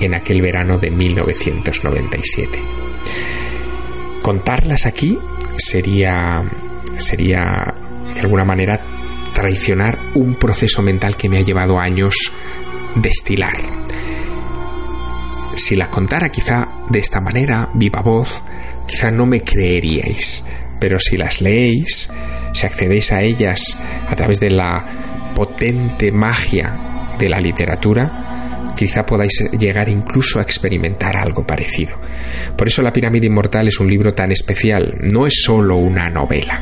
[0.00, 2.58] en aquel verano de 1997.
[4.22, 5.18] Contarlas aquí
[5.56, 6.42] sería
[6.98, 7.74] sería
[8.14, 8.80] de alguna manera
[9.34, 12.14] traicionar un proceso mental que me ha llevado años
[12.94, 13.56] destilar.
[15.56, 18.40] Si las contara quizá de esta manera, viva voz,
[18.86, 20.44] quizá no me creeríais,
[20.80, 22.10] pero si las leéis,
[22.52, 23.78] si accedéis a ellas
[24.08, 31.16] a través de la potente magia de la literatura, quizá podáis llegar incluso a experimentar
[31.16, 31.98] algo parecido.
[32.56, 36.60] Por eso La pirámide inmortal es un libro tan especial, no es solo una novela,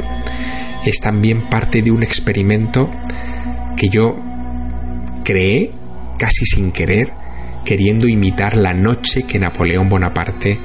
[0.85, 2.91] es también parte de un experimento
[3.77, 4.17] que yo
[5.25, 5.71] creé
[6.19, 7.13] casi sin querer,
[7.65, 10.59] queriendo imitar la noche que Napoleón Bonaparte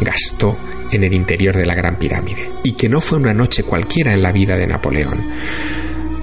[0.00, 0.56] gastó
[0.92, 2.48] en el interior de la Gran Pirámide.
[2.62, 5.20] Y que no fue una noche cualquiera en la vida de Napoleón.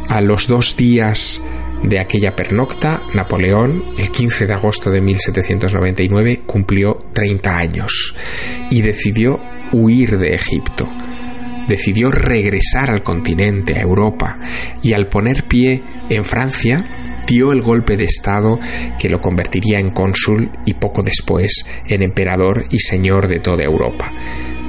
[0.07, 1.41] A los dos días
[1.83, 8.15] de aquella pernocta, Napoleón, el 15 de agosto de 1799, cumplió 30 años
[8.69, 9.39] y decidió
[9.71, 10.87] huir de Egipto.
[11.71, 14.37] Decidió regresar al continente, a Europa,
[14.83, 16.83] y al poner pie en Francia,
[17.25, 18.59] dio el golpe de Estado
[18.99, 24.11] que lo convertiría en cónsul y poco después en emperador y señor de toda Europa.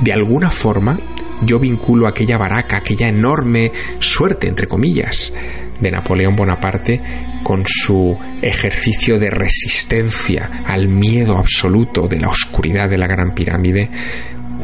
[0.01, 0.97] De alguna forma,
[1.45, 5.35] yo vinculo aquella baraca, aquella enorme suerte, entre comillas,
[5.81, 7.03] de Napoleón Bonaparte
[7.43, 13.91] con su ejercicio de resistencia al miedo absoluto de la oscuridad de la Gran Pirámide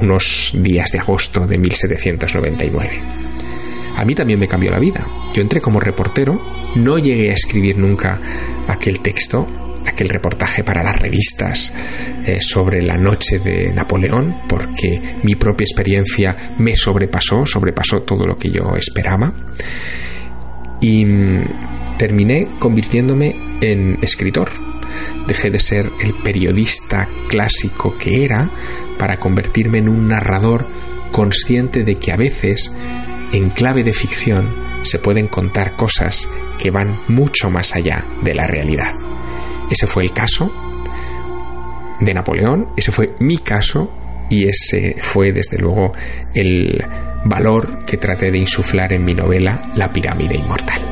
[0.00, 3.00] unos días de agosto de 1799.
[3.96, 5.04] A mí también me cambió la vida.
[5.34, 6.40] Yo entré como reportero,
[6.76, 8.20] no llegué a escribir nunca
[8.68, 9.46] aquel texto,
[9.84, 11.72] aquel reportaje para las revistas
[12.24, 18.36] eh, sobre la noche de Napoleón, porque mi propia experiencia me sobrepasó, sobrepasó todo lo
[18.36, 19.32] que yo esperaba.
[20.80, 24.50] Y mm, terminé convirtiéndome en escritor.
[25.26, 28.48] Dejé de ser el periodista clásico que era
[28.98, 30.66] para convertirme en un narrador
[31.12, 32.74] consciente de que a veces,
[33.32, 34.48] en clave de ficción,
[34.82, 38.92] se pueden contar cosas que van mucho más allá de la realidad.
[39.70, 40.52] Ese fue el caso
[42.00, 43.92] de Napoleón, ese fue mi caso
[44.30, 45.92] y ese fue desde luego
[46.34, 46.84] el
[47.24, 50.82] valor que traté de insuflar en mi novela La pirámide inmortal.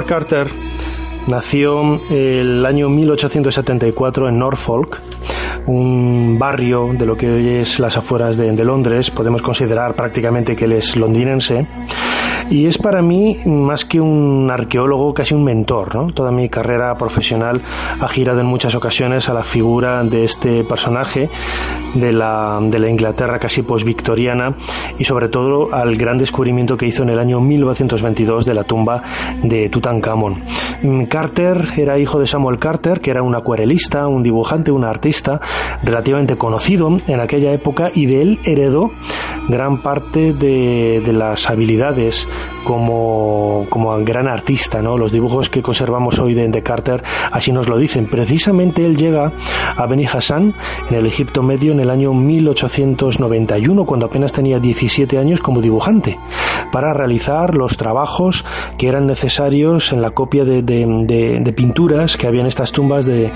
[0.00, 0.50] Howard Carter
[1.26, 4.98] nació el año 1874 en Norfolk,
[5.66, 9.10] un barrio de lo que hoy es las afueras de, de Londres.
[9.10, 11.66] Podemos considerar prácticamente que él es londinense.
[12.50, 15.94] Y es para mí más que un arqueólogo, casi un mentor.
[15.94, 16.12] ¿no?
[16.12, 17.62] Toda mi carrera profesional
[18.00, 21.28] ha girado en muchas ocasiones a la figura de este personaje
[21.94, 24.56] de la, de la Inglaterra casi post-victoriana
[24.98, 29.02] y sobre todo al gran descubrimiento que hizo en el año 1922 de la tumba
[29.44, 30.42] de Tutankamón.
[30.82, 35.40] Mm, Carter era hijo de Samuel Carter, que era un acuarelista, un dibujante, un artista
[35.84, 38.90] relativamente conocido en aquella época y de él heredó
[39.48, 42.26] gran parte de, de las habilidades
[42.64, 44.82] como, como gran artista.
[44.82, 44.96] ¿no?
[44.96, 47.02] Los dibujos que conservamos hoy de, de Carter
[47.32, 48.06] así nos lo dicen.
[48.06, 49.32] Precisamente él llega
[49.76, 50.54] a Beni Hassan
[50.88, 56.18] en el Egipto Medio en el año 1891, cuando apenas tenía 17 años como dibujante,
[56.72, 58.44] para realizar los trabajos
[58.78, 63.32] que eran necesarios en la copia de, de, pinturas que había en estas tumbas de,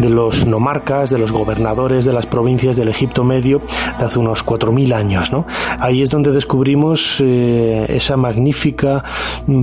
[0.00, 3.62] los nomarcas, de los gobernadores de las provincias del Egipto Medio
[3.98, 5.32] de hace unos 4.000 años.
[5.32, 5.46] ¿no?
[5.78, 9.04] Ahí es donde descubrimos eh, esa magnífica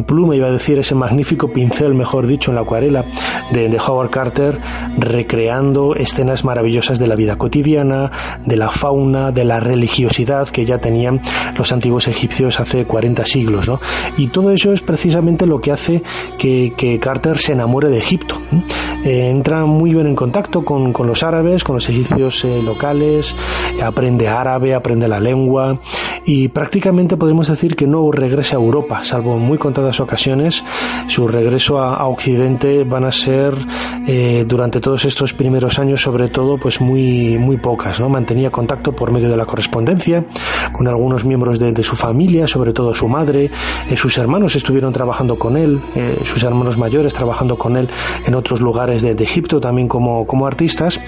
[0.06, 3.06] pluma, iba a decir, ese magnífico pincel, mejor dicho, en la acuarela
[3.52, 4.60] de, de Howard Carter,
[4.98, 8.12] recreando escenas maravillosas de la vida cotidiana,
[8.46, 11.22] de la fauna, de la religiosidad que ya tenían
[11.58, 13.68] los antiguos egipcios hace 40 siglos.
[13.68, 13.80] ¿no?
[14.18, 16.04] Y todo eso es precisamente lo que hace
[16.38, 18.38] que, que Carter se enamore de Egipto.
[19.06, 23.36] Eh, entra muy bien en contacto con, con los árabes, con los egipcios eh, locales,
[23.84, 25.80] aprende árabe, aprende la lengua
[26.26, 30.64] y prácticamente podemos decir que no regresa a Europa, salvo en muy contadas ocasiones.
[31.08, 33.54] Su regreso a, a Occidente van a ser
[34.08, 38.00] eh, durante todos estos primeros años, sobre todo, pues muy, muy pocas.
[38.00, 38.10] ¿no?
[38.10, 40.26] Mantenía contacto por medio de la correspondencia
[40.74, 43.52] con algunos miembros de, de su familia, sobre todo su madre,
[43.90, 47.90] eh, sus hermanos estuvieron trabajando con él, eh, sus hermanos mayores trabajando con él
[48.26, 51.00] en otros lugares de, Egipto también como, como artistas,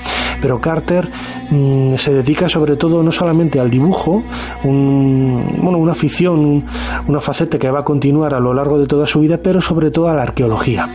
[0.42, 1.10] pero Carter
[1.52, 4.24] mm, se dedica sobre todo no solamente al dibujo,
[4.64, 6.66] bueno, una afición, un-
[7.08, 9.92] una faceta que va a continuar a lo largo de toda su vida, pero sobre
[9.92, 10.90] todo a la arqueología.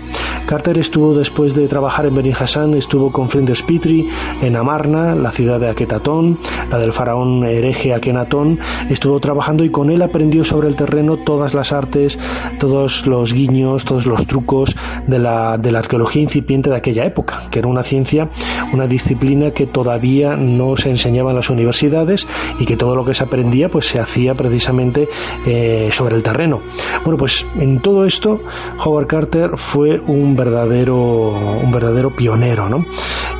[0.46, 4.08] Carter estuvo después de trabajar en Beni Hassan, estuvo con Flinders Petrie
[4.42, 6.38] en Amarna, la ciudad de Aketatón,
[6.70, 8.58] la del faraón hereje Akenatón,
[8.90, 12.18] estuvo trabajando y con él aprendió sobre el terreno todas las artes,
[12.58, 14.74] todos los guiños, todos los trucos
[15.06, 18.28] de la, de la arqueología incipiente de aquella época, que era una ciencia,
[18.72, 22.26] una disciplina que todavía no se enseñaba en las universidades
[22.58, 25.08] y que todo lo que se aprendía pues se hacía precisamente
[25.46, 26.60] eh, sobre el terreno.
[27.04, 28.40] Bueno, pues en todo esto
[28.84, 31.32] Howard Carter fue un verdadero
[31.62, 32.84] un verdadero pionero, ¿no?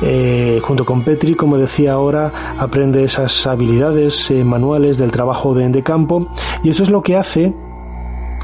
[0.05, 5.69] Eh, junto con Petri, como decía ahora, aprende esas habilidades eh, manuales del trabajo de,
[5.69, 6.27] de campo
[6.61, 7.53] y eso es lo que hace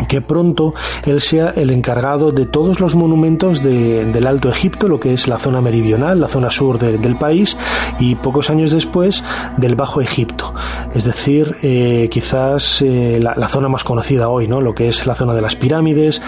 [0.07, 0.73] que pronto
[1.05, 5.27] él sea el encargado de todos los monumentos de- del Alto Egipto, lo que es
[5.27, 7.57] la zona meridional, la zona sur de- del país,
[7.99, 9.23] y pocos años después
[9.57, 10.53] del Bajo Egipto.
[10.93, 14.61] Es decir, eh, quizás eh, la, zona más conocida hoy, ¿no?
[14.61, 16.21] lo que es la zona de las pirámides,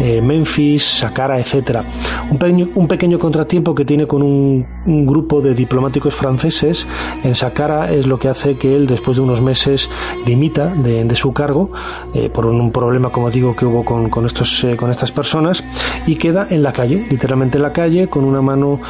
[0.00, 1.84] eh, Memphis, Saqqara, etcétera.
[2.30, 6.86] Un pequeño, contratiempo que tiene con un, un grupo de diplomáticos franceses
[7.24, 9.88] en Saqqara es lo que hace que él, después de unos meses,
[10.26, 11.70] dimita de, de su cargo
[12.14, 15.62] eh, por un, problema, como digo, que hubo con, con estos, eh, con estas personas
[16.06, 18.80] y queda en la calle, literalmente en la calle, con una mano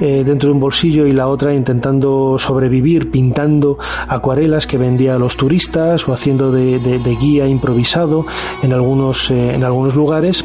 [0.00, 3.78] eh, dentro de un bolsillo y la otra intentando sobrevivir, pintando
[4.08, 8.26] acuarelas que vendía a los turistas o haciendo de, de- de guía improvisado
[8.62, 10.44] en algunos, en algunos lugares,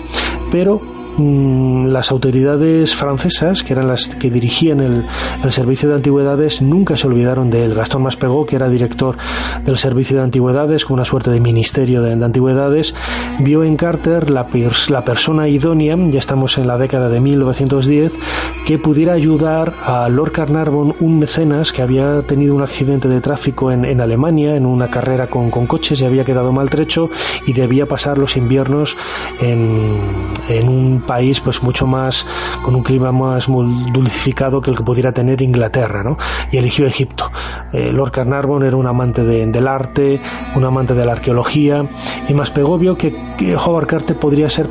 [0.52, 0.82] pero
[1.18, 5.06] las autoridades francesas, que eran las que dirigían el,
[5.44, 7.76] el servicio de antigüedades, nunca se olvidaron de él.
[7.76, 9.18] Gastón Maspegó, que era director
[9.66, 12.96] del servicio de antigüedades, con una suerte de ministerio de, de antigüedades,
[13.40, 14.48] vio en Carter la,
[14.90, 18.14] la persona idónea, ya estamos en la década de 1910,
[18.66, 23.72] que pudiera ayudar a Lord Carnarvon, un mecenas que había tenido un accidente de tráfico
[23.72, 27.10] en, en Alemania, en una carrera con, con coches y había quedado maltrecho
[27.46, 28.98] y debía pasar los inviernos
[29.42, 30.00] en,
[30.50, 32.26] en un país pues mucho más
[32.64, 36.18] con un clima más dulcificado que el que pudiera tener Inglaterra ¿no?
[36.52, 37.32] y eligió Egipto
[37.74, 40.20] Eh, Lord Carnarvon era un amante de- del arte
[40.56, 41.86] un amante de la arqueología
[42.28, 44.70] y más pegó vio que, que Howard Carter podría ser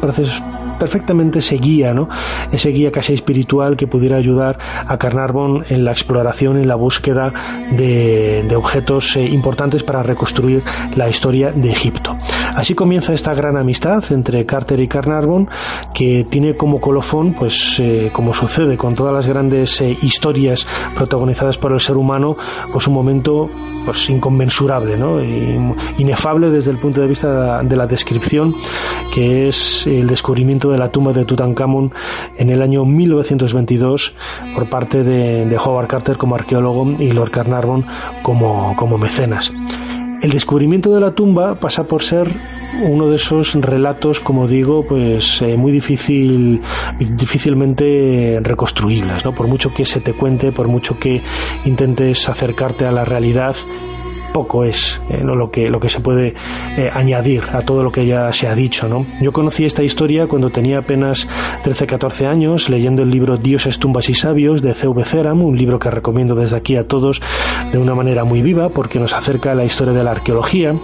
[0.82, 2.09] perfectamente ese guía, ¿no?
[2.50, 7.32] Ese guía casi espiritual que pudiera ayudar a Carnarvon en la exploración, en la búsqueda
[7.70, 10.64] de, objetos eh, importantes para reconstruir
[10.96, 12.16] la historia de Egipto.
[12.56, 15.48] Así comienza esta gran amistad entre Carter y Carnarvon,
[15.94, 21.59] que tiene como colofón, pues eh, como sucede con todas las grandes eh, historias protagonizadas
[21.59, 22.36] por el ser humano,
[22.72, 23.48] pues un momento
[23.84, 25.22] pues inconmensurable, ¿no?
[25.98, 28.54] Inefable desde el punto de vista de la descripción,
[29.14, 31.92] que es el descubrimiento de la tumba de Tutankamón
[32.36, 34.14] en el año 1922
[34.54, 37.84] por parte de, Howard Carter como arqueólogo y Lord Carnarvon
[38.22, 39.52] como, como mecenas.
[40.22, 42.28] El descubrimiento de la tumba pasa por ser
[42.80, 46.60] uno de esos relatos, como digo, pues eh, muy difícil,
[46.98, 49.32] difícilmente reconstruibles, ¿no?
[49.32, 51.22] Por mucho que se te cuente, por mucho que
[51.64, 53.56] intentes acercarte a la realidad,
[54.32, 56.34] poco es eh, lo que lo que se puede
[56.76, 59.06] eh, añadir a todo lo que ya se ha dicho ¿no?
[59.20, 61.28] yo conocí esta historia cuando tenía apenas
[61.62, 65.04] 13 14 años leyendo el libro Dioses tumbas y sabios de C.V.
[65.04, 67.20] Ceram un libro que recomiendo desde aquí a todos
[67.70, 70.74] de una manera muy viva porque nos acerca a la historia de la arqueología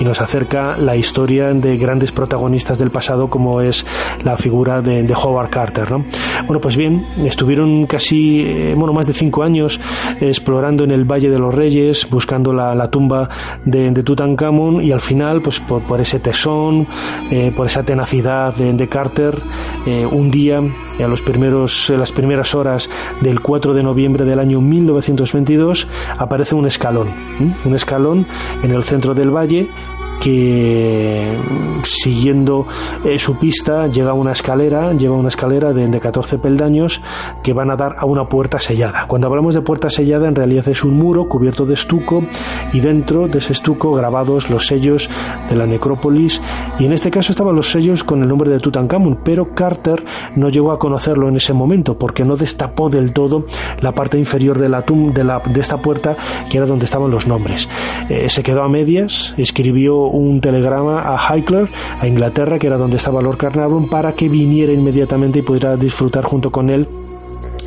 [0.00, 3.84] y nos acerca la historia de grandes protagonistas del pasado como es
[4.24, 6.06] la figura de, Howard Carter ¿no?
[6.46, 9.78] bueno pues bien estuvieron casi eh, bueno más de cinco años
[10.20, 13.28] explorando en el Valle de los Reyes buscando la tumba
[13.64, 16.86] de, de Tutankamón y al final pues por, ese tesón
[17.32, 19.40] eh, por esa tenacidad de, de Carter
[19.86, 20.62] eh, un día
[21.02, 22.88] a los primeros las primeras horas
[23.22, 25.88] del 4 de noviembre del año 1922
[26.18, 27.08] aparece un escalón
[27.64, 28.26] un escalón
[28.62, 29.68] en el centro del valle
[30.22, 31.36] que
[31.82, 32.66] siguiendo
[33.04, 37.00] eh, su pista llega a una escalera, lleva una escalera de, de 14 peldaños
[37.42, 39.06] que van a dar a una puerta sellada.
[39.08, 42.22] Cuando hablamos de puerta sellada en realidad es un muro cubierto de estuco
[42.72, 45.10] y dentro de ese estuco grabados los sellos
[45.50, 46.40] de la necrópolis
[46.78, 50.04] y en este caso estaban los sellos con el nombre de Tutankamón, pero Carter
[50.36, 53.46] no llegó a conocerlo en ese momento porque no destapó del todo
[53.80, 56.16] la parte inferior de la tum de, la, de esta puerta
[56.48, 57.68] que era donde estaban los nombres.
[58.08, 61.68] Eh, se quedó a medias, escribió un telegrama a Highclere,
[62.00, 66.24] a Inglaterra, que era donde estaba Lord Carnarvon, para que viniera inmediatamente y pudiera disfrutar
[66.24, 66.88] junto con él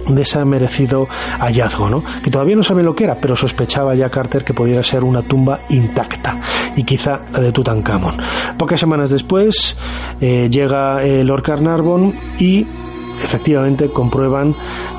[0.08, 1.08] de ese merecido
[1.40, 2.04] hallazgo, ¿no?
[2.22, 5.24] Que todavía no sabe lo que era, pero sospechaba ya Carter que pudiera ser una
[5.24, 6.42] tumba intacta
[6.76, 8.18] y quizá la de Tutankamón.
[8.58, 9.76] Pocas semanas después
[10.22, 12.66] eh, llega eh, Lord Carnarvon y
[13.24, 14.56] efectivamente comprueban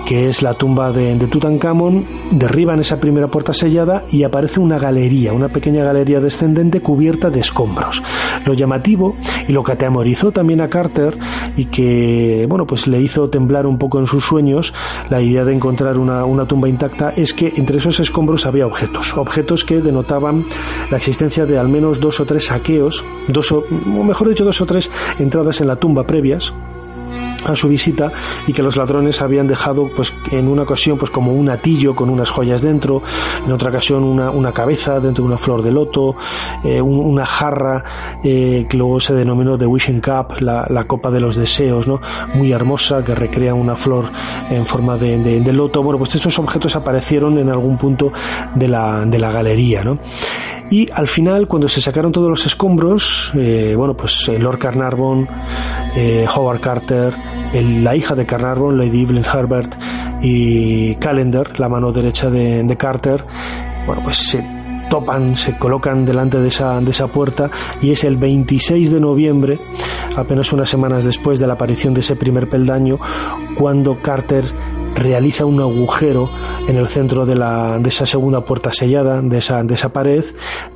[0.07, 4.79] que es la tumba de, de Tutankamón, derriban esa primera puerta sellada y aparece una
[4.79, 8.05] galería, una pequeña galería descendente cubierta de escombros.
[8.45, 9.17] Lo llamativo
[9.49, 11.19] y lo que atemorizó también a Carter
[11.57, 14.73] y que, bueno, pues le hizo temblar un poco en sus sueños
[15.11, 19.17] la idea de encontrar una, una tumba intacta es que entre esos escombros había objetos,
[19.17, 20.45] objetos que denotaban
[20.91, 23.65] la existencia de al menos dos o tres saqueos, dos o,
[23.99, 24.89] o mejor dicho, dos o tres
[25.19, 26.53] entradas en la tumba previas
[27.53, 28.13] a su visita
[28.47, 32.11] y que los ladrones habían dejado pues en una ocasión pues como un atillo con
[32.11, 33.03] unas joyas dentro
[33.45, 36.17] en otra ocasión una, una cabeza dentro de una flor de loto
[36.65, 37.85] eh, un- una jarra
[38.25, 42.01] eh, que luego se denominó The Wishing Cup la, la copa de los deseos no
[42.35, 44.07] muy hermosa que recrea una flor
[44.51, 45.83] en forma de, de- loto.
[45.83, 48.13] Bueno pues estos objetos aparecieron en algún punto
[48.55, 49.99] de la, de la galería no
[50.69, 55.29] y al final, cuando se sacaron todos los escombros, eh, bueno, pues Lord Carnarvon,
[55.97, 57.15] eh, Howard Carter,
[57.53, 59.75] la hija de Carnarvon, Lady Evelyn Herbert
[60.23, 63.25] y Calendar, la mano derecha de, de Carter,
[63.87, 64.45] bueno, pues se
[64.91, 67.51] topan, se colocan delante de esa, de esa puerta
[67.83, 69.59] y es el 26 de noviembre,
[70.17, 72.99] apenas unas semanas después de la aparición de ese primer peldaño,
[73.57, 74.45] cuando Carter
[74.97, 76.29] realiza un agujero
[76.67, 80.25] en el centro de, la, de esa segunda puerta sellada, de esa, de esa pared,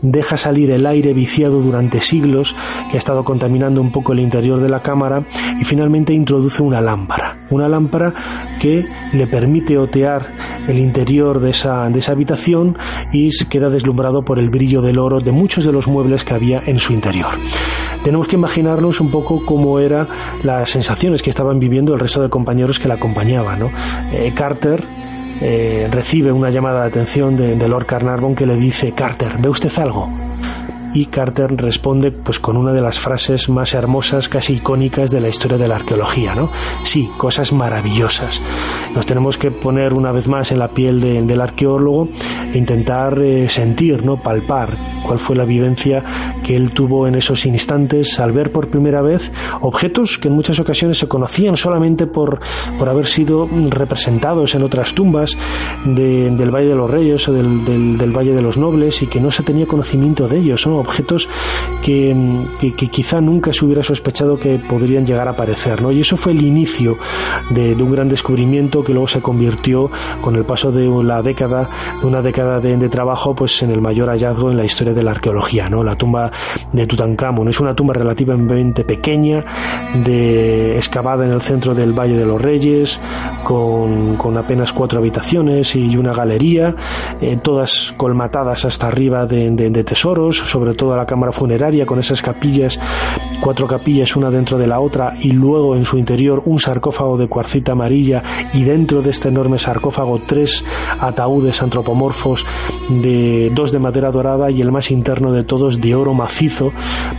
[0.03, 2.55] deja salir el aire viciado durante siglos
[2.91, 5.27] que ha estado contaminando un poco el interior de la cámara
[5.61, 8.15] y finalmente introduce una lámpara, una lámpara
[8.61, 10.33] que le permite otear
[10.69, 12.77] el interior de esa, de esa habitación
[13.13, 16.63] y queda deslumbrado por el brillo del oro de muchos de los muebles que había
[16.67, 17.33] en su interior
[18.03, 20.09] tenemos que imaginarnos un poco cómo eran
[20.43, 23.71] las sensaciones que estaban viviendo el resto de compañeros que la acompañaban.
[24.13, 24.85] Eh, Carter
[25.41, 29.49] eh, recibe una llamada de atención de, de Lord Carnarvon que le dice, Carter, ¿ve
[29.49, 30.30] usted algo?
[30.93, 35.29] Y Carter responde pues con una de las frases más hermosas, casi icónicas de la
[35.29, 36.51] historia de la arqueología, ¿no?
[36.83, 38.43] Sí, cosas maravillosas.
[38.95, 42.09] Nos tenemos que poner una vez más en la piel de- del arqueólogo
[42.53, 44.21] e intentar eh, sentir, ¿no?
[44.21, 44.77] Palpar
[45.07, 46.05] cuál fue la vivencia
[46.43, 49.31] que él tuvo en esos instantes al ver por primera vez
[49.61, 52.41] objetos que en muchas ocasiones se conocían solamente por,
[52.79, 55.37] por haber sido representados en otras tumbas
[55.85, 59.21] de- del Valle de los Reyes o del, del- Valle de los Nobles y que
[59.21, 60.61] no se tenía conocimiento de ellos.
[60.63, 61.29] Son objetos
[61.83, 62.15] que,
[62.61, 65.81] que- que quizá nunca se hubiera sospechado que podrían llegar a aparecer.
[65.83, 65.93] ¿no?
[65.93, 66.97] Y eso fue el inicio
[67.51, 69.91] de, un gran descubrimiento que luego se convirtió
[70.21, 71.69] con el paso de la década,
[72.01, 75.13] de una década de, trabajo, pues en el mayor hallazgo en la historia de la
[75.13, 75.85] arqueología, ¿no?
[75.85, 76.31] La tumba
[76.73, 77.49] de Tutankamón.
[77.49, 79.45] Es una tumba relativamente pequeña,
[80.77, 82.99] excavada en el centro del Valle de los Reyes,
[83.45, 86.75] con, apenas cuatro habitaciones y una galería,
[87.21, 91.99] eh, todas colmatadas hasta arriba de, de- de tesoros, sobre todo la cámara funeraria con
[91.99, 92.79] esas capillas,
[93.41, 97.29] cuatro capillas una dentro de la otra y luego en su interior un sarcófago de
[97.29, 98.23] cuarcita amarilla
[98.53, 100.65] y dentro de este enorme sarcófago tres
[100.99, 102.47] ataúdes antropomorfos
[102.89, 106.73] de dos de madera dorada y el más interno de todos de oro macizo,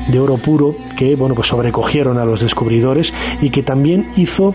[0.07, 4.53] de oro puro que bueno pues sobrecogieron a los descubridores y que también hizo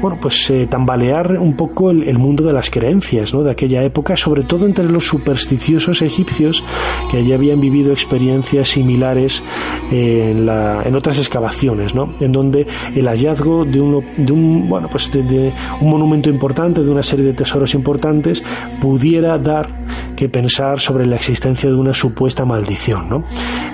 [0.00, 3.42] bueno, pues eh, tambalear un poco el, mundo de las creencias ¿no?
[3.42, 6.62] de aquella época, sobre todo entre los supersticiosos egipcios
[7.10, 9.42] que allí habían vivido experiencias similares
[9.90, 12.12] eh, en, la- en otras excavaciones, ¿no?
[12.20, 16.90] en donde el hallazgo de, de un bueno, pues de, de un monumento importante, de
[16.90, 18.42] una serie de tesoros importantes,
[18.80, 19.68] pudiera dar
[20.16, 23.08] que pensar sobre la existencia de una supuesta maldición.
[23.08, 23.24] ¿no?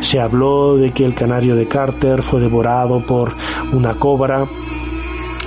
[0.00, 3.32] Se habló de que el canario de Carter fue devorado por
[3.72, 4.46] una cobra,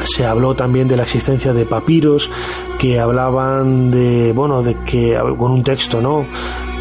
[0.04, 2.30] se habló también de la existencia de papiros
[2.80, 6.26] que hablaban de bueno de que con un texto no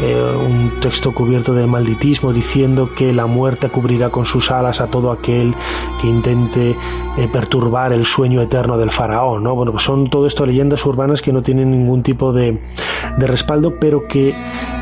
[0.01, 4.89] Eh, un texto cubierto de malditismo diciendo que la muerte cubrirá con sus alas a
[4.89, 5.55] todo aquel
[6.01, 6.75] que intente
[7.17, 11.23] eh, perturbar el sueño eterno del faraón no bueno pues son todo esto leyendas urbanas
[11.23, 12.59] que no tienen ningún tipo de,
[13.17, 14.35] de respaldo pero que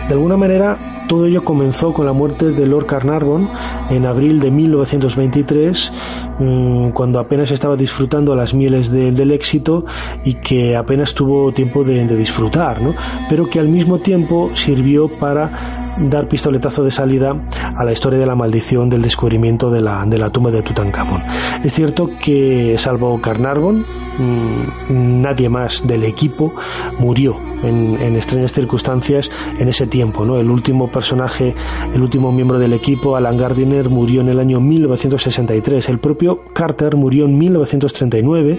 [0.08, 0.78] de alguna manera
[1.08, 3.48] todo ello comenzó con la muerte de Lord Carnarvon
[3.90, 5.92] en abril de 1923,
[6.38, 9.84] mm, cuando apenas estaba disfrutando las mieles de- del éxito
[10.24, 12.94] y que apenas tuvo tiempo de, de disfrutar, ¿no?
[13.28, 17.36] pero que al mismo tiempo sirvió para dar pistoletazo de salida
[17.76, 21.22] a la historia de la maldición del descubrimiento de la, de la tumba de Tutankamón.
[21.62, 23.84] Es cierto que, salvo Carnarvon,
[24.18, 26.54] mm, nadie más del equipo
[26.98, 30.24] murió en, extrañas circunstancias en ese tiempo.
[30.24, 30.38] ¿no?
[30.38, 31.54] El último personaje,
[31.94, 35.88] el último miembro del equipo, Alan Gardiner, murió en el año 1963.
[35.88, 38.58] El propio Carter murió en 1939,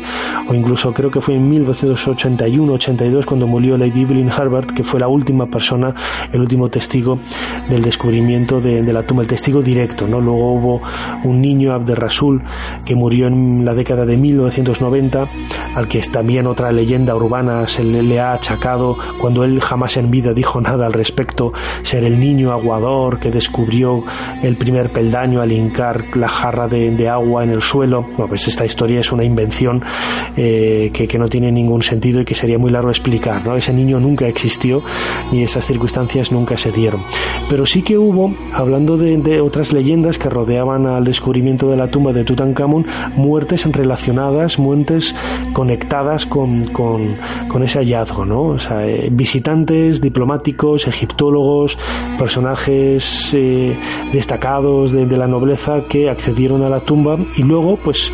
[0.50, 5.08] o incluso creo que fue en 1981-82 cuando murió Lady Evelyn Herbert, que fue la
[5.08, 5.94] última persona,
[6.32, 7.20] el último testigo
[7.70, 10.08] del descubrimiento de, la tumba, el testigo directo.
[10.08, 10.22] ¿no?
[10.22, 10.82] Luego hubo
[11.24, 12.44] un niño, Abderrasul,
[12.86, 15.28] que murió en la década de 1990,
[15.76, 20.34] al que también otra leyenda urbana se le, ha achacado cuando él jamás en vida
[20.34, 24.04] dijo nada al respecto, ser el niño aguador que descubrió
[24.42, 28.04] el primer peldaño al hincar la jarra de, agua en el suelo.
[28.04, 29.84] Bueno, pues esta historia es una invención
[30.38, 33.46] eh, que, que no tiene ningún sentido y que sería muy largo explicar.
[33.46, 33.56] ¿no?
[33.56, 34.82] Ese niño nunca existió
[35.32, 37.02] y esas circunstancias nunca se dieron.
[37.50, 41.90] Pero sí que hubo, hablando de, de otras leyendas que rodeaban al descubrimiento de la
[41.90, 42.86] tumba de Tutankamón,
[43.16, 45.16] muertes relacionadas, muertes
[45.54, 47.16] conectadas con, con,
[47.48, 48.42] con ese hallazgo, ¿no?
[48.44, 51.78] O sea, eh, visitantes, diplomáticos, egiptólogos,
[52.18, 53.76] personajes eh,
[54.12, 58.12] destacados de, de la nobleza que accedieron a la tumba y luego, pues,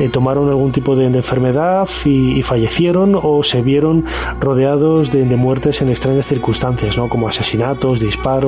[0.00, 4.06] eh, tomaron algún tipo de, de enfermedad y, fallecieron o se vieron
[4.40, 7.08] rodeados de, de muertes en extrañas circunstancias, ¿no?
[7.08, 8.39] Como asesinatos, disparos,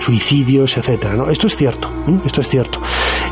[0.00, 1.30] suicidios, etcétera, ¿no?
[1.30, 1.90] Esto es cierto,
[2.24, 2.80] esto es cierto.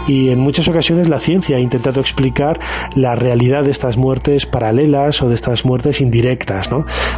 [0.06, 2.60] Y en muchas ocasiones la ciencia ha intentado explicar
[2.94, 6.68] la realidad de estas muertes paralelas o de estas muertes indirectas.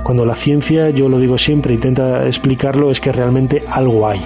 [0.02, 4.24] Cuando la ciencia, yo lo digo siempre, intenta explicarlo, es que realmente algo hay.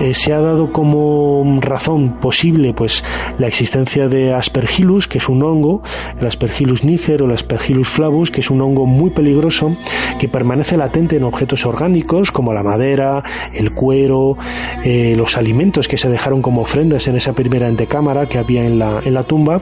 [0.00, 3.02] Eh, se ha dado como razón posible, pues,
[3.38, 5.82] la existencia de Aspergillus, que es un hongo,
[6.20, 9.76] el Aspergillus niger o el Aspergillus flavus, que es un hongo muy peligroso
[10.20, 15.96] que permanece latente en objetos orgánicos como la madera, el cuero, eh, los alimentos que
[15.96, 19.60] se dejaron como ofrendas en esa primera antecámara que había en la, en la tumba.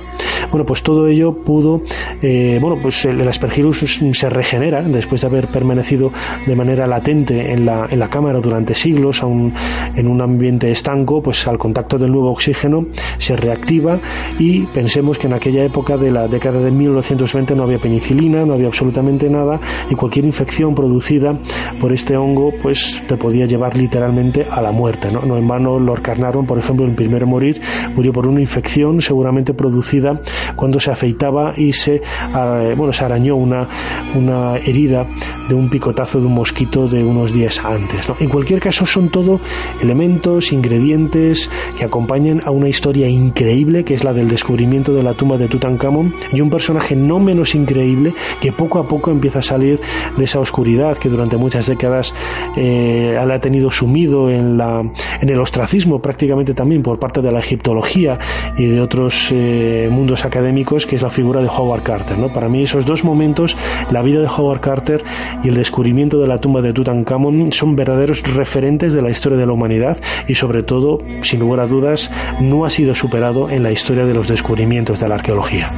[0.50, 1.82] Bueno, pues todo ello pudo,
[2.22, 6.12] eh, bueno, pues el, el Aspergillus se regenera después de haber permanecido
[6.46, 9.52] de manera latente en la, en la cámara durante siglos aun
[9.94, 12.86] en un ambiente estanco, pues al contacto del nuevo oxígeno
[13.18, 13.98] se reactiva
[14.38, 18.54] y pensemos que en aquella época de la década de 1920 no había penicilina, no
[18.54, 21.38] había absolutamente nada y cualquier infección producida
[21.80, 24.15] por este hongo pues te podía llevar literalmente
[24.50, 25.10] a la muerte.
[25.12, 27.60] No, no en vano Lord Carnarvon, por ejemplo, el primero en morir
[27.94, 30.20] murió por una infección seguramente producida
[30.54, 33.68] cuando se afeitaba y se, eh, bueno, se arañó una,
[34.14, 35.06] una herida
[35.48, 38.08] de un picotazo de un mosquito de unos días antes.
[38.08, 38.16] ¿no?
[38.18, 39.38] En cualquier caso son todo
[39.82, 45.12] elementos, ingredientes que acompañan a una historia increíble que es la del descubrimiento de la
[45.12, 49.42] tumba de Tutankamón y un personaje no menos increíble que poco a poco empieza a
[49.42, 49.80] salir
[50.16, 52.14] de esa oscuridad que durante muchas décadas
[52.56, 54.80] eh, ha tenido sumido en, la,
[55.20, 58.18] en el ostracismo prácticamente también por parte de la egiptología
[58.56, 62.18] y de otros eh, mundos académicos que es la figura de Howard Carter.
[62.18, 62.28] ¿no?
[62.28, 63.56] Para mí esos dos momentos,
[63.90, 65.04] la vida de Howard Carter
[65.42, 69.46] y el descubrimiento de la tumba de Tutankamón son verdaderos referentes de la historia de
[69.46, 72.10] la humanidad y sobre todo, sin lugar a dudas,
[72.40, 75.72] no ha sido superado en la historia de los descubrimientos de la arqueología.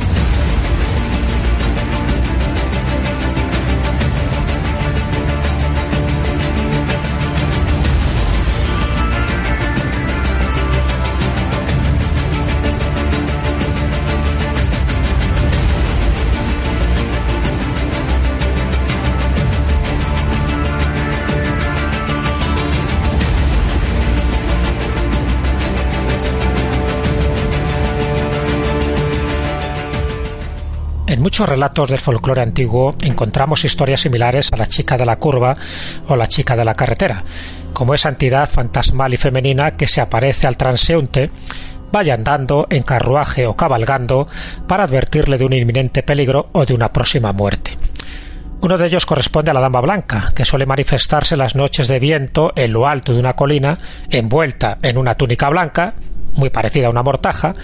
[31.39, 35.57] Muchos relatos del folclore antiguo encontramos historias similares a la chica de la curva
[36.09, 37.23] o la chica de la carretera,
[37.73, 41.31] como esa entidad fantasmal y femenina que se aparece al transeúnte,
[41.93, 44.27] vaya andando en carruaje o cabalgando
[44.67, 47.79] para advertirle de un inminente peligro o de una próxima muerte.
[48.61, 52.51] Uno de ellos corresponde a la Dama Blanca, que suele manifestarse las noches de viento
[52.57, 53.79] en lo alto de una colina,
[54.11, 55.95] envuelta en una túnica blanca,
[56.35, 57.55] muy parecida a una mortaja,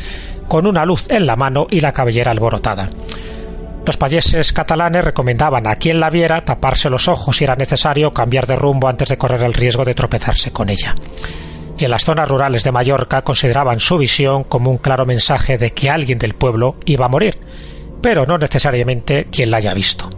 [0.46, 2.88] con una luz en la mano y la cabellera alborotada.
[3.86, 8.46] Los payeses catalanes recomendaban a quien la viera taparse los ojos si era necesario cambiar
[8.46, 10.94] de rumbo antes de correr el riesgo de tropezarse con ella.
[11.76, 15.72] Y en las zonas rurales de Mallorca consideraban su visión como un claro mensaje de
[15.72, 17.38] que alguien del pueblo iba a morir,
[18.04, 20.10] pero no necesariamente quien la haya visto.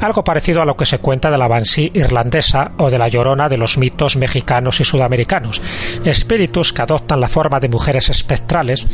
[0.00, 3.48] Algo parecido a lo que se cuenta de la Banshee irlandesa o de la Llorona
[3.48, 5.62] de los mitos mexicanos y sudamericanos,
[6.04, 8.84] espíritus que adoptan la forma de mujeres espectrales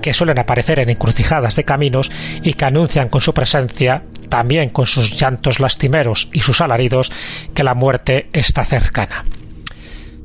[0.00, 2.10] que suelen aparecer en encrucijadas de caminos
[2.42, 7.12] y que anuncian con su presencia, también con sus llantos lastimeros y sus alaridos,
[7.52, 9.26] que la muerte está cercana.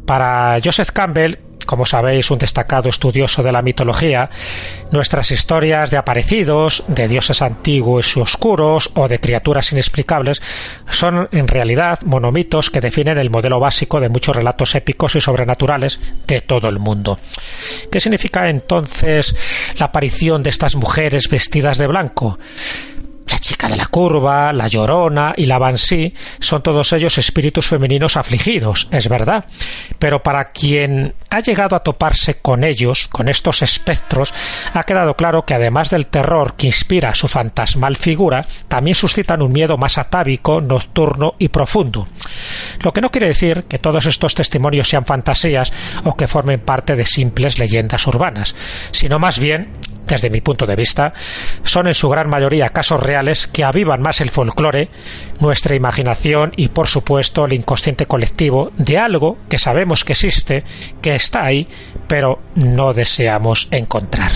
[0.05, 4.29] Para Joseph Campbell, como sabéis, un destacado estudioso de la mitología,
[4.91, 10.41] nuestras historias de aparecidos, de dioses antiguos y oscuros o de criaturas inexplicables
[10.89, 15.99] son en realidad monomitos que definen el modelo básico de muchos relatos épicos y sobrenaturales
[16.27, 17.19] de todo el mundo.
[17.91, 22.37] ¿Qué significa entonces la aparición de estas mujeres vestidas de blanco?
[23.31, 28.17] La chica de la curva, la llorona y la Banshee son todos ellos espíritus femeninos
[28.17, 29.45] afligidos, es verdad.
[29.97, 34.33] Pero para quien ha llegado a toparse con ellos, con estos espectros,
[34.73, 39.53] ha quedado claro que además del terror que inspira su fantasmal figura, también suscitan un
[39.53, 42.09] miedo más atávico, nocturno y profundo.
[42.81, 45.71] Lo que no quiere decir que todos estos testimonios sean fantasías
[46.03, 48.53] o que formen parte de simples leyendas urbanas,
[48.91, 49.69] sino más bien
[50.11, 51.13] desde mi punto de vista,
[51.63, 54.89] son en su gran mayoría casos reales que avivan más el folclore,
[55.39, 60.63] nuestra imaginación y, por supuesto, el inconsciente colectivo de algo que sabemos que existe,
[61.01, 61.67] que está ahí,
[62.07, 64.31] pero no deseamos encontrar.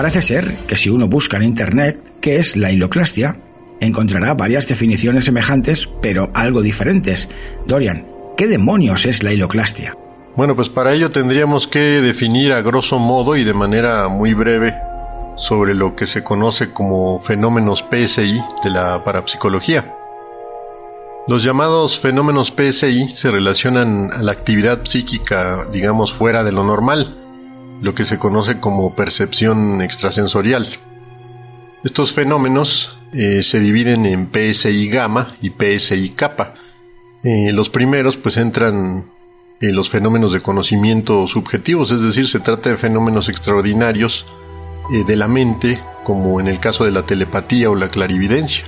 [0.00, 3.36] Parece ser que si uno busca en Internet qué es la hiloclastia,
[3.80, 7.28] encontrará varias definiciones semejantes, pero algo diferentes.
[7.66, 9.94] Dorian, ¿qué demonios es la hiloclastia?
[10.38, 14.72] Bueno, pues para ello tendríamos que definir a grosso modo y de manera muy breve
[15.36, 19.84] sobre lo que se conoce como fenómenos PSI de la parapsicología.
[21.28, 27.19] Los llamados fenómenos PSI se relacionan a la actividad psíquica, digamos, fuera de lo normal,
[27.80, 30.66] lo que se conoce como percepción extrasensorial.
[31.82, 36.54] Estos fenómenos eh, se dividen en PSI gamma y PSI kappa.
[37.22, 39.04] Eh, los primeros pues entran
[39.60, 44.24] en los fenómenos de conocimiento subjetivos, es decir, se trata de fenómenos extraordinarios
[44.92, 48.64] eh, de la mente, como en el caso de la telepatía o la clarividencia.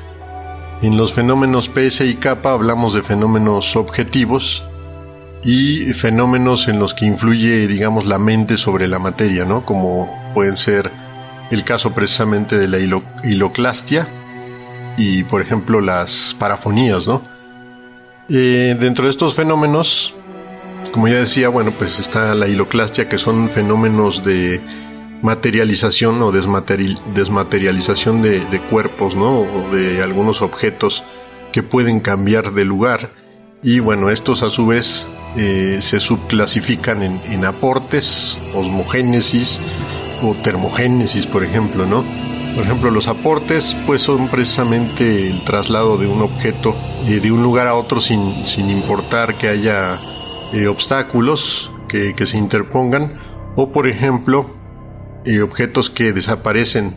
[0.82, 4.62] En los fenómenos PSI kappa hablamos de fenómenos objetivos
[5.44, 9.64] y fenómenos en los que influye, digamos, la mente sobre la materia, ¿no?
[9.64, 10.90] Como pueden ser
[11.50, 14.06] el caso precisamente de la hilo hiloclastia
[14.96, 17.22] y, por ejemplo, las parafonías, ¿no?
[18.28, 20.14] Eh, dentro de estos fenómenos,
[20.92, 24.60] como ya decía, bueno, pues está la hiloclastia, que son fenómenos de
[25.22, 29.40] materialización o desmateri desmaterialización de, de cuerpos, ¿no?
[29.40, 31.02] O de algunos objetos
[31.52, 33.21] que pueden cambiar de lugar
[33.62, 34.86] y bueno, estos a su vez
[35.36, 39.60] eh, se subclasifican en, en, aportes, osmogénesis
[40.22, 42.04] o termogénesis, por ejemplo, ¿no?
[42.56, 46.74] Por ejemplo, los aportes pues son precisamente el traslado de un objeto
[47.06, 49.98] eh, de un lugar a otro sin, sin importar que haya
[50.52, 51.40] eh, obstáculos
[51.88, 53.18] que, que, se interpongan
[53.56, 54.60] o por ejemplo
[55.42, 56.96] objetos que desaparecen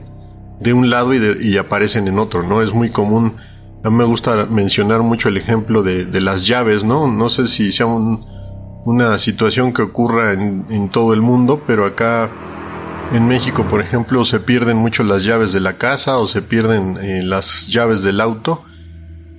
[0.59, 2.63] de un lado y, de, y aparecen en otro, ¿no?
[2.63, 3.35] Es muy común
[3.85, 7.07] a mí me gusta mencionar mucho el ejemplo de, las llaves, ¿no?
[7.07, 8.25] No sé si sea un,
[8.83, 12.27] una situación que ocurra en, en, todo el mundo, pero acá
[13.13, 16.97] en México, por ejemplo, se pierden mucho las llaves de la casa o se pierden
[16.99, 18.63] eh, las llaves del auto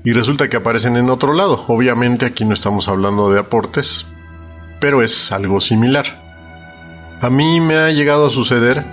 [0.04, 1.64] y resulta que aparecen en otro lado.
[1.66, 4.06] Obviamente aquí no estamos hablando de aportes,
[4.80, 6.06] pero es algo similar.
[7.20, 8.84] A mí me ha llegado a suceder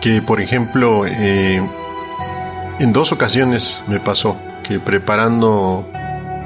[0.00, 1.60] que, por ejemplo, eh,
[2.82, 5.88] en dos ocasiones me pasó que preparando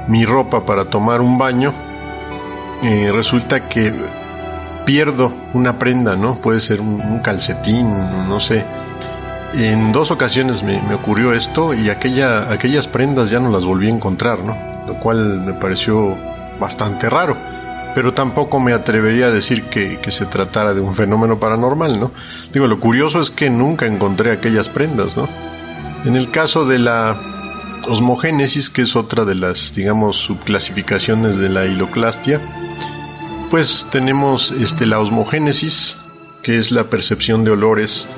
[0.07, 1.73] mi ropa para tomar un baño,
[2.83, 3.91] eh, resulta que
[4.85, 6.35] pierdo una prenda, ¿no?
[6.43, 7.89] Puede ser un, calcetín,
[8.29, 8.63] no sé.
[9.55, 13.87] En dos ocasiones me, me, ocurrió esto y aquella, aquellas prendas ya no las volví
[13.87, 14.55] a encontrar, ¿no?
[14.87, 16.15] Lo cual me pareció
[16.61, 17.35] bastante raro.
[17.95, 22.11] Pero tampoco me atrevería a decir que, que se tratara de un fenómeno paranormal, ¿no?
[22.53, 25.27] Digo, lo curioso es que nunca encontré aquellas prendas, ¿no?
[26.05, 27.17] En el caso de la
[27.89, 32.41] osmogénesis, que es otra de las, digamos, subclasificaciones de la hiloclastia,
[33.51, 35.97] pues tenemos este, la osmogénesis,
[36.43, 38.09] que es la percepción de olores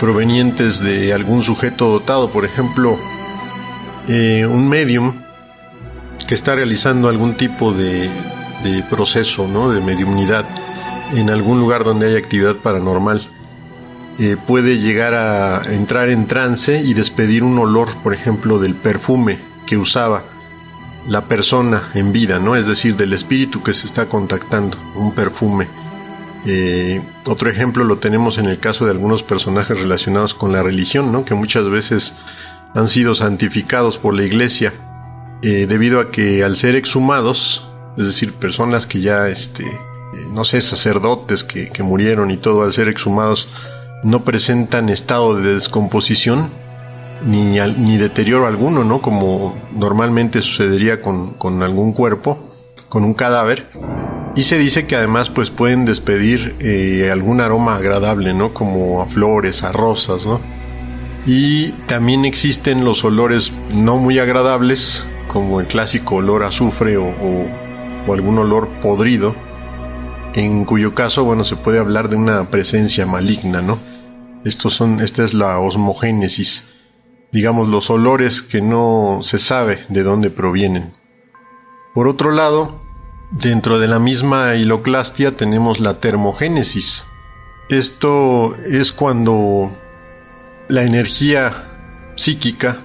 [0.00, 2.98] provenientes de algún sujeto dotado, por ejemplo,
[4.08, 5.22] eh, un medium
[6.26, 8.10] que está realizando algún tipo de,
[8.90, 9.70] proceso ¿no?
[9.70, 10.44] de mediumnidad
[11.14, 13.26] en algún lugar donde hay actividad paranormal
[14.18, 19.38] eh, puede llegar a entrar en trance y despedir un olor, por ejemplo, del perfume
[19.66, 20.24] que usaba.
[21.08, 22.54] la persona en vida, ¿no?
[22.54, 25.66] Es decir, del espíritu que se está contactando, un perfume.
[26.46, 31.10] Eh, otro ejemplo lo tenemos en el caso de algunos personajes relacionados con la religión,
[31.10, 31.24] ¿no?
[31.24, 32.12] Que muchas veces
[32.74, 34.72] han sido santificados por la iglesia
[35.42, 37.64] eh, debido a que al ser exhumados,
[37.96, 42.62] es decir, personas que ya, este, eh, no sé, sacerdotes que, que murieron y todo,
[42.62, 43.46] al ser exhumados,
[44.02, 46.50] no presentan estado de descomposición
[47.24, 49.00] ni, ni deterioro alguno, ¿no?
[49.00, 52.50] Como normalmente sucedería con, con algún cuerpo,
[52.88, 53.68] con un cadáver.
[54.34, 58.52] Y se dice que además pues pueden despedir eh, algún aroma agradable, ¿no?
[58.54, 60.40] Como a flores, a rosas, ¿no?
[61.26, 64.80] Y también existen los olores no muy agradables,
[65.28, 67.46] como el clásico olor a azufre o, o-
[68.08, 69.32] o algún olor podrido,
[70.34, 73.78] en cuyo caso, bueno, se puede hablar de una presencia maligna, ¿no?
[74.44, 76.64] Estos son, esta es la osmogénesis,
[77.30, 80.92] digamos, los olores que no se sabe de dónde provienen.
[81.94, 82.80] Por otro lado,
[83.30, 87.04] dentro de la misma hiloclastia tenemos la termogénesis.
[87.68, 89.70] Esto es cuando
[90.68, 92.78] la energía psíquica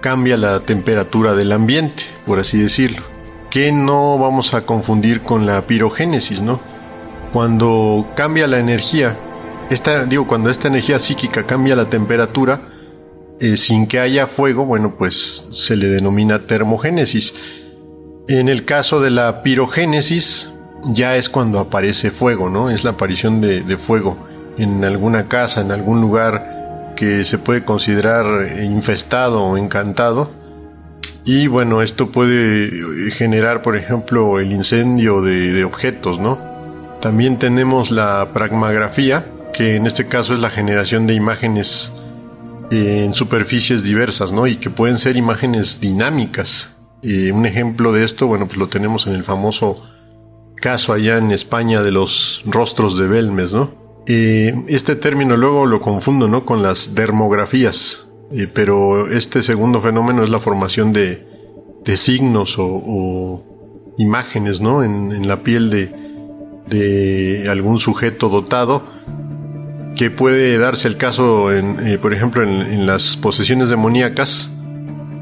[0.00, 3.02] cambia la temperatura del ambiente, por así decirlo,
[3.50, 6.60] que no vamos a confundir con la pirogénesis, ¿no?
[7.32, 9.16] Cuando cambia la energía,
[9.72, 12.60] esta, digo, cuando esta energía psíquica cambia la temperatura,
[13.40, 17.32] eh, sin que haya fuego, bueno, pues se le denomina termogénesis.
[18.28, 20.48] En el caso de la pirogénesis,
[20.94, 22.70] ya es cuando aparece fuego, ¿no?
[22.70, 24.16] Es la aparición de, fuego
[24.58, 30.30] en alguna casa, en algún lugar que se puede considerar eh, infestado o encantado.
[31.24, 36.38] Y bueno, esto puede eh, generar, por ejemplo, el incendio de, de objetos, ¿no?
[37.00, 41.92] También tenemos la pragmagrafía, que en este caso es la generación de imágenes
[42.70, 44.46] en superficies diversas, ¿no?
[44.46, 46.70] Y que pueden ser imágenes dinámicas.
[47.02, 49.82] Eh, un ejemplo de esto, bueno, pues lo tenemos en el famoso
[50.56, 53.82] caso allá en España de los rostros de Belmes, ¿no?
[54.04, 56.44] Este término luego lo confundo, ¿no?
[56.44, 57.76] Con las dermografías,
[58.52, 61.24] pero este segundo fenómeno es la formación de,
[61.84, 64.82] de signos o, o imágenes, ¿no?
[64.82, 65.92] En, en la piel de,
[66.68, 68.82] de algún sujeto dotado
[69.96, 74.50] que puede darse el caso, en, eh, por ejemplo, en, las posesiones demoníacas,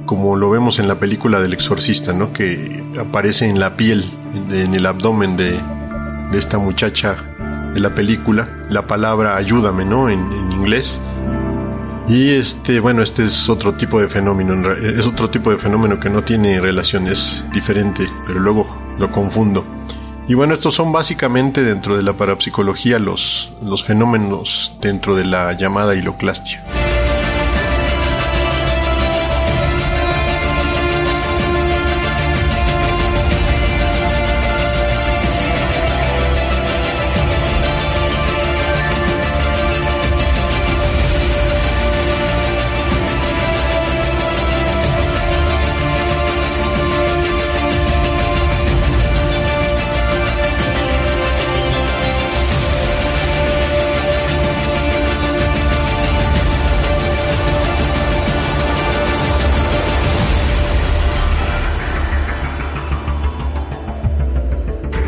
[0.06, 2.32] como lo vemos en la película del exorcista, ¿no?
[2.32, 4.10] que aparece en la piel,
[4.50, 5.60] en, el abdomen de,
[6.32, 7.16] de esta muchacha
[7.74, 10.08] de la película, la palabra ayúdame, ¿no?
[10.08, 11.00] En, en inglés.
[12.08, 16.10] Y este, bueno, este es otro tipo de fenómeno, es otro tipo de fenómeno que
[16.10, 18.66] no tiene relación, es diferente, pero luego
[18.98, 19.64] lo confundo.
[20.28, 25.52] Y bueno, estos son básicamente dentro de la parapsicología los, los fenómenos dentro de la
[25.54, 26.62] llamada hiloclastia.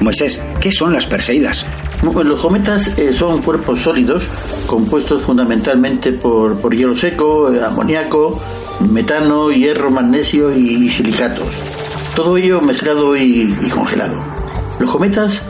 [0.02, 1.64] Moisés, ¿qué son las Perseidas?
[2.02, 4.26] Los cometas eh, son cuerpos sólidos
[4.66, 8.40] compuestos fundamentalmente por, por hielo seco, eh, amoníaco,
[8.80, 11.48] metano, hierro, magnesio y, silicatos.
[12.16, 14.18] Todo ello mezclado y, y congelado.
[14.78, 15.42] Los cometas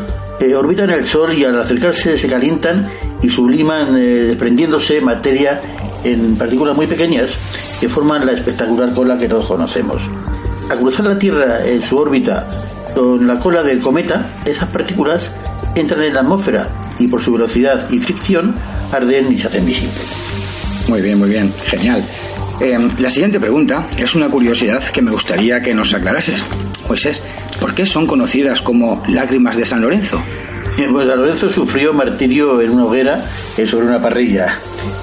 [0.43, 2.91] eh, orbitan el Sol y al acercarse se calientan
[3.23, 5.61] y subliman eh, desprendiéndose materia
[6.03, 7.37] en partículas muy pequeñas
[7.79, 10.03] que forman la espectacular cola que todos conocemos.
[10.69, 12.49] Al cruzar la Tierra en su órbita
[12.95, 15.33] con la cola del cometa, esas partículas
[15.75, 18.55] entran en la atmósfera y por su velocidad y fricción
[18.91, 20.05] arden y se hacen visibles.
[20.89, 22.05] Muy bien, muy bien, genial.
[22.61, 26.45] Eh, la siguiente pregunta es una curiosidad que me gustaría que nos aclarases.
[26.89, 27.23] Moisés,
[27.61, 30.23] ¿por qué son conocidas como lágrimas de San Lorenzo?
[30.79, 33.25] Eh, Pues San Lorenzo sufrió martirio en una hoguera
[33.57, 34.55] eh, sobre una parrilla.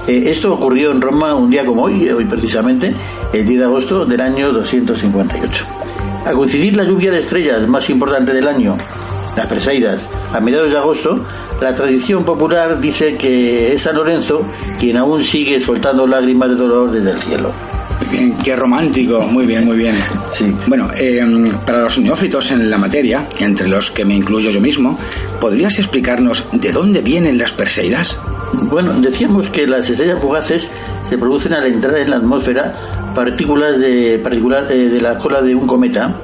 [0.07, 2.94] Eh, esto ocurrió en Roma un día como hoy, hoy precisamente,
[3.34, 5.66] el 10 de agosto del año 258.
[6.26, 8.78] A coincidir la lluvia de estrellas más importante del año,
[9.36, 11.26] las Perseidas, a mediados de agosto,
[11.62, 14.46] la tradición popular dice que es San Lorenzo
[14.78, 17.54] quien aún sigue soltando lágrimas de dolor desde el cielo.
[18.12, 19.96] Bien, qué romántico, muy bien, muy bien.
[20.32, 20.56] Sí.
[20.68, 21.22] Bueno, eh,
[21.66, 24.98] para los neófitos en la materia, entre los que me incluyo yo mismo,
[25.40, 28.18] ¿podrías explicarnos de dónde vienen las Perseidas?
[28.54, 30.70] Bueno, decíamos que las estrellas fugaces
[31.04, 32.74] se producen al entrar en la atmósfera
[33.20, 36.16] partículas de, particular, eh, de la cola de un cometa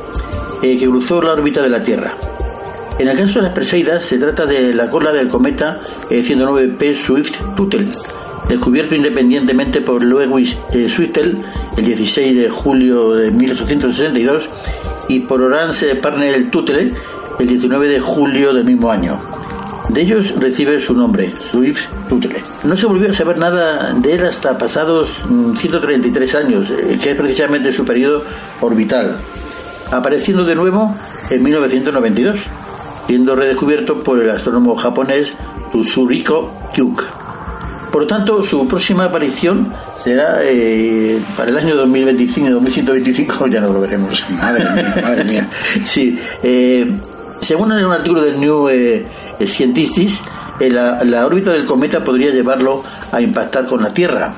[0.61, 2.15] eh, que cruzó la órbita de la Tierra.
[2.97, 6.95] En el caso de las Perseidas se trata de la cola del cometa eh, 109P
[6.95, 7.91] Swift-Tuttle,
[8.47, 11.43] descubierto independientemente por Lewis eh, Swiftel
[11.76, 14.49] el 16 de julio de 1862
[15.09, 16.93] y por Orance Parnell-Tuttle
[17.39, 19.19] el 19 de julio del mismo año.
[19.89, 22.41] De ellos recibe su nombre, Swift Tuttle.
[22.63, 27.11] No se volvió a saber nada de él hasta pasados mm, 133 años, eh, que
[27.11, 28.23] es precisamente su periodo
[28.61, 29.17] orbital,
[29.91, 30.95] apareciendo de nuevo
[31.29, 32.41] en 1992,
[33.07, 35.33] siendo redescubierto por el astrónomo japonés
[35.71, 37.03] Tsuriko Kyuk.
[37.91, 43.81] Por lo tanto, su próxima aparición será eh, para el año 2025-2125, ya no lo
[43.81, 44.25] veremos.
[44.31, 45.49] Madre mía, madre mía.
[45.85, 46.91] sí, eh,
[47.39, 49.05] según un artículo del New eh,
[49.39, 49.97] Scientist,
[50.59, 54.33] eh, la, la órbita del cometa podría llevarlo a impactar con la Tierra.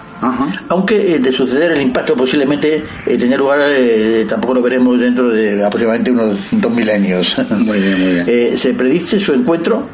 [0.70, 5.30] Aunque eh, de suceder el impacto posiblemente eh, tener lugar, eh, tampoco lo veremos dentro
[5.30, 7.38] de aproximadamente unos dos milenios.
[7.50, 8.26] Muy bien, muy bien.
[8.28, 9.88] Eh, se predice su encuentro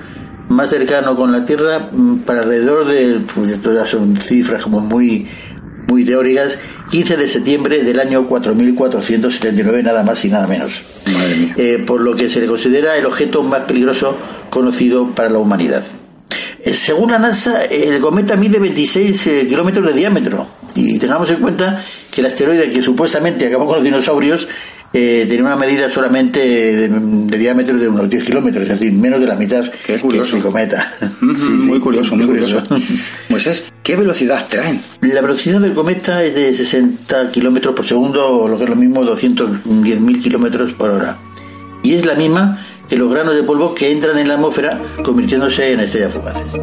[0.49, 5.27] más cercano con la Tierra mm, para alrededor de, pues, todas son cifras como muy,
[5.88, 6.57] muy teóricas,
[6.91, 10.81] 15 de septiembre del año 4479, nada más y nada menos.
[11.57, 14.18] Eh, por lo que se le considera el objeto más peligroso
[14.49, 15.84] conocido para la humanidad.
[16.64, 20.47] Eh, Según la NASA, el cometa mide 26 eh, kilómetros de diámetro.
[20.76, 24.47] Y tengamos en cuenta que el asteroide que supuestamente acabó con los dinosaurios
[24.94, 29.20] eh, tenía una medida solamente de, de diámetro de unos 10 kilómetros, es decir, menos
[29.20, 30.38] de la mitad que curioso.
[30.38, 30.94] el cometa.
[31.22, 32.61] muy curioso, muy curioso.
[33.30, 34.82] Moisés, ¿qué velocidad traen?
[35.02, 38.76] La velocidad del cometa es de 60 kilómetros por segundo, o lo que es lo
[38.76, 41.18] mismo, 210.000 kilómetros por hora.
[41.82, 45.74] Y es la misma que los granos de polvo que entran en la atmósfera convirtiéndose
[45.74, 46.53] en estrellas fugaces.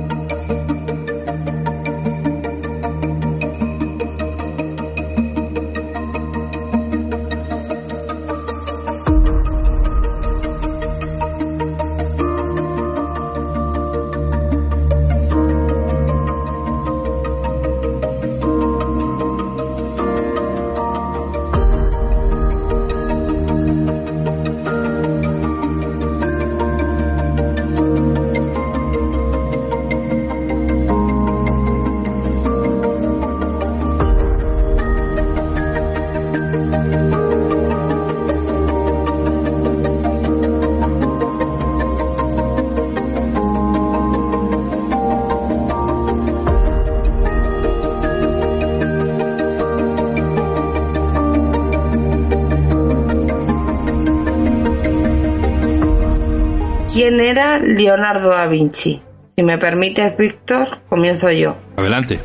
[57.20, 59.02] Era Leonardo da Vinci?
[59.36, 61.56] Si me permites, Víctor, comienzo yo.
[61.76, 62.20] Adelante.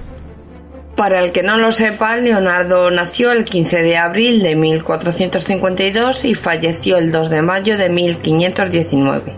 [0.95, 6.35] Para el que no lo sepa, Leonardo nació el 15 de abril de 1452 y
[6.35, 9.35] falleció el 2 de mayo de 1519.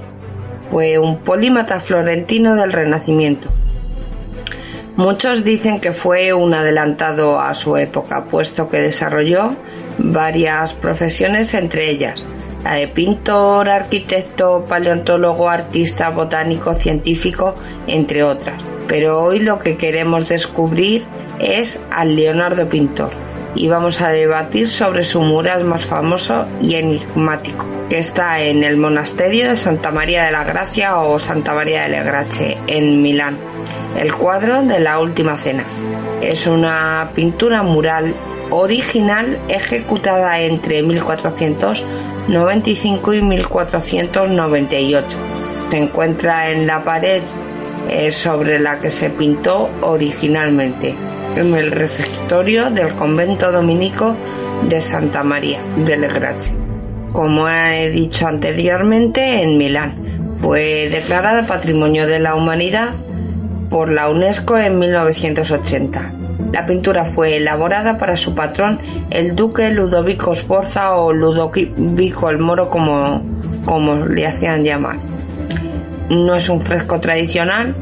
[0.69, 3.49] Fue un polímata florentino del Renacimiento.
[4.95, 9.55] Muchos dicen que fue un adelantado a su época, puesto que desarrolló
[9.97, 12.23] varias profesiones, entre ellas
[12.67, 17.55] la de pintor, arquitecto, paleontólogo, artista, botánico, científico,
[17.87, 18.61] entre otras.
[18.89, 21.03] Pero hoy lo que queremos descubrir
[21.39, 23.11] es al Leonardo pintor
[23.55, 28.75] y vamos a debatir sobre su mural más famoso y enigmático, que está en el
[28.75, 33.39] monasterio de Santa María de la Gracia o Santa María de Grazie en Milán.
[33.97, 35.65] El cuadro de la Última Cena.
[36.21, 38.13] Es una pintura mural
[38.49, 40.83] original ejecutada entre
[42.27, 45.17] 1495 y 1498.
[45.69, 47.21] Se encuentra en la pared
[47.89, 50.95] eh, sobre la que se pintó originalmente,
[51.35, 54.15] en el refectorio del convento dominico
[54.67, 56.53] de Santa María del Grazie.
[57.13, 60.37] Como he dicho anteriormente, en Milán.
[60.41, 62.93] Fue declarada Patrimonio de la Humanidad
[63.69, 66.16] por la UNESCO en 1980.
[66.51, 68.79] La pintura fue elaborada para su patrón,
[69.09, 73.21] el duque Ludovico Sforza o Ludovico el Moro, como,
[73.65, 74.97] como le hacían llamar.
[76.09, 77.75] No es un fresco tradicional,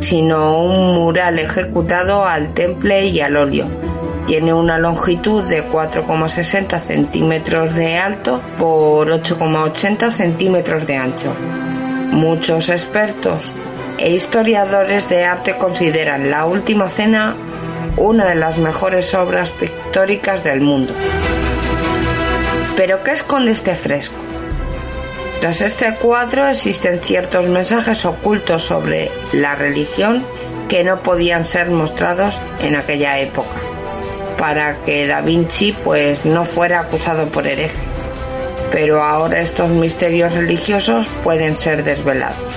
[0.00, 3.68] sino un mural ejecutado al temple y al óleo.
[4.26, 11.34] Tiene una longitud de 4,60 centímetros de alto por 8,80 centímetros de ancho.
[12.10, 13.52] Muchos expertos
[13.98, 17.36] e historiadores de arte consideran La Última Cena
[17.98, 20.94] una de las mejores obras pictóricas del mundo.
[22.76, 24.14] Pero ¿qué esconde este fresco?
[25.40, 30.24] Tras este cuadro existen ciertos mensajes ocultos sobre la religión
[30.68, 33.56] que no podían ser mostrados en aquella época,
[34.36, 37.86] para que Da Vinci pues no fuera acusado por hereje.
[38.70, 42.54] pero ahora estos misterios religiosos pueden ser desvelados.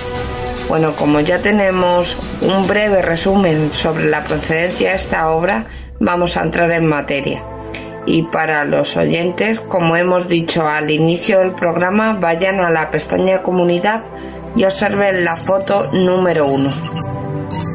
[0.72, 5.66] Bueno, como ya tenemos un breve resumen sobre la procedencia de esta obra,
[6.00, 7.44] vamos a entrar en materia.
[8.06, 13.42] Y para los oyentes, como hemos dicho al inicio del programa, vayan a la pestaña
[13.42, 14.06] Comunidad
[14.56, 16.70] y observen la foto número uno.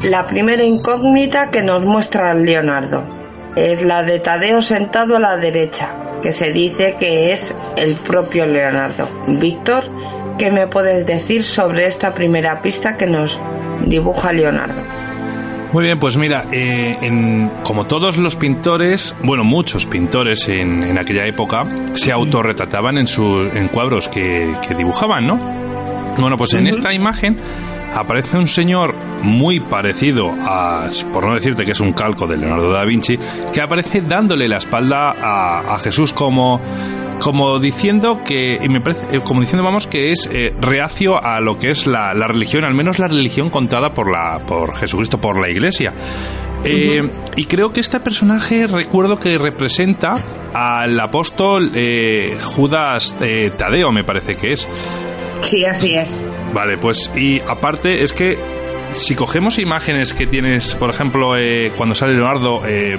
[0.02, 3.04] La primera incógnita que nos muestra Leonardo
[3.54, 8.44] es la de Tadeo sentado a la derecha, que se dice que es el propio
[8.44, 9.08] Leonardo.
[9.28, 9.84] Víctor,
[10.38, 13.38] ¿qué me puedes decir sobre esta primera pista que nos
[13.86, 14.80] dibuja Leonardo?
[15.72, 20.96] Muy bien, pues mira, eh, en- como todos los pintores, bueno, muchos pintores en, en
[20.98, 21.62] aquella época
[21.92, 25.36] se autorretrataban en sus en cuadros que, que dibujaban, ¿no?
[26.16, 27.36] Bueno, pues en esta imagen
[27.94, 32.72] aparece un señor muy parecido a, por no decirte que es un calco de Leonardo
[32.72, 33.18] da Vinci,
[33.52, 36.60] que aparece dándole la espalda a, a Jesús como
[37.20, 41.40] como diciendo que y me parece, eh, como diciendo vamos que es eh, reacio a
[41.40, 45.18] lo que es la, la religión al menos la religión contada por la por Jesucristo
[45.18, 45.92] por la Iglesia.
[46.64, 50.14] Eh, y creo que este personaje recuerdo que representa
[50.52, 53.14] al apóstol eh, Judas
[53.56, 54.68] Tadeo me parece que es.
[55.40, 56.20] Sí, así es.
[56.52, 58.36] Vale, pues y aparte es que
[58.92, 62.96] si cogemos imágenes que tienes, por ejemplo, eh, cuando sale Leonardo eh,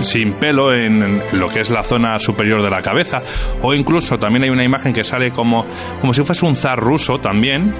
[0.00, 3.22] sin pelo en, en lo que es la zona superior de la cabeza,
[3.62, 5.66] o incluso también hay una imagen que sale como,
[6.00, 7.74] como si fuese un zar ruso también,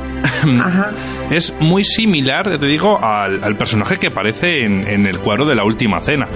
[1.30, 5.54] es muy similar, te digo, al, al personaje que aparece en, en el cuadro de
[5.54, 6.28] la última cena.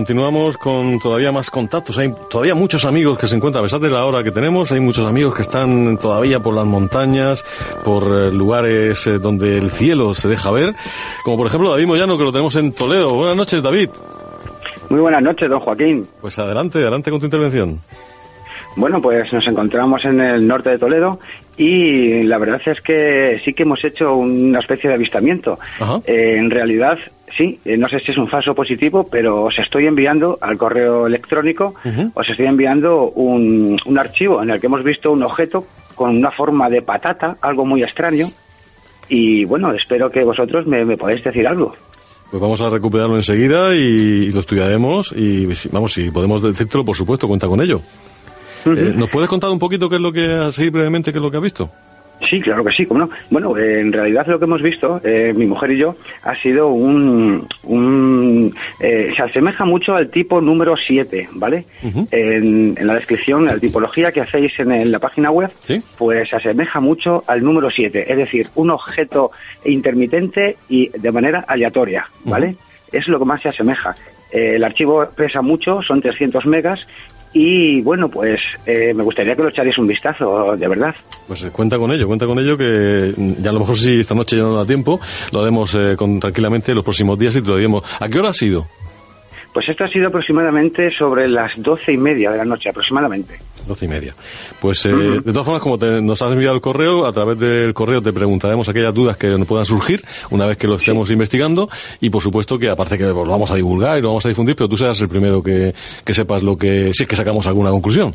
[0.00, 1.98] Continuamos, con todavía más contactos.
[1.98, 4.80] Hay todavía muchos amigos que se encuentran, a pesar de la hora que tenemos, hay
[4.80, 7.44] muchos amigos que están todavía por las montañas,
[7.84, 10.74] por eh, lugares eh, donde el cielo se deja ver,
[11.22, 13.12] como por ejemplo David Moyano, que lo tenemos en Toledo.
[13.12, 13.90] Buenas noches, David.
[14.88, 16.06] Muy buenas noches, don Joaquín.
[16.18, 17.78] Pues adelante, adelante con tu intervención.
[18.76, 21.18] Bueno, pues nos encontramos en el norte de Toledo
[21.58, 25.58] y la verdad es que sí que hemos hecho una especie de avistamiento.
[26.06, 26.96] Eh, en realidad,
[27.36, 31.06] sí, eh, no sé si es un falso positivo, pero os estoy enviando al correo
[31.06, 31.74] electrónico,
[32.14, 36.30] os estoy enviando un, un archivo en el que hemos visto un objeto con una
[36.30, 38.26] forma de patata, algo muy extraño.
[39.08, 41.74] Y bueno, espero que vosotros me, me podáis decir algo.
[42.30, 47.26] Pues vamos a recuperarlo enseguida y, lo estudiaremos y vamos, si podemos decírtelo, por supuesto,
[47.26, 47.82] cuenta con ello.
[48.66, 51.30] Eh, ¿Nos puedes contar un poquito qué es lo que, así brevemente, qué es lo
[51.30, 51.70] que has visto?
[52.28, 53.10] Sí, claro que sí, cómo no.
[53.30, 56.68] Bueno, eh, en realidad lo que hemos visto, eh, mi mujer y yo, ha sido
[56.68, 57.46] un...
[57.64, 61.64] un eh, se asemeja mucho al tipo número 7, ¿vale?
[62.10, 65.50] en, en la descripción, la tipología que hacéis en, el- la página web,
[65.98, 69.30] pues se asemeja mucho al número 7, es decir, un objeto
[69.64, 72.56] intermitente y de manera aleatoria, ¿vale?
[72.92, 73.94] Es lo que más se asemeja.
[74.32, 76.80] Eh, el archivo pesa mucho, son 300 megas,
[77.32, 80.94] y bueno, pues eh, me gustaría que lo echarais un vistazo, de verdad.
[81.28, 84.00] Pues eh, cuenta con ello, cuenta con ello que mm, ya a lo mejor si
[84.00, 85.00] esta noche ya no da tiempo,
[85.32, 87.84] lo haremos eh, con, tranquilamente los próximos días y te lo diremos.
[88.00, 88.66] ¿A qué hora ha sido?
[89.52, 93.34] Pues esto ha sido aproximadamente sobre las doce y media de la noche, aproximadamente.
[93.66, 94.14] Doce y media.
[94.60, 97.74] Pues eh, de todas formas, como te- nos has enviado el correo, a través del
[97.74, 101.68] correo te preguntaremos aquellas dudas que nos puedan surgir una vez que lo estemos investigando
[102.00, 104.54] y por supuesto que aparte que lo vamos a divulgar y lo vamos a difundir,
[104.56, 107.70] pero tú serás el primero que, que sepas lo que, si es que sacamos alguna
[107.70, 108.12] conclusión.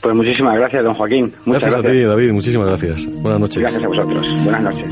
[0.00, 1.32] Pues muchísimas gracias, don Joaquín.
[1.46, 1.90] Muchas Gracias, gracias.
[1.90, 3.06] a ti, David, muchísimas gracias.
[3.22, 3.58] Buenas noches.
[3.58, 4.26] Gracias a vosotros.
[4.44, 4.86] Buenas noches.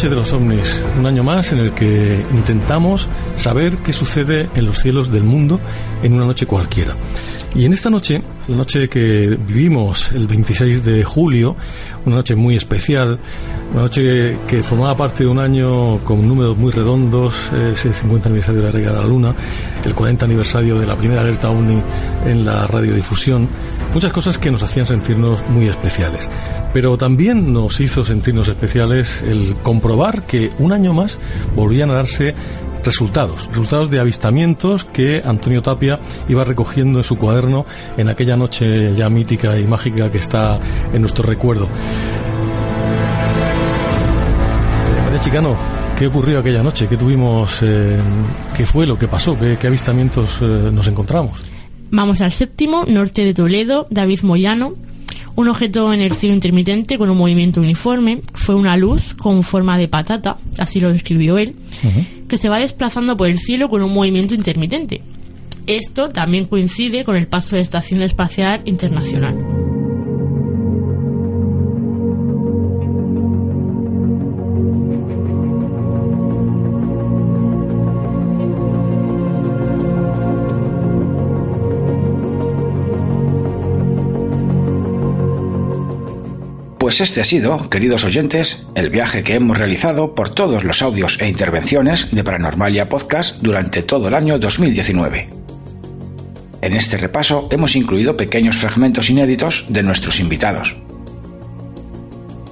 [0.00, 3.06] Noche de los ovnis, un año más en el que intentamos
[3.36, 5.60] saber qué sucede en los cielos del mundo
[6.02, 6.96] en una noche cualquiera.
[7.54, 11.56] Y en esta noche, la noche que vivimos el 26 de julio,
[12.06, 13.18] una noche muy especial,
[13.72, 18.60] una noche que formaba parte de un año con números muy redondos, ese 50 aniversario
[18.60, 19.34] de la Rega de la Luna,
[19.84, 21.82] el 40 aniversario de la primera alerta OVNI
[22.26, 23.48] en la radiodifusión,
[23.92, 26.30] muchas cosas que nos hacían sentirnos muy especiales.
[26.72, 29.56] Pero también nos hizo sentirnos especiales el
[29.90, 31.18] comprobar que un año más
[31.56, 32.32] volvían a darse
[32.84, 38.94] resultados, resultados de avistamientos que Antonio Tapia iba recogiendo en su cuaderno en aquella noche
[38.94, 40.60] ya mítica y mágica que está
[40.92, 41.66] en nuestro recuerdo.
[45.04, 45.56] María Chicano,
[45.98, 46.86] ¿qué ocurrió aquella noche?
[46.86, 47.58] ¿Qué tuvimos?
[47.62, 48.00] eh,
[48.56, 49.36] ¿Qué fue lo que pasó?
[49.36, 51.40] ¿Qué, qué avistamientos eh, nos encontramos?
[51.90, 54.74] Vamos al séptimo, norte de Toledo, David Moyano.
[55.40, 58.20] Un objeto en el cielo intermitente con un movimiento uniforme.
[58.34, 61.54] Fue una luz con forma de patata, así lo describió él,
[62.28, 65.00] que se va desplazando por el cielo con un movimiento intermitente.
[65.66, 69.59] Esto también coincide con el paso de la Estación Espacial Internacional.
[86.90, 91.18] Pues este ha sido, queridos oyentes, el viaje que hemos realizado por todos los audios
[91.20, 95.28] e intervenciones de Paranormalia Podcast durante todo el año 2019.
[96.62, 100.74] En este repaso hemos incluido pequeños fragmentos inéditos de nuestros invitados.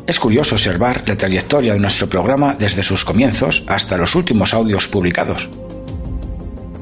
[0.06, 4.86] Es curioso observar la trayectoria de nuestro programa desde sus comienzos hasta los últimos audios
[4.86, 5.48] publicados.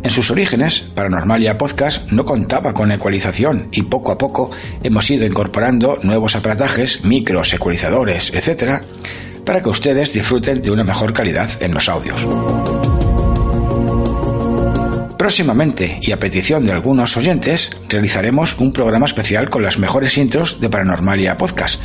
[0.07, 4.53] En sus orígenes, Paranormalia Podcast no contaba con ecualización y poco a poco
[4.85, 8.85] hemos ido incorporando nuevos aparatajes, micros, ecualizadores, etc.,
[9.45, 12.25] para que ustedes disfruten de una mejor calidad en los audios.
[15.19, 20.61] Próximamente, y a petición de algunos oyentes, realizaremos un programa especial con las mejores intros
[20.61, 21.81] de Paranormalia Podcast,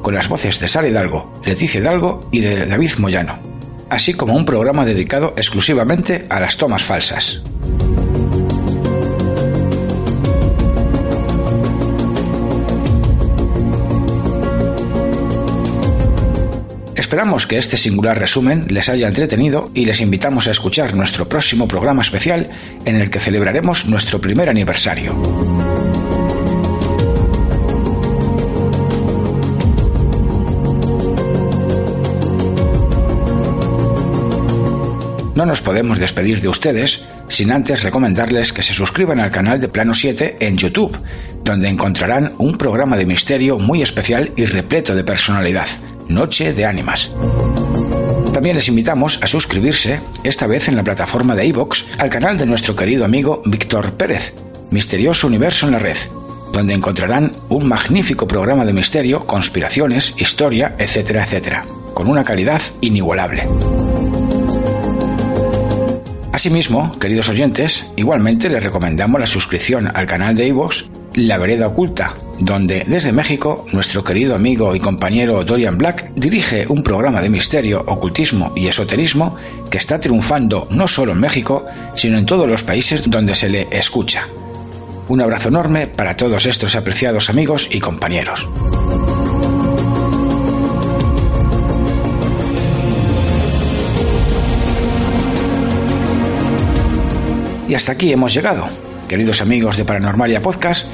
[0.00, 3.55] con las voces de Sara Hidalgo, Leticia Hidalgo y de David Moyano,
[3.90, 7.42] así como un programa dedicado exclusivamente a las tomas falsas.
[17.06, 21.68] Esperamos que este singular resumen les haya entretenido y les invitamos a escuchar nuestro próximo
[21.68, 22.50] programa especial
[22.84, 25.14] en el que celebraremos nuestro primer aniversario.
[35.46, 39.68] No nos podemos despedir de ustedes sin antes recomendarles que se suscriban al canal de
[39.68, 40.98] Plano 7 en YouTube,
[41.44, 45.68] donde encontrarán un programa de misterio muy especial y repleto de personalidad,
[46.08, 47.12] Noche de Ánimas.
[48.34, 52.46] También les invitamos a suscribirse, esta vez en la plataforma de iVoox, al canal de
[52.46, 54.34] nuestro querido amigo Víctor Pérez,
[54.72, 55.98] Misterioso Universo en la Red,
[56.52, 63.46] donde encontrarán un magnífico programa de misterio, conspiraciones, historia, etcétera, etcétera, con una calidad inigualable.
[66.36, 70.84] Asimismo, queridos oyentes, igualmente les recomendamos la suscripción al canal de iVoox
[71.14, 76.82] La Vereda Oculta, donde desde México nuestro querido amigo y compañero Dorian Black dirige un
[76.82, 79.34] programa de misterio, ocultismo y esoterismo
[79.70, 83.68] que está triunfando no solo en México, sino en todos los países donde se le
[83.70, 84.28] escucha.
[85.08, 88.46] Un abrazo enorme para todos estos apreciados amigos y compañeros.
[97.68, 98.66] Y hasta aquí hemos llegado,
[99.08, 100.86] queridos amigos de Paranormalia Podcast,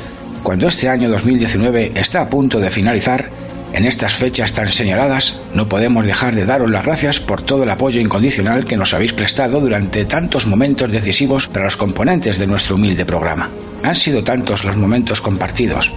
[0.42, 3.30] cuando este año 2019 está a punto de finalizar
[3.72, 7.70] En estas fechas tan señaladas, no podemos dejar de daros las gracias por todo el
[7.70, 12.74] apoyo incondicional que nos habéis prestado durante tantos momentos decisivos para los componentes de nuestro
[12.74, 13.48] humilde programa.
[13.82, 15.90] Han sido tantos los momentos compartidos,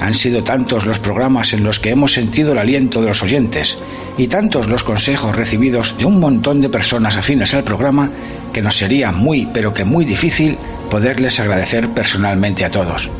[0.00, 3.78] han sido tantos los programas en los que hemos sentido el aliento de los oyentes
[4.16, 8.12] y tantos los consejos recibidos de un montón de personas afines al programa
[8.52, 10.56] que nos sería muy pero que muy difícil
[10.90, 13.10] poderles agradecer personalmente a todos.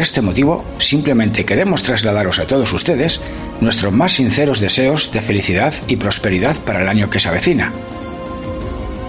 [0.00, 3.20] Este motivo, simplemente queremos trasladaros a todos ustedes
[3.60, 7.70] nuestros más sinceros deseos de felicidad y prosperidad para el año que se avecina.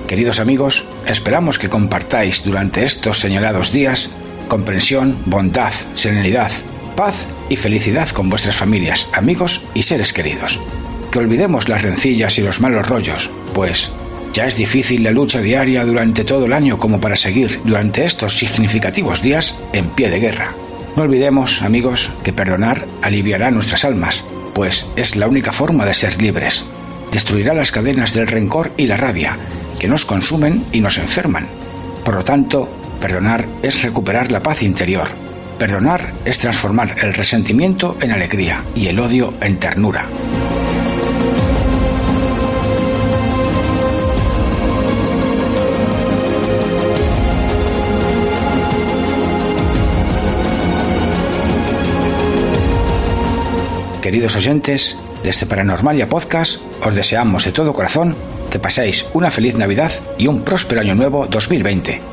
[0.06, 4.10] Queridos amigos, esperamos que compartáis durante estos señalados días
[4.50, 6.52] comprensión, bondad, serenidad,
[6.98, 10.60] paz y felicidad con vuestras familias, amigos y seres queridos.
[11.10, 13.90] Que olvidemos las rencillas y los malos rollos, pues
[14.34, 18.38] ya es difícil la lucha diaria durante todo el año como para seguir durante estos
[18.38, 20.54] significativos días en pie de guerra.
[20.96, 26.22] No olvidemos, amigos, que perdonar aliviará nuestras almas, pues es la única forma de ser
[26.22, 26.66] libres.
[27.12, 29.38] Destruirá las cadenas del rencor y la rabia,
[29.80, 31.48] que nos consumen y nos enferman.
[32.04, 35.08] Por lo tanto, perdonar es recuperar la paz interior.
[35.58, 40.10] Perdonar es transformar el resentimiento en alegría y el odio en ternura.
[54.12, 58.14] Queridos oyentes, desde Paranormalia Podcast os deseamos de todo corazón
[58.52, 62.11] que paséis una feliz Navidad y un próspero año nuevo 2020.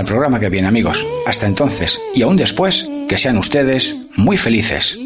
[0.00, 1.04] Hasta el programa que viene amigos.
[1.26, 4.96] Hasta entonces y aún después, que sean ustedes muy felices.